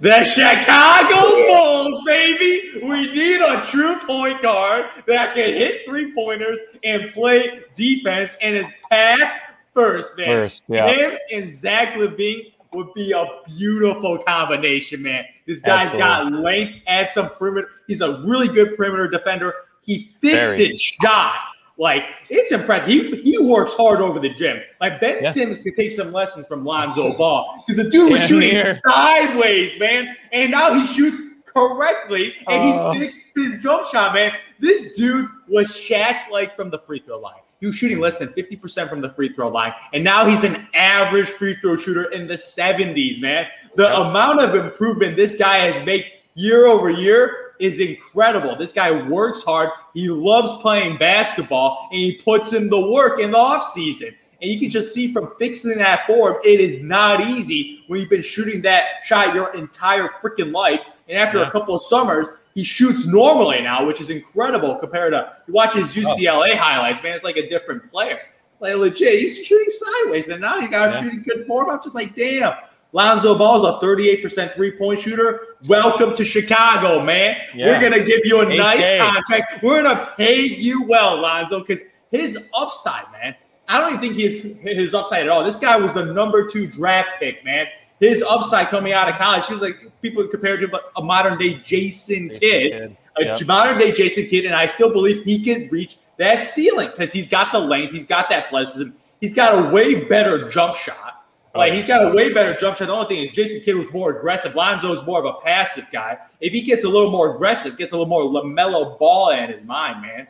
The 0.00 0.24
Chicago 0.24 1.46
Bulls, 1.46 2.02
baby. 2.06 2.80
We 2.82 3.12
need 3.12 3.40
a 3.42 3.62
true 3.62 3.96
point 3.98 4.40
guard 4.40 4.86
that 5.06 5.34
can 5.34 5.52
hit 5.52 5.84
three 5.84 6.14
pointers 6.14 6.58
and 6.82 7.12
play 7.12 7.62
defense 7.74 8.34
and 8.40 8.56
is 8.56 8.66
pass 8.90 9.38
first, 9.74 10.16
man. 10.16 10.26
First, 10.26 10.64
yeah. 10.68 10.88
Him 10.88 11.18
and 11.32 11.54
Zach 11.54 11.94
LaVine 11.94 12.54
would 12.72 12.92
be 12.94 13.12
a 13.12 13.24
beautiful 13.46 14.18
combination, 14.18 15.02
man. 15.02 15.24
This 15.46 15.60
guy's 15.60 15.88
Absolutely. 15.92 16.00
got 16.00 16.32
length, 16.42 16.74
add 16.86 17.12
some 17.12 17.28
perimeter. 17.30 17.68
He's 17.86 18.00
a 18.00 18.20
really 18.22 18.48
good 18.48 18.76
perimeter 18.76 19.08
defender. 19.08 19.54
He 19.82 20.14
fixed 20.20 20.50
Very. 20.50 20.68
his 20.68 20.80
shot. 20.80 21.36
Like 21.78 22.04
it's 22.28 22.52
impressive. 22.52 22.88
He 22.88 23.22
he 23.22 23.38
works 23.38 23.72
hard 23.72 24.02
over 24.02 24.20
the 24.20 24.28
gym. 24.28 24.60
Like 24.82 25.00
Ben 25.00 25.22
yeah. 25.22 25.32
Simmons 25.32 25.60
could 25.60 25.74
take 25.74 25.92
some 25.92 26.12
lessons 26.12 26.46
from 26.46 26.62
Lonzo 26.62 27.16
Ball 27.16 27.64
because 27.66 27.82
the 27.82 27.90
dude 27.90 28.12
was 28.12 28.20
shooting 28.26 28.50
here. 28.50 28.78
sideways, 28.86 29.78
man, 29.80 30.14
and 30.30 30.50
now 30.50 30.74
he 30.74 30.86
shoots 30.86 31.18
correctly 31.46 32.34
and 32.46 32.78
uh, 32.78 32.92
he 32.92 33.00
fixed 33.00 33.32
his 33.34 33.62
jump 33.62 33.86
shot, 33.86 34.14
man. 34.14 34.32
This 34.58 34.94
dude 34.94 35.28
was 35.48 35.68
Shaq 35.68 36.28
like 36.30 36.54
from 36.54 36.70
the 36.70 36.80
free 36.80 37.00
throw 37.00 37.18
line. 37.18 37.40
He 37.60 37.66
was 37.66 37.76
shooting 37.76 38.00
less 38.00 38.18
than 38.18 38.28
50% 38.28 38.88
from 38.88 39.02
the 39.02 39.10
free 39.10 39.34
throw 39.34 39.48
line. 39.48 39.74
And 39.92 40.02
now 40.02 40.26
he's 40.26 40.44
an 40.44 40.66
average 40.74 41.28
free 41.28 41.56
throw 41.56 41.76
shooter 41.76 42.04
in 42.04 42.26
the 42.26 42.34
70s, 42.34 43.20
man. 43.20 43.46
The 43.76 43.94
amount 44.00 44.40
of 44.40 44.54
improvement 44.54 45.16
this 45.16 45.36
guy 45.36 45.58
has 45.58 45.84
made 45.84 46.06
year 46.34 46.66
over 46.66 46.88
year 46.88 47.54
is 47.60 47.78
incredible. 47.78 48.56
This 48.56 48.72
guy 48.72 48.90
works 48.90 49.42
hard. 49.42 49.68
He 49.92 50.08
loves 50.08 50.54
playing 50.62 50.96
basketball 50.96 51.88
and 51.92 52.00
he 52.00 52.16
puts 52.16 52.54
in 52.54 52.70
the 52.70 52.90
work 52.90 53.20
in 53.20 53.30
the 53.30 53.38
offseason. 53.38 54.14
And 54.40 54.50
you 54.50 54.58
can 54.58 54.70
just 54.70 54.94
see 54.94 55.12
from 55.12 55.34
fixing 55.38 55.76
that 55.76 56.06
form, 56.06 56.36
it 56.42 56.60
is 56.60 56.82
not 56.82 57.20
easy 57.20 57.84
when 57.88 58.00
you've 58.00 58.08
been 58.08 58.22
shooting 58.22 58.62
that 58.62 58.86
shot 59.04 59.34
your 59.34 59.54
entire 59.54 60.08
freaking 60.22 60.52
life. 60.52 60.80
And 61.08 61.18
after 61.18 61.38
yeah. 61.38 61.48
a 61.48 61.50
couple 61.50 61.74
of 61.74 61.82
summers, 61.82 62.28
he 62.60 62.64
shoots 62.64 63.06
normally 63.06 63.62
now, 63.62 63.86
which 63.86 64.02
is 64.02 64.10
incredible 64.10 64.74
compared 64.74 65.14
to 65.14 65.32
you 65.46 65.54
watch 65.54 65.72
his 65.72 65.94
UCLA 65.94 66.50
oh. 66.52 66.56
highlights, 66.58 67.02
man. 67.02 67.14
It's 67.14 67.24
like 67.24 67.38
a 67.38 67.48
different 67.48 67.90
player. 67.90 68.20
Like 68.60 68.74
legit, 68.74 69.18
he's 69.18 69.42
shooting 69.42 69.70
sideways, 69.70 70.28
and 70.28 70.42
now 70.42 70.60
he 70.60 70.68
got 70.68 70.92
yeah. 70.92 71.00
shooting 71.00 71.22
good 71.22 71.46
form. 71.46 71.70
I'm 71.70 71.82
just 71.82 71.94
like, 71.94 72.14
damn. 72.14 72.52
Lonzo 72.92 73.38
Ball's 73.38 73.64
a 73.64 73.82
38% 73.82 74.52
three 74.52 74.72
point 74.72 75.00
shooter. 75.00 75.56
Welcome 75.68 76.14
to 76.16 76.24
Chicago, 76.24 77.02
man. 77.02 77.36
Yeah. 77.54 77.68
We're 77.68 77.80
going 77.80 77.92
to 77.92 78.04
give 78.04 78.20
you 78.24 78.40
a 78.40 78.44
8K. 78.44 78.58
nice 78.58 78.98
contract. 78.98 79.62
We're 79.62 79.82
going 79.82 79.96
to 79.96 80.12
pay 80.18 80.42
you 80.42 80.82
well, 80.82 81.18
Lonzo, 81.18 81.60
because 81.60 81.80
his 82.10 82.36
upside, 82.52 83.10
man, 83.12 83.36
I 83.68 83.78
don't 83.78 83.94
even 83.94 84.00
think 84.00 84.16
he's 84.16 84.54
his 84.64 84.92
upside 84.92 85.22
at 85.22 85.28
all. 85.30 85.44
This 85.44 85.56
guy 85.56 85.78
was 85.78 85.94
the 85.94 86.04
number 86.04 86.46
two 86.46 86.66
draft 86.66 87.10
pick, 87.20 87.42
man. 87.42 87.68
His 88.00 88.22
upside 88.22 88.68
coming 88.68 88.94
out 88.94 89.08
of 89.08 89.16
college, 89.16 89.46
he 89.46 89.52
was 89.52 89.62
like 89.62 89.76
people 90.00 90.26
compared 90.26 90.60
to 90.60 90.80
a 90.96 91.02
modern 91.02 91.38
day 91.38 91.60
Jason, 91.64 92.28
Jason 92.28 92.40
Kidd, 92.40 92.72
Kidd. 92.72 92.96
a 93.18 93.24
yep. 93.24 93.46
modern 93.46 93.78
day 93.78 93.92
Jason 93.92 94.26
Kidd, 94.26 94.46
and 94.46 94.54
I 94.54 94.66
still 94.66 94.90
believe 94.90 95.22
he 95.22 95.44
could 95.44 95.70
reach 95.70 95.98
that 96.16 96.42
ceiling 96.42 96.88
because 96.88 97.12
he's 97.12 97.28
got 97.28 97.52
the 97.52 97.58
length, 97.58 97.92
he's 97.92 98.06
got 98.06 98.30
that 98.30 98.46
athleticism, 98.46 98.90
he's 99.20 99.34
got 99.34 99.66
a 99.66 99.70
way 99.70 100.04
better 100.04 100.48
jump 100.48 100.76
shot. 100.76 101.26
Like 101.54 101.72
he's 101.72 101.86
got 101.86 102.10
a 102.10 102.14
way 102.14 102.32
better 102.32 102.56
jump 102.58 102.76
shot. 102.76 102.86
The 102.86 102.92
only 102.92 103.06
thing 103.06 103.24
is 103.24 103.32
Jason 103.32 103.60
Kidd 103.60 103.74
was 103.74 103.90
more 103.92 104.16
aggressive. 104.16 104.54
Lonzo 104.54 104.92
is 104.92 105.02
more 105.04 105.18
of 105.18 105.24
a 105.24 105.40
passive 105.40 105.88
guy. 105.90 106.16
If 106.40 106.52
he 106.52 106.62
gets 106.62 106.84
a 106.84 106.88
little 106.88 107.10
more 107.10 107.34
aggressive, 107.34 107.76
gets 107.76 107.90
a 107.92 107.96
little 107.96 108.08
more 108.08 108.22
LaMelo 108.22 108.98
Ball 108.98 109.30
in 109.30 109.50
his 109.50 109.64
mind, 109.64 110.00
man, 110.00 110.28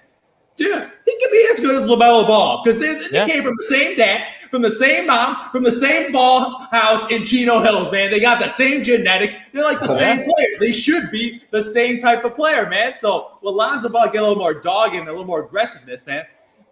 dude, 0.56 0.90
he 1.04 1.18
could 1.20 1.30
be 1.30 1.48
as 1.52 1.60
good 1.60 1.74
as 1.74 1.84
LaMelo 1.84 2.26
Ball 2.26 2.62
because 2.64 2.80
they, 2.80 2.94
they 2.94 3.08
yeah. 3.12 3.26
came 3.26 3.42
from 3.42 3.54
the 3.56 3.64
same 3.64 3.96
dad, 3.96 4.26
from 4.50 4.62
the 4.62 4.70
same 4.70 5.06
mom, 5.06 5.50
from 5.50 5.62
the 5.62 5.72
same 5.72 6.12
ball 6.12 6.66
house 6.70 7.10
in 7.10 7.24
Chino 7.24 7.60
Hills, 7.60 7.90
man. 7.92 8.10
They 8.10 8.20
got 8.20 8.40
the 8.40 8.48
same 8.48 8.82
genetics. 8.82 9.34
They're 9.52 9.62
like 9.62 9.78
the 9.78 9.84
uh-huh. 9.84 9.98
same 9.98 10.30
player. 10.30 10.48
They 10.58 10.72
should 10.72 11.10
be 11.10 11.42
the 11.50 11.62
same 11.62 11.98
type 11.98 12.24
of 12.24 12.34
player, 12.34 12.68
man. 12.68 12.94
So 12.94 13.38
will 13.42 13.54
Lonzo 13.54 13.88
Ball 13.88 14.06
get 14.06 14.18
a 14.18 14.22
little 14.22 14.36
more 14.36 14.54
dog 14.54 14.94
and 14.94 15.08
a 15.08 15.10
little 15.10 15.24
more 15.24 15.44
aggressiveness, 15.44 16.06
man? 16.06 16.24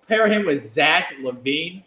Pair 0.06 0.26
him 0.26 0.46
with 0.46 0.66
Zach 0.66 1.12
LaVine 1.20 1.84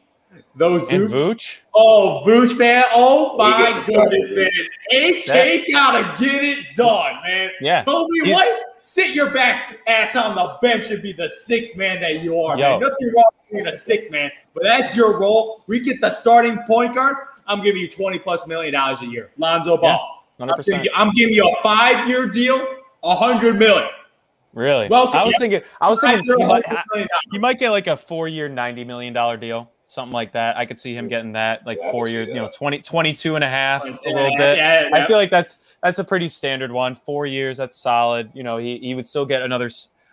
those 0.55 0.89
and 0.89 1.09
Vooch. 1.09 1.57
Oh, 1.73 2.23
Vooch, 2.25 2.57
man. 2.57 2.83
Oh 2.93 3.37
my 3.37 3.83
goodness, 3.85 4.31
man. 4.31 4.49
AK 4.93 5.25
that, 5.25 5.63
gotta 5.71 6.23
get 6.23 6.43
it 6.43 6.75
done, 6.75 7.21
man. 7.23 7.49
Yeah. 7.61 7.83
Coby 7.83 8.33
White, 8.33 8.63
sit 8.79 9.15
your 9.15 9.29
back 9.31 9.77
ass 9.87 10.15
on 10.15 10.35
the 10.35 10.57
bench 10.61 10.89
and 10.91 11.01
be 11.01 11.13
the 11.13 11.29
six 11.29 11.75
man 11.77 12.01
that 12.01 12.21
you 12.21 12.39
are, 12.41 12.57
yo. 12.57 12.79
man. 12.79 12.79
Nothing 12.81 13.13
wrong 13.15 13.31
with 13.43 13.51
being 13.51 13.67
a 13.67 13.73
six 13.73 14.09
man, 14.09 14.31
but 14.53 14.63
that's 14.63 14.95
your 14.95 15.19
role. 15.19 15.63
We 15.67 15.79
get 15.79 16.01
the 16.01 16.09
starting 16.09 16.57
point 16.67 16.95
guard. 16.95 17.15
I'm 17.47 17.63
giving 17.63 17.81
you 17.81 17.89
20 17.89 18.19
plus 18.19 18.45
million 18.47 18.73
dollars 18.73 19.01
a 19.01 19.05
year. 19.05 19.31
Lonzo 19.37 19.77
Ball. 19.77 20.23
Yeah, 20.39 20.45
100%. 20.45 20.49
I'm, 20.49 20.61
giving 20.61 20.83
you, 20.83 20.91
I'm 20.93 21.11
giving 21.11 21.35
you 21.35 21.47
a 21.47 21.63
five 21.63 22.07
year 22.07 22.27
deal, 22.27 22.65
a 23.03 23.15
hundred 23.15 23.57
million. 23.57 23.89
Really? 24.53 24.89
Well, 24.89 25.07
I 25.13 25.23
was 25.23 25.35
thinking, 25.37 25.61
I 25.79 25.89
was 25.89 26.01
thinking 26.01 26.25
he 26.25 26.45
might, 26.45 26.65
he 27.31 27.39
might 27.39 27.57
get 27.57 27.69
like 27.69 27.87
a 27.87 27.95
four 27.95 28.27
year, 28.27 28.49
$90 28.49 28.85
million 28.85 29.39
deal 29.39 29.71
something 29.91 30.13
like 30.13 30.31
that. 30.31 30.57
I 30.57 30.65
could 30.65 30.79
see 30.79 30.95
him 30.95 31.07
getting 31.07 31.33
that 31.33 31.65
like 31.65 31.77
yeah, 31.81 31.91
four 31.91 32.07
years, 32.07 32.29
you 32.29 32.35
know, 32.35 32.49
20, 32.53 32.79
22 32.79 33.35
and 33.35 33.43
a 33.43 33.49
half, 33.49 33.83
a 33.83 33.87
little 33.87 34.37
bit. 34.37 34.57
Yeah, 34.57 34.87
yeah, 34.87 34.95
I 34.95 35.05
feel 35.05 35.17
like 35.17 35.29
that's 35.29 35.57
that's 35.83 35.99
a 35.99 36.03
pretty 36.03 36.27
standard 36.27 36.71
one. 36.71 36.95
Four 36.95 37.25
years, 37.25 37.57
that's 37.57 37.75
solid. 37.75 38.31
You 38.33 38.43
know, 38.43 38.57
he, 38.57 38.77
he 38.79 38.95
would 38.95 39.05
still 39.05 39.25
get 39.25 39.41
another 39.41 39.69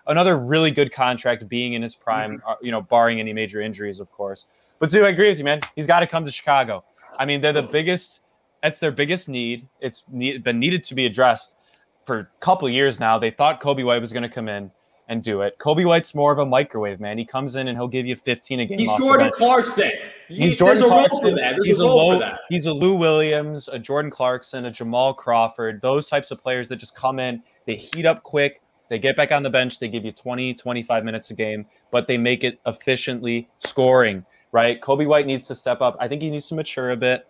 another 0.08 0.36
really 0.36 0.70
good 0.70 0.92
contract 0.92 1.48
being 1.48 1.74
in 1.74 1.82
his 1.82 1.94
prime, 1.94 2.38
mm-hmm. 2.38 2.48
Uh, 2.48 2.56
you 2.60 2.72
know, 2.72 2.82
barring 2.82 3.20
any 3.20 3.32
major 3.32 3.60
injuries, 3.60 4.00
of 4.00 4.10
course. 4.10 4.46
But 4.80 4.90
do 4.90 5.04
I 5.04 5.10
agree 5.10 5.28
with 5.28 5.38
you, 5.38 5.44
man. 5.44 5.60
He's 5.76 5.86
got 5.86 6.00
to 6.00 6.06
come 6.06 6.24
to 6.24 6.30
Chicago. 6.30 6.84
I 7.18 7.24
mean, 7.24 7.40
they're 7.40 7.52
the 7.52 7.62
biggest. 7.62 8.20
That's 8.62 8.80
their 8.80 8.90
biggest 8.90 9.28
need. 9.28 9.68
It's 9.80 10.02
need, 10.10 10.42
been 10.42 10.58
needed 10.58 10.82
to 10.84 10.94
be 10.94 11.06
addressed 11.06 11.56
for 12.04 12.18
a 12.18 12.28
couple 12.40 12.68
years 12.68 12.98
now. 12.98 13.18
They 13.18 13.30
thought 13.30 13.60
Coby 13.60 13.84
White 13.84 14.00
was 14.00 14.12
going 14.12 14.24
to 14.24 14.28
come 14.28 14.48
in 14.48 14.72
and 15.08 15.22
do 15.22 15.40
it. 15.40 15.58
Coby 15.58 15.86
White's 15.86 16.14
more 16.14 16.32
of 16.32 16.38
a 16.38 16.46
microwave 16.46 17.00
man. 17.00 17.18
He 17.18 17.24
comes 17.24 17.56
in 17.56 17.68
and 17.68 17.76
he'll 17.76 17.88
give 17.88 18.06
you 18.06 18.14
15 18.14 18.60
a 18.60 18.66
game. 18.66 18.78
He's 18.78 18.92
Jordan 18.98 19.30
Clarkson. 19.34 19.90
He's 20.28 20.56
Jordan 20.56 20.84
Clarkson. 20.84 21.38
He's 21.62 21.78
a, 21.78 21.86
low, 21.86 22.20
he's 22.50 22.66
a 22.66 22.72
Lou 22.72 22.94
Williams, 22.94 23.68
a 23.68 23.78
Jordan 23.78 24.10
Clarkson, 24.10 24.66
a 24.66 24.70
Jamal 24.70 25.14
Crawford. 25.14 25.80
Those 25.80 26.06
types 26.06 26.30
of 26.30 26.40
players 26.40 26.68
that 26.68 26.76
just 26.76 26.94
come 26.94 27.18
in, 27.18 27.42
they 27.66 27.76
heat 27.76 28.04
up 28.04 28.22
quick, 28.22 28.60
they 28.90 28.98
get 28.98 29.16
back 29.16 29.32
on 29.32 29.42
the 29.42 29.50
bench, 29.50 29.78
they 29.78 29.88
give 29.88 30.04
you 30.04 30.12
20, 30.12 30.54
25 30.54 31.04
minutes 31.04 31.30
a 31.30 31.34
game, 31.34 31.66
but 31.90 32.06
they 32.06 32.18
make 32.18 32.44
it 32.44 32.60
efficiently 32.66 33.48
scoring. 33.58 34.24
Right? 34.52 34.80
Coby 34.80 35.06
White 35.06 35.26
needs 35.26 35.46
to 35.48 35.54
step 35.54 35.80
up. 35.80 35.96
I 36.00 36.08
think 36.08 36.22
he 36.22 36.30
needs 36.30 36.48
to 36.48 36.54
mature 36.54 36.90
a 36.90 36.96
bit. 36.96 37.26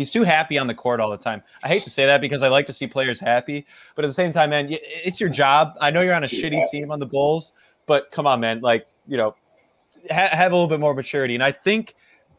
He's 0.00 0.10
too 0.10 0.22
happy 0.22 0.56
on 0.56 0.66
the 0.66 0.72
court 0.72 0.98
all 0.98 1.10
the 1.10 1.18
time. 1.18 1.42
I 1.62 1.68
hate 1.68 1.84
to 1.84 1.90
say 1.90 2.06
that 2.06 2.22
because 2.22 2.42
I 2.42 2.48
like 2.48 2.64
to 2.64 2.72
see 2.72 2.86
players 2.86 3.20
happy, 3.20 3.66
but 3.94 4.02
at 4.02 4.08
the 4.08 4.14
same 4.14 4.32
time, 4.32 4.48
man, 4.48 4.68
it's 4.70 5.20
your 5.20 5.28
job. 5.28 5.74
I 5.78 5.90
know 5.90 6.00
you're 6.00 6.14
on 6.14 6.24
a 6.24 6.26
shitty 6.26 6.70
team 6.70 6.90
on 6.90 6.98
the 6.98 7.04
Bulls, 7.04 7.52
but 7.84 8.10
come 8.10 8.26
on, 8.26 8.40
man, 8.40 8.62
like 8.62 8.86
you 9.06 9.18
know, 9.18 9.34
ha- 10.10 10.30
have 10.32 10.52
a 10.52 10.54
little 10.54 10.68
bit 10.68 10.80
more 10.80 10.94
maturity. 10.94 11.34
And 11.34 11.44
I 11.44 11.52
think 11.52 11.96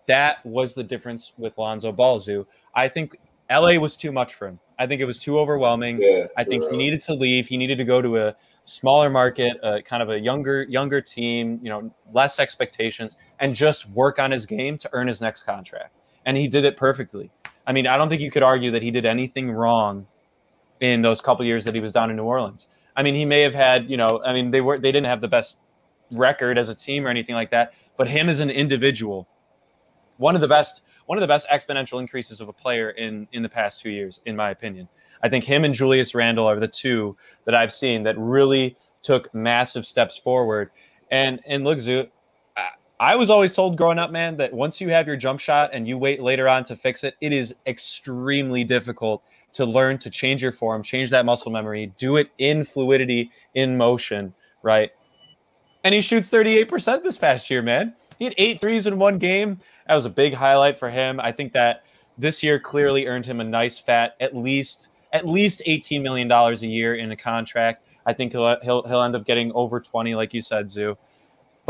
that 0.07 0.43
was 0.43 0.73
the 0.73 0.83
difference 0.83 1.33
with 1.37 1.55
Lonzo 1.59 1.91
Ball. 1.91 2.17
Zoo. 2.17 2.47
I 2.73 2.89
think 2.89 3.15
LA 3.47 3.75
was 3.75 3.95
too 3.95 4.11
much 4.11 4.33
for 4.33 4.47
him. 4.47 4.59
I 4.79 4.87
think 4.87 4.99
it 4.99 5.05
was 5.05 5.19
too 5.19 5.37
overwhelming. 5.37 6.01
Yeah, 6.01 6.25
I 6.35 6.43
think 6.43 6.67
he 6.67 6.75
needed 6.75 7.01
to 7.01 7.13
leave. 7.13 7.45
He 7.45 7.57
needed 7.57 7.77
to 7.77 7.83
go 7.83 8.01
to 8.01 8.17
a 8.17 8.35
smaller 8.63 9.11
market, 9.11 9.55
uh, 9.61 9.81
kind 9.81 10.01
of 10.01 10.09
a 10.09 10.19
younger 10.19 10.63
younger 10.63 10.99
team, 10.99 11.59
you 11.61 11.69
know, 11.69 11.93
less 12.11 12.39
expectations, 12.39 13.17
and 13.39 13.53
just 13.53 13.87
work 13.91 14.17
on 14.17 14.31
his 14.31 14.47
game 14.47 14.79
to 14.79 14.89
earn 14.93 15.07
his 15.07 15.21
next 15.21 15.43
contract. 15.43 15.93
And 16.25 16.35
he 16.35 16.47
did 16.47 16.65
it 16.65 16.75
perfectly. 16.75 17.29
I 17.65 17.73
mean, 17.73 17.87
I 17.87 17.97
don't 17.97 18.09
think 18.09 18.21
you 18.21 18.31
could 18.31 18.43
argue 18.43 18.71
that 18.71 18.81
he 18.81 18.91
did 18.91 19.05
anything 19.05 19.51
wrong 19.51 20.07
in 20.79 21.01
those 21.01 21.21
couple 21.21 21.45
years 21.45 21.63
that 21.65 21.75
he 21.75 21.81
was 21.81 21.91
down 21.91 22.09
in 22.09 22.15
New 22.15 22.23
Orleans. 22.23 22.67
I 22.95 23.03
mean, 23.03 23.15
he 23.15 23.25
may 23.25 23.41
have 23.41 23.53
had, 23.53 23.89
you 23.89 23.97
know, 23.97 24.21
I 24.23 24.33
mean, 24.33 24.51
they 24.51 24.61
were 24.61 24.77
they 24.77 24.91
didn't 24.91 25.07
have 25.07 25.21
the 25.21 25.27
best 25.27 25.59
record 26.11 26.57
as 26.57 26.69
a 26.69 26.75
team 26.75 27.05
or 27.05 27.09
anything 27.09 27.35
like 27.35 27.51
that, 27.51 27.73
but 27.97 28.09
him 28.09 28.27
as 28.27 28.39
an 28.39 28.49
individual, 28.49 29.27
one 30.17 30.35
of 30.35 30.41
the 30.41 30.47
best 30.47 30.83
one 31.05 31.17
of 31.17 31.21
the 31.21 31.27
best 31.27 31.47
exponential 31.49 31.99
increases 31.99 32.41
of 32.41 32.49
a 32.49 32.53
player 32.53 32.89
in 32.91 33.27
in 33.31 33.43
the 33.43 33.49
past 33.49 33.79
2 33.79 33.89
years 33.89 34.21
in 34.25 34.35
my 34.35 34.51
opinion. 34.51 34.87
I 35.23 35.29
think 35.29 35.43
him 35.43 35.63
and 35.63 35.73
Julius 35.73 36.15
Randle 36.15 36.47
are 36.47 36.59
the 36.59 36.67
two 36.67 37.15
that 37.45 37.55
I've 37.55 37.71
seen 37.71 38.03
that 38.03 38.17
really 38.17 38.75
took 39.03 39.33
massive 39.33 39.85
steps 39.85 40.17
forward. 40.17 40.71
And 41.11 41.39
and 41.45 41.63
look, 41.63 41.79
Zoo, 41.79 42.07
I 43.01 43.15
was 43.15 43.31
always 43.31 43.51
told 43.51 43.77
growing 43.77 43.97
up, 43.97 44.11
man, 44.11 44.37
that 44.37 44.53
once 44.53 44.79
you 44.79 44.89
have 44.89 45.07
your 45.07 45.17
jump 45.17 45.39
shot 45.39 45.71
and 45.73 45.87
you 45.87 45.97
wait 45.97 46.21
later 46.21 46.47
on 46.47 46.63
to 46.65 46.75
fix 46.75 47.03
it, 47.03 47.15
it 47.19 47.33
is 47.33 47.55
extremely 47.65 48.63
difficult 48.63 49.23
to 49.53 49.65
learn 49.65 49.97
to 49.97 50.11
change 50.11 50.43
your 50.43 50.51
form, 50.51 50.83
change 50.83 51.09
that 51.09 51.25
muscle 51.25 51.51
memory, 51.51 51.91
do 51.97 52.17
it 52.17 52.29
in 52.37 52.63
fluidity, 52.63 53.31
in 53.55 53.75
motion, 53.75 54.31
right? 54.61 54.91
And 55.83 55.95
he 55.95 56.01
shoots 56.01 56.29
38% 56.29 57.01
this 57.01 57.17
past 57.17 57.49
year, 57.49 57.63
man. 57.63 57.95
He 58.19 58.25
had 58.25 58.35
eight 58.37 58.61
threes 58.61 58.85
in 58.85 58.99
one 58.99 59.17
game. 59.17 59.59
That 59.87 59.95
was 59.95 60.05
a 60.05 60.09
big 60.09 60.35
highlight 60.35 60.77
for 60.77 60.91
him. 60.91 61.19
I 61.19 61.31
think 61.31 61.53
that 61.53 61.81
this 62.19 62.43
year 62.43 62.59
clearly 62.59 63.07
earned 63.07 63.25
him 63.25 63.41
a 63.41 63.43
nice 63.43 63.79
fat, 63.79 64.15
at 64.19 64.35
least 64.35 64.89
at 65.11 65.27
least 65.27 65.63
$18 65.67 66.03
million 66.03 66.31
a 66.31 66.53
year 66.67 66.95
in 66.95 67.11
a 67.11 67.17
contract. 67.17 67.83
I 68.05 68.13
think 68.13 68.31
he'll 68.31 68.57
he'll 68.61 68.83
he'll 68.87 69.01
end 69.01 69.15
up 69.15 69.25
getting 69.25 69.51
over 69.53 69.79
20, 69.79 70.13
like 70.13 70.35
you 70.35 70.41
said, 70.41 70.69
Zoo. 70.69 70.95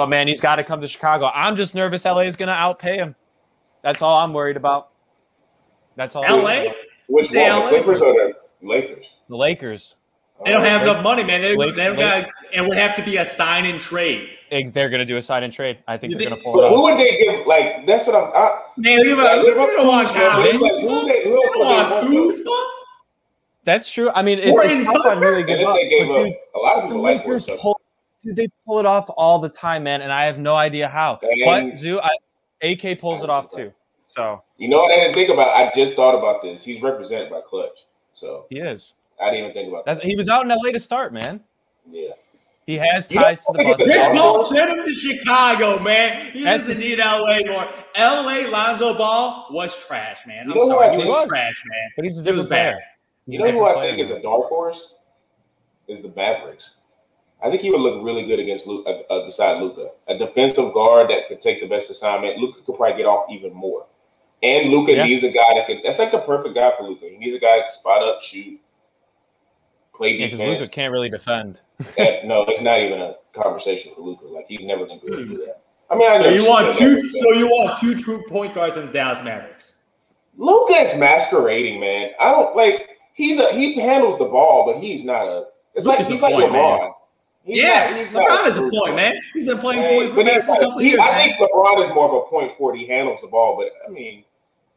But 0.02 0.10
man, 0.10 0.28
he's 0.28 0.42
got 0.42 0.56
to 0.56 0.64
come 0.64 0.82
to 0.82 0.88
Chicago. 0.88 1.30
I'm 1.32 1.56
just 1.56 1.76
nervous 1.76 2.06
LA 2.06 2.22
is 2.22 2.36
gonna 2.36 2.56
outpay 2.56 2.96
him. 2.96 3.14
That's 3.84 4.02
all 4.02 4.18
I'm 4.18 4.34
worried 4.34 4.58
about. 4.58 4.90
That's 5.96 6.16
all. 6.16 6.24
LA? 6.24 6.72
Which 7.08 7.30
one? 7.30 7.36
The 7.36 7.68
Clippers 7.70 8.02
or 8.02 8.12
the 8.12 8.34
Lakers? 8.68 9.06
The 9.30 9.38
Lakers. 9.38 9.94
They 10.44 10.50
don't 10.50 10.64
have 10.64 10.82
enough 10.82 11.04
money, 11.04 11.24
man. 11.24 11.44
They, 11.44 11.56
Lake, 11.56 11.76
they 11.76 11.84
don't 11.84 11.98
got, 11.98 12.28
it 12.52 12.68
would 12.68 12.80
have 12.80 12.96
to 12.96 13.04
be 13.04 13.18
a 13.18 13.26
sign 13.28 13.66
and 13.66 13.80
trade. 13.80 14.28
They're 14.50 14.90
going 14.90 15.02
to 15.02 15.06
do 15.06 15.18
a 15.18 15.22
sign 15.22 15.44
and 15.44 15.54
trade. 15.54 15.78
I 15.88 15.98
think 15.98 16.18
they're 16.18 16.30
going 16.30 16.36
to 16.36 16.44
pull 16.44 16.54
but 16.54 16.64
it 16.64 16.70
Who 16.76 16.82
would 16.82 16.98
they 16.98 17.18
give? 17.24 17.46
Like 17.46 17.86
that's 17.86 18.08
what 18.08 18.16
I'm. 18.16 18.32
I, 18.34 18.60
man, 18.78 19.04
leave 19.04 19.20
like, 19.20 19.44
they 19.44 19.52
don't 19.52 19.88
want 19.88 20.08
Kuzma. 20.08 20.42
They 20.42 20.52
don't 20.54 21.60
want 21.60 22.10
Kuzma. 22.10 22.68
That's 23.66 23.92
true. 23.92 24.10
I 24.16 24.24
mean, 24.24 24.40
it, 24.40 24.48
it's 24.48 24.92
tough 24.92 25.06
on 25.06 25.20
really 25.20 25.44
good. 25.44 25.60
Luck, 25.60 25.76
they 25.76 25.90
gave 25.90 26.10
up. 26.10 26.26
Dude, 26.26 26.34
a 26.56 26.58
lot 26.58 26.78
of 26.78 26.84
people 26.86 26.98
the 26.98 27.04
like 27.04 27.18
Lakers 27.20 27.46
pull, 27.60 27.80
dude, 28.22 28.36
they 28.36 28.48
pull 28.66 28.80
it 28.80 28.86
off 28.86 29.10
all 29.10 29.40
the 29.40 29.50
time, 29.50 29.84
man, 29.84 30.02
and 30.02 30.12
I 30.12 30.26
have 30.26 30.38
no 30.38 30.56
idea 30.56 30.88
how. 30.88 31.20
And, 31.22 31.72
but 31.72 31.78
Zoo, 31.78 32.00
I, 32.00 32.10
AK 32.66 33.00
pulls 33.00 33.24
it 33.24 33.30
off 33.30 33.50
too. 33.50 33.72
So 34.06 34.44
you 34.58 34.68
know 34.68 34.80
what 34.80 34.92
I 34.92 34.96
didn't 34.96 35.14
think 35.14 35.30
about? 35.30 35.56
I 35.56 35.72
just 35.74 35.94
thought 35.94 36.18
about 36.18 36.42
this. 36.42 36.64
He's 36.64 36.82
represented 36.82 37.30
by 37.30 37.42
Klutch, 37.48 37.86
so 38.14 38.46
he 38.50 38.60
is. 38.60 38.96
I 39.22 39.26
didn't 39.26 39.46
even 39.46 39.54
think 39.54 39.70
about 39.70 39.86
That's, 39.86 40.00
that. 40.02 40.08
He 40.08 40.16
was 40.16 40.30
out 40.30 40.44
in 40.44 40.50
LA 40.50 40.72
to 40.72 40.80
start, 40.80 41.14
man. 41.14 41.42
Yeah. 41.90 42.12
He 42.68 42.78
has 42.78 43.08
ties 43.08 43.42
to 43.42 43.54
the 43.54 43.64
bus. 43.64 43.86
Rich 43.86 44.18
Paul 44.18 44.46
sent 44.46 44.70
him 44.70 44.86
to 44.86 44.94
Chicago, 44.94 45.80
man. 45.80 46.32
He 46.32 46.44
That's 46.44 46.68
doesn't 46.68 46.84
need 46.84 47.00
LA 47.00 47.40
more. 47.46 47.68
LA 47.98 48.50
Lonzo 48.50 48.98
Ball 48.98 49.48
was 49.52 49.76
trash, 49.88 50.20
man. 50.28 50.52
I'm 50.52 50.60
sorry. 50.68 50.92
He 50.92 50.98
was, 50.98 51.08
was, 51.08 51.28
trash, 51.28 51.62
man. 51.66 51.90
But 51.96 52.06
he's 52.06 52.18
a 52.18 52.24
different 52.24 52.50
player. 52.50 52.80
You 53.28 53.40
know 53.40 53.52
who 53.52 53.66
I 53.66 53.88
think 53.88 54.00
is 54.00 54.10
a 54.10 54.22
dark 54.22 54.46
horse? 54.46 54.82
Is 55.88 56.02
the 56.02 56.10
Mavericks. 56.16 56.72
I 57.44 57.50
think 57.50 57.62
he 57.62 57.72
would 57.72 57.82
look 57.82 58.04
really 58.04 58.26
good 58.26 58.40
against 58.40 58.68
Luka, 58.68 58.90
uh, 58.90 59.14
uh, 59.14 59.26
beside 59.26 59.62
Luka. 59.62 59.90
A 60.08 60.18
defensive 60.18 60.74
guard 60.74 61.10
that 61.10 61.28
could 61.28 61.42
take 61.42 61.60
the 61.60 61.68
best 61.68 61.90
assignment. 61.90 62.38
Luka 62.38 62.62
could 62.66 62.76
probably 62.76 62.98
get 62.98 63.08
off 63.08 63.30
even 63.32 63.54
more. 63.54 63.88
And 64.44 64.70
Luka 64.70 64.94
yeah. 64.94 65.04
needs 65.04 65.24
a 65.24 65.30
guy 65.30 65.54
that 65.56 65.68
could. 65.68 65.78
That's 65.84 66.00
like 66.00 66.12
the 66.12 66.20
perfect 66.20 66.56
guy 66.56 66.72
for 66.78 66.84
Luka. 66.84 67.08
He 67.10 67.18
needs 67.18 67.36
a 67.36 67.40
guy 67.40 67.58
that 67.58 67.64
can 67.64 67.70
spot 67.72 68.04
up, 68.04 68.22
shoot, 68.22 68.60
play 69.96 70.18
defense. 70.18 70.40
Because 70.40 70.60
Luka 70.60 70.72
can't 70.72 70.92
really 70.92 71.10
defend. 71.10 71.60
and, 71.98 72.28
no, 72.28 72.46
it's 72.48 72.62
not 72.62 72.80
even 72.80 73.02
a 73.02 73.16
conversation 73.34 73.94
for 73.96 74.02
Luka. 74.02 74.26
Like 74.26 74.46
he's 74.48 74.64
never 74.64 74.86
going 74.86 75.00
to 75.00 75.06
be 75.06 75.14
able 75.14 75.24
to 75.24 75.30
do 75.30 75.46
that. 75.46 75.62
I 75.90 75.96
mean, 75.96 76.10
I 76.10 76.22
so 76.22 76.30
you 76.30 76.48
want 76.48 76.78
two. 76.78 77.10
So 77.20 77.34
you 77.34 77.48
want 77.48 77.80
two 77.80 78.00
true 78.00 78.24
point 78.30 78.56
guards 78.56 78.78
in 78.78 78.88
the 78.88 78.92
Dallas 78.92 79.24
Mavericks. 79.24 79.74
Luka 80.38 80.74
is 80.74 80.98
masquerading, 80.98 81.80
man. 81.80 82.12
I 82.20 82.32
don't 82.32 82.56
like. 82.56 82.88
He's 83.14 83.38
a 83.38 83.52
he 83.52 83.80
handles 83.80 84.18
the 84.18 84.26
ball, 84.26 84.72
but 84.72 84.82
he's 84.82 85.04
not 85.04 85.26
a. 85.26 85.46
It's 85.76 85.86
Luka's 85.86 86.06
like 86.06 86.12
he's 86.12 86.22
like 86.22 86.34
point, 86.34 86.52
LeBron. 86.52 86.94
He's 87.44 87.64
yeah, 87.64 88.08
not, 88.14 88.30
LeBron 88.30 88.48
is 88.48 88.58
a 88.58 88.62
point, 88.62 88.74
point, 88.74 88.96
man. 88.96 89.16
He's 89.34 89.46
been 89.46 89.58
playing 89.58 89.82
point 89.82 90.14
for 90.14 90.24
the 90.24 90.60
couple 90.60 90.82
years. 90.82 91.00
I 91.02 91.12
man. 91.12 91.30
think 91.30 91.42
LeBron 91.42 91.84
is 91.84 91.96
more 91.96 92.08
of 92.08 92.26
a 92.26 92.30
point 92.30 92.56
forward. 92.56 92.78
He 92.78 92.88
handles 92.88 93.20
the 93.22 93.28
ball, 93.28 93.58
but 93.58 93.72
I 93.88 93.92
mean, 93.92 94.24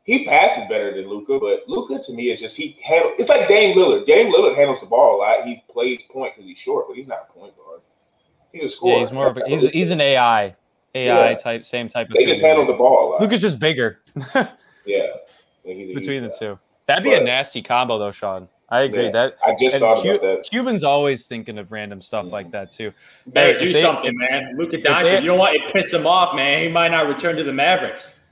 he 0.05 0.25
passes 0.25 0.65
better 0.69 0.95
than 0.95 1.09
Luka. 1.09 1.39
but 1.39 1.65
Luka 1.69 2.03
to 2.05 2.13
me 2.13 2.31
is 2.31 2.41
just 2.41 2.57
he 2.57 2.79
handle. 2.83 3.13
It's 3.19 3.29
like 3.29 3.49
Dame 3.49 3.77
Lillard. 3.77 4.07
Dame 4.07 4.33
Lillard 4.33 4.57
handles 4.57 4.81
the 4.81 4.87
ball 4.87 5.17
a 5.17 5.19
lot. 5.19 5.47
He 5.47 5.63
plays 5.71 6.05
point 6.11 6.35
because 6.35 6.49
he's 6.49 6.59
short, 6.59 6.87
but 6.89 6.97
he's 6.97 7.07
not 7.07 7.29
a 7.29 7.33
point 7.39 7.55
guard. 7.57 7.81
He's 8.53 8.65
a 8.65 8.69
scorer. 8.69 8.95
Yeah, 8.95 9.01
he's 9.01 9.13
more 9.13 9.27
of 9.27 9.37
a, 9.37 9.43
he's 9.47 9.67
he's 9.69 9.91
an 9.91 10.01
AI 10.01 10.55
AI 10.95 11.31
yeah. 11.31 11.37
type, 11.37 11.65
same 11.65 11.89
type 11.89 12.09
of. 12.09 12.15
They 12.17 12.25
just 12.25 12.41
handle 12.41 12.67
the 12.67 12.75
ball 12.75 13.09
a 13.09 13.13
lot. 13.13 13.21
Luka's 13.21 13.41
just 13.41 13.59
bigger. 13.59 14.01
yeah, 14.87 15.07
between 15.65 16.23
the 16.23 16.35
two, 16.39 16.59
that'd 16.87 17.05
be 17.05 17.11
but, 17.11 17.23
a 17.23 17.25
nasty 17.25 17.61
combo 17.63 17.99
though, 17.99 18.13
Sean. 18.13 18.49
I 18.75 18.81
agree. 18.83 19.05
Yeah, 19.05 19.13
that 19.13 19.37
I 19.47 19.55
just 19.55 19.79
thought 19.79 20.03
Q, 20.03 20.17
about 20.17 20.23
that. 20.23 20.51
Cubans 20.51 20.83
always 20.83 21.27
thinking 21.27 21.59
of 21.59 21.71
random 21.71 22.01
stuff 22.01 22.25
mm-hmm. 22.25 22.33
like 22.33 22.51
that 22.51 22.73
too. 22.73 22.93
Better 23.29 23.57
hey, 23.57 23.67
do 23.67 23.73
they, 23.73 23.81
something, 23.81 24.19
if, 24.21 24.31
man. 24.31 24.57
Luka 24.57 24.79
Doncic, 24.79 25.21
you 25.21 25.29
don't 25.29 25.39
want 25.39 25.55
it 25.55 25.73
piss 25.73 25.93
him 25.93 26.09
off, 26.09 26.35
man. 26.35 26.63
He 26.63 26.69
might 26.69 26.91
not 26.91 27.07
return 27.07 27.37
to 27.37 27.45
the 27.45 27.53
Mavericks. 27.53 28.25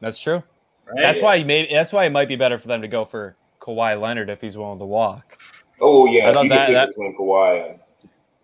That's 0.00 0.18
true. 0.18 0.42
Right? 0.86 0.96
That's 0.96 1.20
why 1.20 1.36
he 1.36 1.44
made. 1.44 1.68
That's 1.70 1.92
why 1.92 2.06
it 2.06 2.10
might 2.10 2.28
be 2.28 2.36
better 2.36 2.58
for 2.58 2.68
them 2.68 2.80
to 2.80 2.88
go 2.88 3.04
for 3.04 3.36
Kawhi 3.60 4.00
Leonard 4.00 4.30
if 4.30 4.40
he's 4.40 4.56
willing 4.56 4.78
to 4.78 4.86
walk. 4.86 5.38
Oh 5.78 6.06
yeah, 6.06 6.30
I 6.30 6.32
thought 6.32 6.48
that, 6.48 6.70
that 6.70 6.88
between 6.88 7.14
Kawhi 7.14 7.70
and 7.70 7.80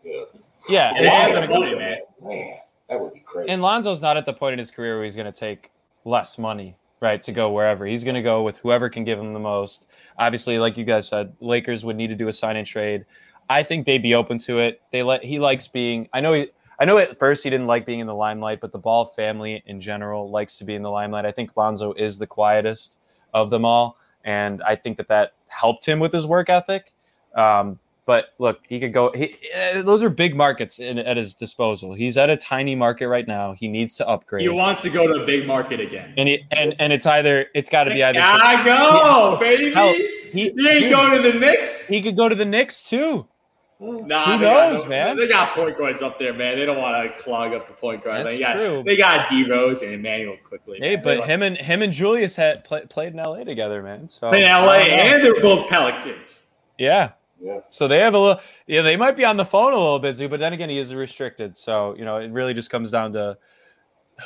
yeah, 0.05 0.25
yeah, 0.69 0.93
it's 0.97 1.17
just 1.17 1.33
gonna 1.33 1.49
go, 1.49 1.61
man. 1.61 1.99
Man, 2.23 2.57
that 2.91 3.01
would 3.01 3.15
be 3.15 3.21
crazy. 3.21 3.51
And 3.51 3.63
Lonzo's 3.63 4.03
not 4.03 4.19
at 4.19 4.27
the 4.27 4.35
point 4.35 4.53
in 4.53 4.59
his 4.59 4.71
career 4.71 4.97
where 4.97 5.05
he's 5.05 5.17
going 5.17 5.33
to 5.33 5.39
take 5.39 5.71
less 6.05 6.37
money, 6.37 6.77
right, 7.01 7.21
to 7.23 7.33
go 7.33 7.51
wherever. 7.51 7.87
He's 7.87 8.05
going 8.05 8.15
to 8.15 8.23
go 8.23 8.43
with 8.43 8.59
whoever 8.59 8.89
can 8.89 9.05
give 9.05 9.19
him 9.19 9.33
the 9.33 9.41
most. 9.41 9.87
Obviously, 10.19 10.59
like 10.59 10.77
you 10.77 10.85
guys 10.85 11.09
said, 11.09 11.35
Lakers 11.41 11.85
would 11.85 11.97
need 11.97 12.09
to 12.09 12.15
do 12.15 12.29
a 12.29 12.33
sign 12.33 12.57
and 12.57 12.67
trade. 12.67 13.05
I 13.49 13.63
think 13.63 13.87
they'd 13.87 14.03
be 14.03 14.15
open 14.15 14.39
to 14.39 14.61
it. 14.61 14.81
They 14.93 15.03
let 15.03 15.25
he 15.25 15.39
likes 15.39 15.67
being. 15.67 16.09
I 16.13 16.21
know 16.21 16.35
he 16.35 16.51
I 16.79 16.85
know 16.85 16.99
at 16.99 17.19
first 17.19 17.45
he 17.45 17.51
didn't 17.51 17.67
like 17.67 17.85
being 17.85 18.01
in 18.01 18.07
the 18.07 18.15
limelight, 18.15 18.61
but 18.61 18.73
the 18.73 18.79
Ball 18.79 19.07
family 19.07 19.63
in 19.67 19.81
general 19.81 20.31
likes 20.31 20.57
to 20.57 20.65
be 20.65 20.75
in 20.75 20.83
the 20.83 20.91
limelight. 20.91 21.27
I 21.27 21.33
think 21.33 21.57
Lonzo 21.57 21.93
is 21.93 22.19
the 22.19 22.27
quietest 22.27 22.99
of 23.35 23.51
them 23.51 23.65
all, 23.65 23.99
and 24.25 24.63
I 24.63 24.77
think 24.77 24.97
that 24.97 25.09
that 25.09 25.35
helped 25.49 25.85
him 25.85 25.99
with 26.01 26.13
his 26.13 26.27
work 26.27 26.49
ethic. 26.49 26.93
Um, 27.35 27.79
but 28.11 28.35
look, 28.41 28.59
he 28.69 28.81
could 28.81 28.93
go. 28.93 29.13
He, 29.13 29.37
uh, 29.57 29.83
those 29.83 30.03
are 30.03 30.11
big 30.11 30.35
markets 30.35 30.81
in, 30.81 30.99
at 30.99 31.17
his 31.17 31.33
disposal. 31.33 31.95
He's 31.95 32.19
at 32.19 32.29
a 32.29 32.37
tiny 32.37 32.75
market 32.75 33.07
right 33.07 33.25
now. 33.25 33.53
He 33.53 33.69
needs 33.69 33.95
to 33.95 34.09
upgrade. 34.09 34.43
He 34.43 34.49
wants 34.49 34.83
to 34.83 34.91
go 34.91 35.07
to 35.07 35.23
a 35.23 35.25
big 35.25 35.47
market 35.47 35.79
again. 35.79 36.15
And 36.17 36.29
he, 36.29 36.45
and 36.51 36.75
and 36.81 36.93
it's 36.93 37.07
either 37.07 37.47
it's 37.55 37.71
got 37.71 37.85
to 37.85 37.93
be 37.93 38.03
either. 38.03 38.19
I 38.21 38.65
go, 38.65 39.37
baby. 39.39 39.73
Hell, 39.73 39.93
he, 39.93 40.51
he 40.51 40.69
ain't 40.69 40.91
going 40.91 41.23
to 41.23 41.31
the 41.31 41.39
Knicks. 41.39 41.87
He 41.87 42.03
could 42.03 42.17
go 42.17 42.29
to 42.29 42.35
the 42.35 42.45
Knicks 42.45 42.83
too. 42.83 43.29
Nah, 43.79 44.37
who 44.37 44.43
knows, 44.43 44.89
man? 44.89 45.17
They 45.17 45.29
got 45.29 45.55
point 45.55 45.79
guards 45.79 46.03
up 46.03 46.19
there, 46.19 46.35
man. 46.35 46.59
They 46.59 46.67
don't 46.67 46.79
want 46.79 47.17
to 47.17 47.23
clog 47.23 47.53
up 47.53 47.69
the 47.69 47.75
point 47.75 48.03
guard. 48.03 48.27
That's 48.27 48.37
they 48.37 48.41
got, 48.41 48.55
true. 48.55 48.83
They 48.85 48.97
got 48.97 49.29
D 49.29 49.49
Rose 49.49 49.83
and 49.83 49.93
Immanuel 49.93 50.37
Quickley. 50.49 50.81
Hey, 50.81 50.97
man. 50.97 51.05
but 51.05 51.29
him 51.29 51.43
and 51.43 51.57
him 51.57 51.81
and 51.83 51.93
Julius 51.93 52.35
had 52.35 52.65
play, 52.65 52.85
played 52.87 53.13
in 53.13 53.23
LA 53.23 53.45
together, 53.45 53.85
man. 53.85 54.09
So 54.09 54.33
in 54.33 54.43
LA, 54.43 54.79
and 54.79 55.23
they're 55.23 55.41
both 55.41 55.69
Pelicans. 55.69 56.43
Yeah. 56.77 57.13
Yeah. 57.43 57.61
So 57.69 57.89
they 57.89 57.99
have 57.99 58.15
a 58.15 58.19
little, 58.19 58.43
yeah, 58.67 58.83
they 58.83 58.97
might 58.97 59.17
be 59.17 59.25
on 59.25 59.37
the 59.37 59.45
phone 59.45 59.73
a 59.73 59.79
little 59.79 59.99
bit, 59.99 60.15
Zoo, 60.15 60.29
but 60.29 60.41
then 60.41 60.53
again, 60.53 60.69
he 60.69 60.79
is 60.79 60.95
restricted. 60.95 61.57
So, 61.57 61.95
you 61.97 62.05
know, 62.05 62.17
it 62.17 62.31
really 62.31 62.55
just 62.55 62.71
comes 62.71 62.91
down 62.91 63.13
to 63.15 63.39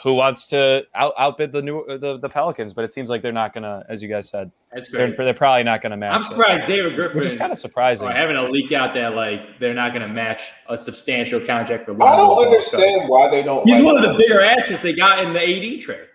who 0.02 0.14
wants 0.14 0.46
to 0.46 0.82
out, 0.94 1.14
outbid 1.18 1.52
the 1.52 1.62
new 1.62 1.84
the, 1.86 2.18
the 2.18 2.28
Pelicans, 2.28 2.72
but 2.72 2.84
it 2.84 2.92
seems 2.92 3.10
like 3.10 3.22
they're 3.22 3.32
not 3.32 3.54
gonna, 3.54 3.84
as 3.88 4.02
you 4.02 4.08
guys 4.08 4.28
said, 4.28 4.50
That's 4.72 4.88
great. 4.88 5.16
They're, 5.16 5.26
they're 5.26 5.34
probably 5.34 5.62
not 5.62 5.82
gonna 5.82 5.96
match. 5.96 6.14
I'm 6.14 6.22
surprised 6.22 6.66
David 6.66 6.96
Griffin, 6.96 7.18
which 7.18 7.26
is 7.26 7.36
kind 7.36 7.52
of 7.52 7.58
surprising, 7.58 8.08
having 8.08 8.36
a 8.36 8.42
leak 8.42 8.72
out 8.72 8.94
that 8.94 9.14
like 9.14 9.60
they're 9.60 9.74
not 9.74 9.92
gonna 9.92 10.08
match 10.08 10.42
a 10.68 10.76
substantial 10.76 11.40
contract 11.40 11.84
for. 11.84 11.92
I 12.02 12.16
don't 12.16 12.44
understand 12.44 13.08
why 13.08 13.30
they 13.30 13.42
don't. 13.42 13.64
He's 13.64 13.76
like 13.76 13.84
one 13.84 13.96
of 13.96 14.02
the 14.02 14.14
bigger 14.14 14.40
assets 14.40 14.82
they 14.82 14.94
got 14.94 15.22
in 15.22 15.32
the 15.32 15.40
AD 15.40 15.82
trade. 15.82 16.08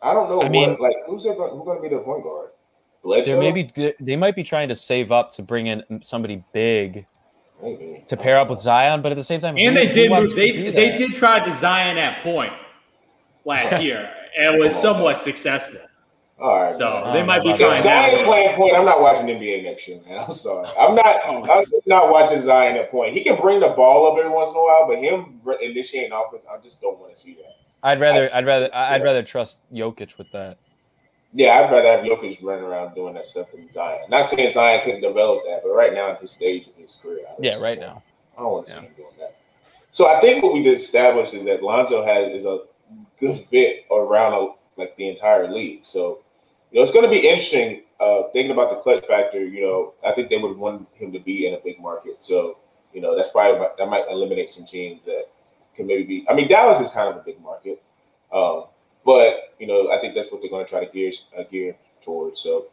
I 0.00 0.14
don't 0.14 0.28
know. 0.28 0.40
I 0.40 0.44
what, 0.44 0.50
mean, 0.50 0.76
like 0.80 0.96
who's 1.06 1.24
who's 1.24 1.34
going 1.36 1.76
to 1.76 1.82
be 1.82 1.94
the 1.94 2.00
point 2.02 2.22
guard? 2.22 2.50
Bledsoe? 3.02 3.32
They 3.32 3.52
maybe 3.52 3.94
they 4.00 4.16
might 4.16 4.36
be 4.36 4.42
trying 4.42 4.68
to 4.68 4.74
save 4.74 5.12
up 5.12 5.32
to 5.32 5.42
bring 5.42 5.66
in 5.68 5.82
somebody 6.02 6.42
big. 6.52 7.06
Maybe. 7.62 8.04
To 8.06 8.16
pair 8.16 8.38
up 8.38 8.50
with 8.50 8.60
Zion, 8.60 9.02
but 9.02 9.10
at 9.10 9.16
the 9.16 9.24
same 9.24 9.40
time, 9.40 9.56
and 9.58 9.76
they 9.76 9.92
did 9.92 10.10
move. 10.10 10.34
They 10.34 10.70
they 10.70 10.96
did 10.96 11.14
try 11.14 11.40
to 11.40 11.58
Zion 11.58 11.98
at 11.98 12.22
point 12.22 12.52
last 13.44 13.82
year 13.82 14.08
and 14.38 14.58
was 14.58 14.74
somewhat 14.74 15.18
successful. 15.18 15.80
All 16.40 16.62
right. 16.62 16.74
So 16.74 17.02
man. 17.04 17.14
they 17.14 17.22
might 17.24 17.42
be 17.42 17.52
trying. 17.54 17.82
Zion 17.82 18.24
playing 18.24 18.54
point. 18.56 18.76
I'm 18.76 18.84
not 18.84 19.00
watching 19.00 19.26
NBA 19.26 19.64
next 19.64 19.88
year, 19.88 20.00
man. 20.06 20.24
I'm 20.24 20.32
sorry. 20.32 20.68
I'm 20.78 20.94
not. 20.94 21.16
Oh, 21.26 21.42
I'm 21.42 21.64
just 21.64 21.86
not 21.86 22.10
watching 22.10 22.40
Zion 22.42 22.76
at 22.76 22.90
point. 22.90 23.12
He 23.12 23.24
can 23.24 23.40
bring 23.40 23.58
the 23.58 23.68
ball 23.70 24.12
up 24.12 24.18
every 24.18 24.30
once 24.30 24.50
in 24.50 24.54
a 24.54 24.62
while, 24.62 24.86
but 24.86 24.98
him 24.98 25.40
initiating 25.60 26.12
offense, 26.12 26.44
I 26.48 26.58
just 26.62 26.80
don't 26.80 26.98
want 26.98 27.14
to 27.14 27.20
see 27.20 27.34
that. 27.34 27.56
I'd 27.82 28.00
rather. 28.00 28.30
I'd 28.34 28.46
rather. 28.46 28.72
I'd 28.72 29.02
rather 29.02 29.22
trust 29.24 29.58
Jokic 29.72 30.16
with 30.16 30.30
that. 30.32 30.58
Yeah, 31.34 31.58
I'd 31.58 31.70
rather 31.70 31.88
have 31.88 32.04
Jokic 32.04 32.42
running 32.42 32.64
around 32.64 32.94
doing 32.94 33.14
that 33.14 33.26
stuff 33.26 33.48
than 33.52 33.70
Zion. 33.72 34.08
Not 34.08 34.26
saying 34.26 34.50
Zion 34.50 34.80
couldn't 34.84 35.02
develop 35.02 35.42
that, 35.46 35.60
but 35.62 35.70
right 35.70 35.92
now 35.92 36.10
at 36.10 36.20
this 36.20 36.32
stage 36.32 36.66
of 36.66 36.74
his 36.76 36.96
career, 37.02 37.20
yeah, 37.38 37.56
right 37.56 37.78
now, 37.78 38.02
I 38.36 38.40
don't 38.40 38.52
want 38.52 38.66
to 38.68 38.72
yeah. 38.72 38.80
see 38.80 38.86
him 38.86 38.94
doing 38.96 39.12
that. 39.18 39.36
So 39.90 40.06
I 40.06 40.20
think 40.20 40.42
what 40.42 40.54
we 40.54 40.66
established 40.68 41.34
is 41.34 41.44
that 41.44 41.62
Lonzo 41.62 42.04
has 42.04 42.32
is 42.32 42.44
a 42.44 42.60
good 43.20 43.44
fit 43.50 43.84
around 43.90 44.32
a, 44.32 44.80
like 44.80 44.96
the 44.96 45.08
entire 45.08 45.52
league. 45.52 45.84
So 45.84 46.20
you 46.70 46.78
know, 46.78 46.82
it's 46.82 46.92
going 46.92 47.04
to 47.04 47.10
be 47.10 47.28
interesting 47.28 47.82
uh, 48.00 48.22
thinking 48.32 48.52
about 48.52 48.70
the 48.70 48.76
clutch 48.76 49.04
factor, 49.06 49.44
you 49.44 49.60
know, 49.62 49.94
I 50.06 50.12
think 50.12 50.28
they 50.28 50.38
would 50.38 50.56
want 50.56 50.86
him 50.94 51.12
to 51.12 51.18
be 51.18 51.46
in 51.46 51.54
a 51.54 51.58
big 51.58 51.80
market. 51.80 52.18
So, 52.20 52.58
you 52.92 53.00
know, 53.00 53.16
that's 53.16 53.28
probably 53.30 53.66
that 53.76 53.88
might 53.88 54.04
eliminate 54.10 54.50
some 54.50 54.64
teams 54.64 55.00
that 55.04 55.24
can 55.74 55.86
maybe 55.86 56.04
be. 56.04 56.26
I 56.28 56.34
mean, 56.34 56.48
Dallas 56.48 56.80
is 56.80 56.90
kind 56.90 57.08
of 57.08 57.16
a 57.16 57.24
big 57.24 57.40
market, 57.40 57.82
um, 58.32 58.64
but 59.04 59.54
you 59.58 59.66
know, 59.66 59.90
I 59.90 60.00
think 60.00 60.14
that's 60.14 60.30
what 60.30 60.40
they're 60.40 60.50
going 60.50 60.64
to 60.64 60.70
try 60.70 60.84
to 60.84 60.92
gear 60.92 61.12
uh, 61.38 61.42
gear 61.44 61.76
towards. 62.04 62.40
So, 62.40 62.66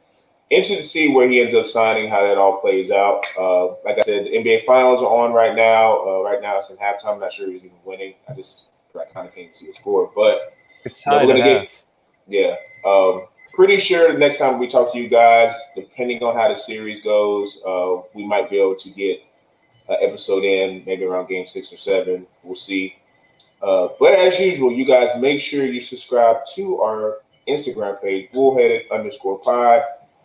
interested 0.50 0.78
to 0.78 0.84
see 0.84 1.10
where 1.10 1.30
he 1.30 1.42
ends 1.42 1.56
up 1.56 1.66
signing, 1.66 2.10
how 2.10 2.22
that 2.22 2.38
all 2.38 2.60
plays 2.60 2.92
out. 2.92 3.22
Uh, 3.38 3.68
like 3.84 3.98
I 3.98 4.02
said, 4.02 4.26
the 4.26 4.32
NBA 4.32 4.66
Finals 4.66 5.02
are 5.02 5.08
on 5.08 5.34
right 5.34 5.56
now. 5.56 6.06
Uh, 6.06 6.24
right 6.24 6.42
now, 6.42 6.58
it's 6.58 6.70
in 6.70 6.78
halftime. 6.78 7.14
I'm 7.14 7.20
not 7.20 7.32
sure 7.32 7.50
he's 7.50 7.64
even 7.64 7.78
winning. 7.84 8.16
I 8.30 8.34
just 8.34 8.64
I 8.96 9.06
kind 9.14 9.28
of 9.28 9.36
came 9.36 9.52
to 9.52 9.58
see 9.58 9.68
the 9.68 9.74
score, 9.74 10.12
but 10.16 10.54
it's 10.84 11.04
tied. 11.04 11.28
You 11.28 11.38
know, 11.38 11.66
yeah. 12.28 12.56
Um, 12.86 13.28
pretty 13.54 13.78
sure 13.78 14.12
the 14.12 14.20
next 14.20 14.38
time 14.38 14.60
we 14.60 14.68
talk 14.68 14.92
to 14.94 15.00
you 15.00 15.10
guys, 15.10 15.54
depending 15.76 16.22
on 16.24 16.36
how 16.36 16.50
the 16.50 16.56
series 16.56 17.02
goes, 17.02 17.58
uh, 17.66 18.02
we 18.14 18.26
might 18.26 18.50
be 18.50 18.58
able 18.58 18.76
to 18.76 18.90
get 18.90 19.20
an 19.88 19.98
episode 20.02 20.44
in 20.44 20.84
maybe 20.86 21.04
around 21.04 21.28
game 21.28 21.46
six 21.46 21.72
or 21.72 21.78
seven. 21.78 22.28
We'll 22.44 22.56
see. 22.56 22.96
Uh, 23.62 23.90
but 24.00 24.14
as 24.14 24.40
usual, 24.40 24.72
you 24.72 24.86
guys 24.86 25.10
make 25.18 25.42
sure 25.42 25.66
you 25.66 25.82
subscribe 25.82 26.38
to 26.56 26.82
our 26.82 27.20
Instagram 27.48 28.02
page, 28.02 28.32
bullheaded 28.32 28.84
underscore 28.92 29.40
pod. 29.40 29.82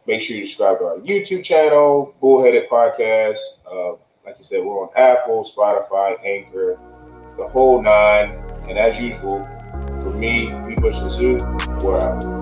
Make 0.07 0.21
sure 0.21 0.37
you 0.37 0.47
subscribe 0.47 0.79
to 0.79 0.85
our 0.85 0.97
YouTube 0.97 1.45
channel, 1.45 2.15
Bullheaded 2.21 2.69
Podcast. 2.69 3.39
Uh, 3.71 3.93
like 4.25 4.37
I 4.39 4.43
said, 4.43 4.65
we're 4.65 4.83
on 4.83 4.89
Apple, 4.97 5.45
Spotify, 5.45 6.17
Anchor, 6.25 6.79
the 7.37 7.47
whole 7.47 7.83
nine. 7.83 8.31
And 8.69 8.79
as 8.79 8.99
usual, 8.99 9.47
for 10.01 10.11
me, 10.11 10.53
we 10.67 10.75
push 10.77 11.01
the 11.01 11.11
zoo. 11.11 11.37
We're 11.85 11.99
out. 11.99 12.40